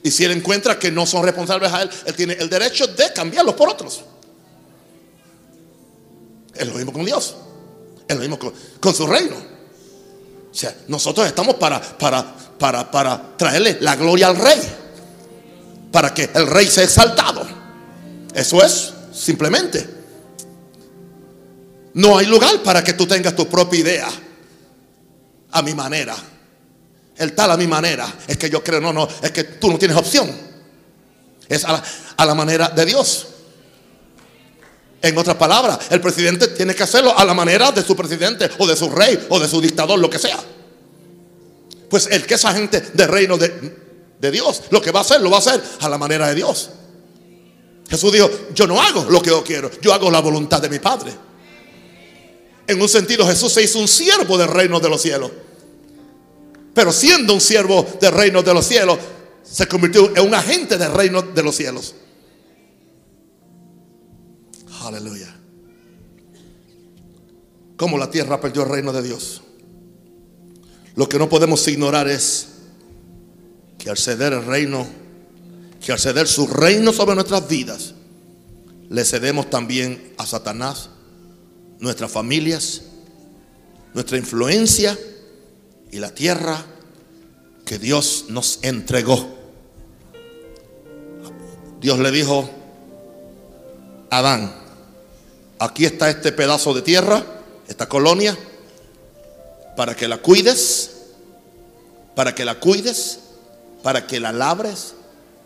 Y 0.02 0.10
si 0.10 0.24
él 0.24 0.32
encuentra 0.32 0.78
que 0.78 0.90
no 0.90 1.06
son 1.06 1.24
responsables 1.24 1.72
a 1.72 1.82
él, 1.82 1.90
él 2.06 2.14
tiene 2.14 2.34
el 2.34 2.48
derecho 2.48 2.86
de 2.86 3.12
cambiarlos 3.12 3.54
por 3.54 3.68
otros. 3.68 4.02
Es 6.54 6.66
lo 6.66 6.74
mismo 6.74 6.92
con 6.92 7.04
Dios. 7.04 7.36
Es 8.06 8.16
lo 8.16 8.20
mismo 8.20 8.38
con, 8.38 8.94
su 8.94 9.06
reino. 9.06 9.36
O 10.50 10.54
sea, 10.54 10.74
nosotros 10.88 11.26
estamos 11.26 11.54
para, 11.56 11.80
para, 11.80 12.34
para, 12.58 12.90
para 12.90 13.36
traerle 13.36 13.78
la 13.80 13.96
gloria 13.96 14.28
al 14.28 14.36
rey. 14.36 14.60
Para 15.92 16.12
que 16.12 16.30
el 16.34 16.46
rey 16.46 16.66
sea 16.66 16.84
exaltado. 16.84 17.46
Eso 18.34 18.62
es, 18.64 18.92
simplemente. 19.12 19.99
No 21.94 22.18
hay 22.18 22.26
lugar 22.26 22.62
para 22.62 22.84
que 22.84 22.92
tú 22.92 23.06
tengas 23.06 23.34
tu 23.34 23.48
propia 23.48 23.80
idea. 23.80 24.08
A 25.52 25.62
mi 25.62 25.74
manera. 25.74 26.16
El 27.16 27.34
tal 27.34 27.50
a 27.50 27.56
mi 27.56 27.66
manera. 27.66 28.12
Es 28.26 28.36
que 28.36 28.48
yo 28.48 28.62
creo, 28.62 28.80
no, 28.80 28.92
no, 28.92 29.08
es 29.22 29.30
que 29.30 29.44
tú 29.44 29.70
no 29.70 29.78
tienes 29.78 29.96
opción. 29.96 30.30
Es 31.48 31.64
a 31.64 31.82
la, 32.24 32.34
manera 32.34 32.68
de 32.68 32.86
Dios. 32.86 33.26
En 35.02 35.18
otras 35.18 35.36
palabras, 35.36 35.78
el 35.90 36.00
presidente 36.00 36.48
tiene 36.48 36.74
que 36.74 36.84
hacerlo 36.84 37.18
a 37.18 37.24
la 37.24 37.34
manera 37.34 37.72
de 37.72 37.82
su 37.82 37.96
presidente 37.96 38.48
o 38.58 38.66
de 38.66 38.76
su 38.76 38.88
rey 38.88 39.26
o 39.28 39.40
de 39.40 39.48
su 39.48 39.60
dictador, 39.60 39.98
lo 39.98 40.08
que 40.08 40.18
sea. 40.18 40.38
Pues 41.88 42.06
el 42.06 42.24
que 42.24 42.34
esa 42.34 42.54
gente 42.54 42.80
del 42.80 43.08
reino 43.08 43.36
de, 43.36 43.76
de 44.20 44.30
Dios, 44.30 44.62
lo 44.70 44.80
que 44.80 44.92
va 44.92 45.00
a 45.00 45.02
hacer, 45.02 45.20
lo 45.20 45.30
va 45.30 45.38
a 45.38 45.40
hacer 45.40 45.60
a 45.80 45.88
la 45.88 45.98
manera 45.98 46.28
de 46.28 46.36
Dios. 46.36 46.70
Jesús 47.90 48.12
dijo, 48.12 48.30
yo 48.54 48.68
no 48.68 48.80
hago 48.80 49.06
lo 49.10 49.20
que 49.20 49.30
yo 49.30 49.42
quiero, 49.42 49.70
yo 49.80 49.92
hago 49.92 50.10
la 50.10 50.20
voluntad 50.20 50.62
de 50.62 50.68
mi 50.68 50.78
Padre. 50.78 51.12
En 52.70 52.80
un 52.80 52.88
sentido, 52.88 53.26
Jesús 53.26 53.52
se 53.52 53.64
hizo 53.64 53.80
un 53.80 53.88
siervo 53.88 54.38
del 54.38 54.46
reino 54.46 54.78
de 54.78 54.88
los 54.88 55.02
cielos. 55.02 55.32
Pero 56.72 56.92
siendo 56.92 57.34
un 57.34 57.40
siervo 57.40 57.84
del 58.00 58.12
reino 58.12 58.44
de 58.44 58.54
los 58.54 58.64
cielos, 58.64 58.96
se 59.42 59.66
convirtió 59.66 60.16
en 60.16 60.24
un 60.24 60.34
agente 60.36 60.78
del 60.78 60.92
reino 60.92 61.20
de 61.20 61.42
los 61.42 61.56
cielos. 61.56 61.96
Aleluya. 64.82 65.36
Como 67.76 67.98
la 67.98 68.08
tierra 68.08 68.40
perdió 68.40 68.62
el 68.62 68.68
reino 68.68 68.92
de 68.92 69.02
Dios. 69.02 69.42
Lo 70.94 71.08
que 71.08 71.18
no 71.18 71.28
podemos 71.28 71.66
ignorar 71.66 72.06
es 72.06 72.50
que 73.78 73.90
al 73.90 73.98
ceder 73.98 74.32
el 74.32 74.44
reino, 74.44 74.86
que 75.84 75.90
al 75.90 75.98
ceder 75.98 76.28
su 76.28 76.46
reino 76.46 76.92
sobre 76.92 77.16
nuestras 77.16 77.48
vidas, 77.48 77.94
le 78.88 79.04
cedemos 79.04 79.50
también 79.50 80.14
a 80.18 80.24
Satanás, 80.24 80.90
nuestras 81.80 82.10
familias, 82.10 82.82
nuestra 83.94 84.18
influencia 84.18 84.96
y 85.90 85.98
la 85.98 86.14
tierra 86.14 86.64
que 87.64 87.78
Dios 87.78 88.26
nos 88.28 88.60
entregó. 88.62 89.38
Dios 91.80 91.98
le 91.98 92.10
dijo 92.10 92.48
a 94.10 94.18
Adán, 94.18 94.54
aquí 95.58 95.86
está 95.86 96.10
este 96.10 96.32
pedazo 96.32 96.74
de 96.74 96.82
tierra, 96.82 97.24
esta 97.66 97.88
colonia, 97.88 98.36
para 99.76 99.96
que 99.96 100.06
la 100.06 100.18
cuides, 100.18 100.90
para 102.14 102.34
que 102.34 102.44
la 102.44 102.60
cuides, 102.60 103.20
para 103.82 104.06
que 104.06 104.20
la 104.20 104.32
labres, 104.32 104.94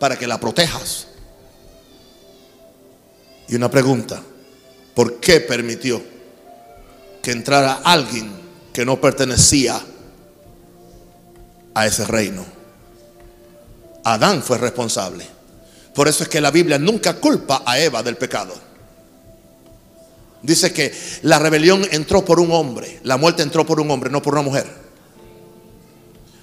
para 0.00 0.18
que 0.18 0.26
la 0.26 0.40
protejas. 0.40 1.06
Y 3.48 3.54
una 3.54 3.70
pregunta, 3.70 4.20
¿por 4.94 5.20
qué 5.20 5.40
permitió 5.40 6.13
que 7.24 7.32
entrara 7.32 7.80
alguien 7.82 8.30
que 8.70 8.84
no 8.84 9.00
pertenecía 9.00 9.80
a 11.72 11.86
ese 11.86 12.04
reino. 12.04 12.44
Adán 14.04 14.42
fue 14.42 14.58
responsable. 14.58 15.26
Por 15.94 16.06
eso 16.06 16.24
es 16.24 16.28
que 16.28 16.42
la 16.42 16.50
Biblia 16.50 16.78
nunca 16.78 17.14
culpa 17.14 17.62
a 17.64 17.78
Eva 17.78 18.02
del 18.02 18.18
pecado. 18.18 18.52
Dice 20.42 20.74
que 20.74 20.92
la 21.22 21.38
rebelión 21.38 21.86
entró 21.92 22.22
por 22.26 22.38
un 22.38 22.52
hombre, 22.52 23.00
la 23.04 23.16
muerte 23.16 23.42
entró 23.42 23.64
por 23.64 23.80
un 23.80 23.90
hombre, 23.90 24.10
no 24.10 24.20
por 24.20 24.34
una 24.34 24.42
mujer. 24.42 24.66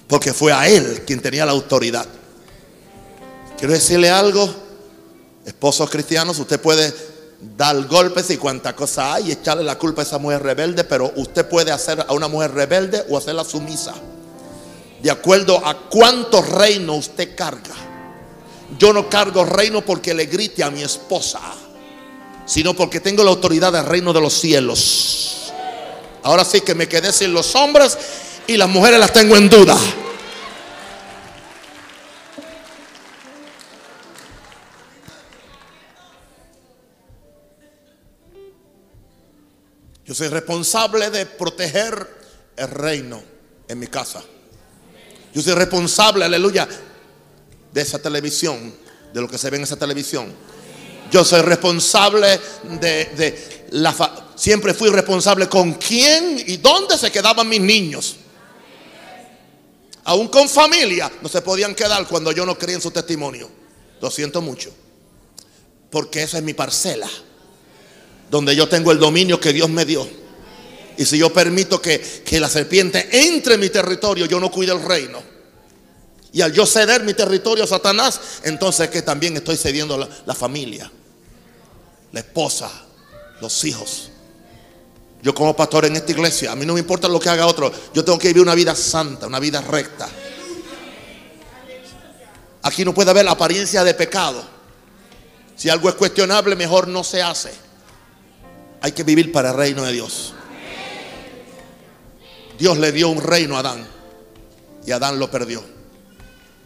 Porque 0.08 0.32
fue 0.32 0.52
a 0.52 0.68
él 0.68 1.04
quien 1.06 1.22
tenía 1.22 1.46
la 1.46 1.52
autoridad. 1.52 2.06
Quiero 3.56 3.72
decirle 3.72 4.10
algo, 4.10 4.52
esposos 5.46 5.88
cristianos, 5.88 6.40
usted 6.40 6.60
puede 6.60 6.92
dar 7.56 7.86
golpes 7.86 8.30
y 8.30 8.36
cuanta 8.36 8.74
cosa 8.74 9.14
hay 9.14 9.32
echarle 9.32 9.64
la 9.64 9.78
culpa 9.78 10.02
a 10.02 10.04
esa 10.04 10.18
mujer 10.18 10.42
rebelde, 10.42 10.84
pero 10.84 11.12
usted 11.16 11.48
puede 11.48 11.72
hacer 11.72 12.04
a 12.06 12.12
una 12.12 12.28
mujer 12.28 12.52
rebelde 12.52 13.04
o 13.08 13.18
hacerla 13.18 13.44
sumisa 13.44 13.94
de 15.02 15.10
acuerdo 15.10 15.60
a 15.66 15.76
cuánto 15.88 16.40
reino 16.40 16.94
usted 16.94 17.34
carga. 17.34 17.74
Yo 18.78 18.92
no 18.92 19.08
cargo 19.08 19.44
reino 19.44 19.82
porque 19.82 20.14
le 20.14 20.26
grite 20.26 20.62
a 20.62 20.70
mi 20.70 20.82
esposa, 20.82 21.40
sino 22.46 22.74
porque 22.74 23.00
tengo 23.00 23.24
la 23.24 23.30
autoridad 23.30 23.72
del 23.72 23.84
reino 23.84 24.12
de 24.12 24.20
los 24.20 24.32
cielos. 24.32 25.52
Ahora 26.22 26.44
sí 26.44 26.60
que 26.60 26.74
me 26.74 26.88
quedé 26.88 27.12
sin 27.12 27.34
los 27.34 27.54
hombres 27.56 27.98
y 28.46 28.56
las 28.56 28.68
mujeres 28.68 29.00
las 29.00 29.12
tengo 29.12 29.36
en 29.36 29.48
duda. 29.48 29.76
Yo 40.12 40.16
soy 40.16 40.28
responsable 40.28 41.08
de 41.08 41.24
proteger 41.24 42.06
el 42.54 42.68
reino 42.68 43.22
en 43.66 43.78
mi 43.78 43.86
casa. 43.86 44.22
Yo 45.32 45.40
soy 45.40 45.54
responsable, 45.54 46.26
aleluya, 46.26 46.68
de 47.72 47.80
esa 47.80 47.98
televisión, 47.98 48.74
de 49.10 49.20
lo 49.22 49.26
que 49.26 49.38
se 49.38 49.48
ve 49.48 49.56
en 49.56 49.62
esa 49.62 49.76
televisión. 49.76 50.30
Yo 51.10 51.24
soy 51.24 51.40
responsable 51.40 52.38
de, 52.78 53.68
la... 53.70 54.34
siempre 54.34 54.74
fui 54.74 54.90
responsable 54.90 55.48
con 55.48 55.72
quién 55.76 56.44
y 56.46 56.58
dónde 56.58 56.98
se 56.98 57.10
quedaban 57.10 57.48
mis 57.48 57.62
niños. 57.62 58.16
Aún 60.04 60.28
con 60.28 60.46
familia 60.46 61.10
no 61.22 61.28
se 61.30 61.40
podían 61.40 61.74
quedar 61.74 62.06
cuando 62.06 62.32
yo 62.32 62.44
no 62.44 62.58
creía 62.58 62.76
en 62.76 62.82
su 62.82 62.90
testimonio. 62.90 63.48
Lo 63.98 64.10
siento 64.10 64.42
mucho. 64.42 64.74
Porque 65.90 66.22
esa 66.22 66.36
es 66.36 66.44
mi 66.44 66.52
parcela. 66.52 67.08
Donde 68.32 68.56
yo 68.56 68.66
tengo 68.66 68.92
el 68.92 68.98
dominio 68.98 69.38
que 69.38 69.52
Dios 69.52 69.68
me 69.68 69.84
dio. 69.84 70.08
Y 70.96 71.04
si 71.04 71.18
yo 71.18 71.30
permito 71.30 71.82
que, 71.82 72.22
la 72.40 72.48
serpiente 72.48 73.06
entre 73.28 73.54
en 73.54 73.60
mi 73.60 73.68
territorio, 73.68 74.24
yo 74.24 74.40
no 74.40 74.50
cuido 74.50 74.74
el 74.74 74.82
reino. 74.82 75.22
Y 76.32 76.40
al 76.40 76.50
yo 76.50 76.64
ceder 76.64 77.02
mi 77.02 77.12
territorio 77.12 77.64
a 77.64 77.66
Satanás, 77.66 78.18
entonces 78.44 78.88
que 78.88 79.02
también 79.02 79.36
estoy 79.36 79.58
cediendo 79.58 79.98
la, 79.98 80.08
la 80.24 80.34
familia, 80.34 80.90
la 82.10 82.20
esposa, 82.20 82.70
los 83.42 83.64
hijos. 83.66 84.08
Yo 85.20 85.34
como 85.34 85.54
pastor 85.54 85.84
en 85.84 85.96
esta 85.96 86.12
iglesia, 86.12 86.52
a 86.52 86.56
mí 86.56 86.64
no 86.64 86.72
me 86.72 86.80
importa 86.80 87.08
lo 87.08 87.20
que 87.20 87.28
haga 87.28 87.46
otro, 87.46 87.70
yo 87.92 88.02
tengo 88.02 88.18
que 88.18 88.28
vivir 88.28 88.40
una 88.40 88.54
vida 88.54 88.74
santa, 88.74 89.26
una 89.26 89.40
vida 89.40 89.60
recta. 89.60 90.08
Aquí 92.62 92.82
no 92.82 92.94
puede 92.94 93.10
haber 93.10 93.28
apariencia 93.28 93.84
de 93.84 93.92
pecado. 93.92 94.42
Si 95.54 95.68
algo 95.68 95.90
es 95.90 95.96
cuestionable, 95.96 96.56
mejor 96.56 96.88
no 96.88 97.04
se 97.04 97.20
hace. 97.20 97.52
Hay 98.82 98.92
que 98.92 99.04
vivir 99.04 99.32
para 99.32 99.50
el 99.50 99.56
reino 99.56 99.82
de 99.84 99.92
Dios. 99.92 100.34
Dios 102.58 102.78
le 102.78 102.92
dio 102.92 103.08
un 103.08 103.22
reino 103.22 103.56
a 103.56 103.60
Adán 103.60 103.86
y 104.86 104.90
Adán 104.90 105.18
lo 105.18 105.30
perdió. 105.30 105.62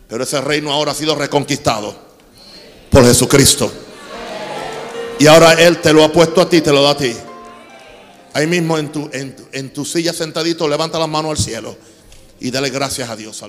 Pero 0.08 0.24
ese 0.24 0.40
reino 0.40 0.72
ahora 0.72 0.92
ha 0.92 0.94
sido 0.94 1.14
reconquistado 1.14 1.94
por 2.90 3.04
Jesucristo. 3.04 3.72
Y 5.18 5.26
ahora 5.26 5.52
Él 5.54 5.80
te 5.80 5.92
lo 5.92 6.04
ha 6.04 6.12
puesto 6.12 6.40
a 6.40 6.48
ti, 6.48 6.60
te 6.60 6.72
lo 6.72 6.82
da 6.82 6.90
a 6.90 6.96
ti. 6.96 7.14
Ahí 8.34 8.46
mismo 8.46 8.76
en 8.76 8.92
tu, 8.92 9.08
en 9.12 9.34
en 9.52 9.72
tu 9.72 9.84
silla 9.84 10.12
sentadito, 10.12 10.68
levanta 10.68 10.98
las 10.98 11.08
manos 11.08 11.30
al 11.30 11.38
cielo 11.38 11.76
y 12.40 12.50
dale 12.50 12.70
gracias 12.70 13.08
a 13.08 13.16
Dios. 13.16 13.42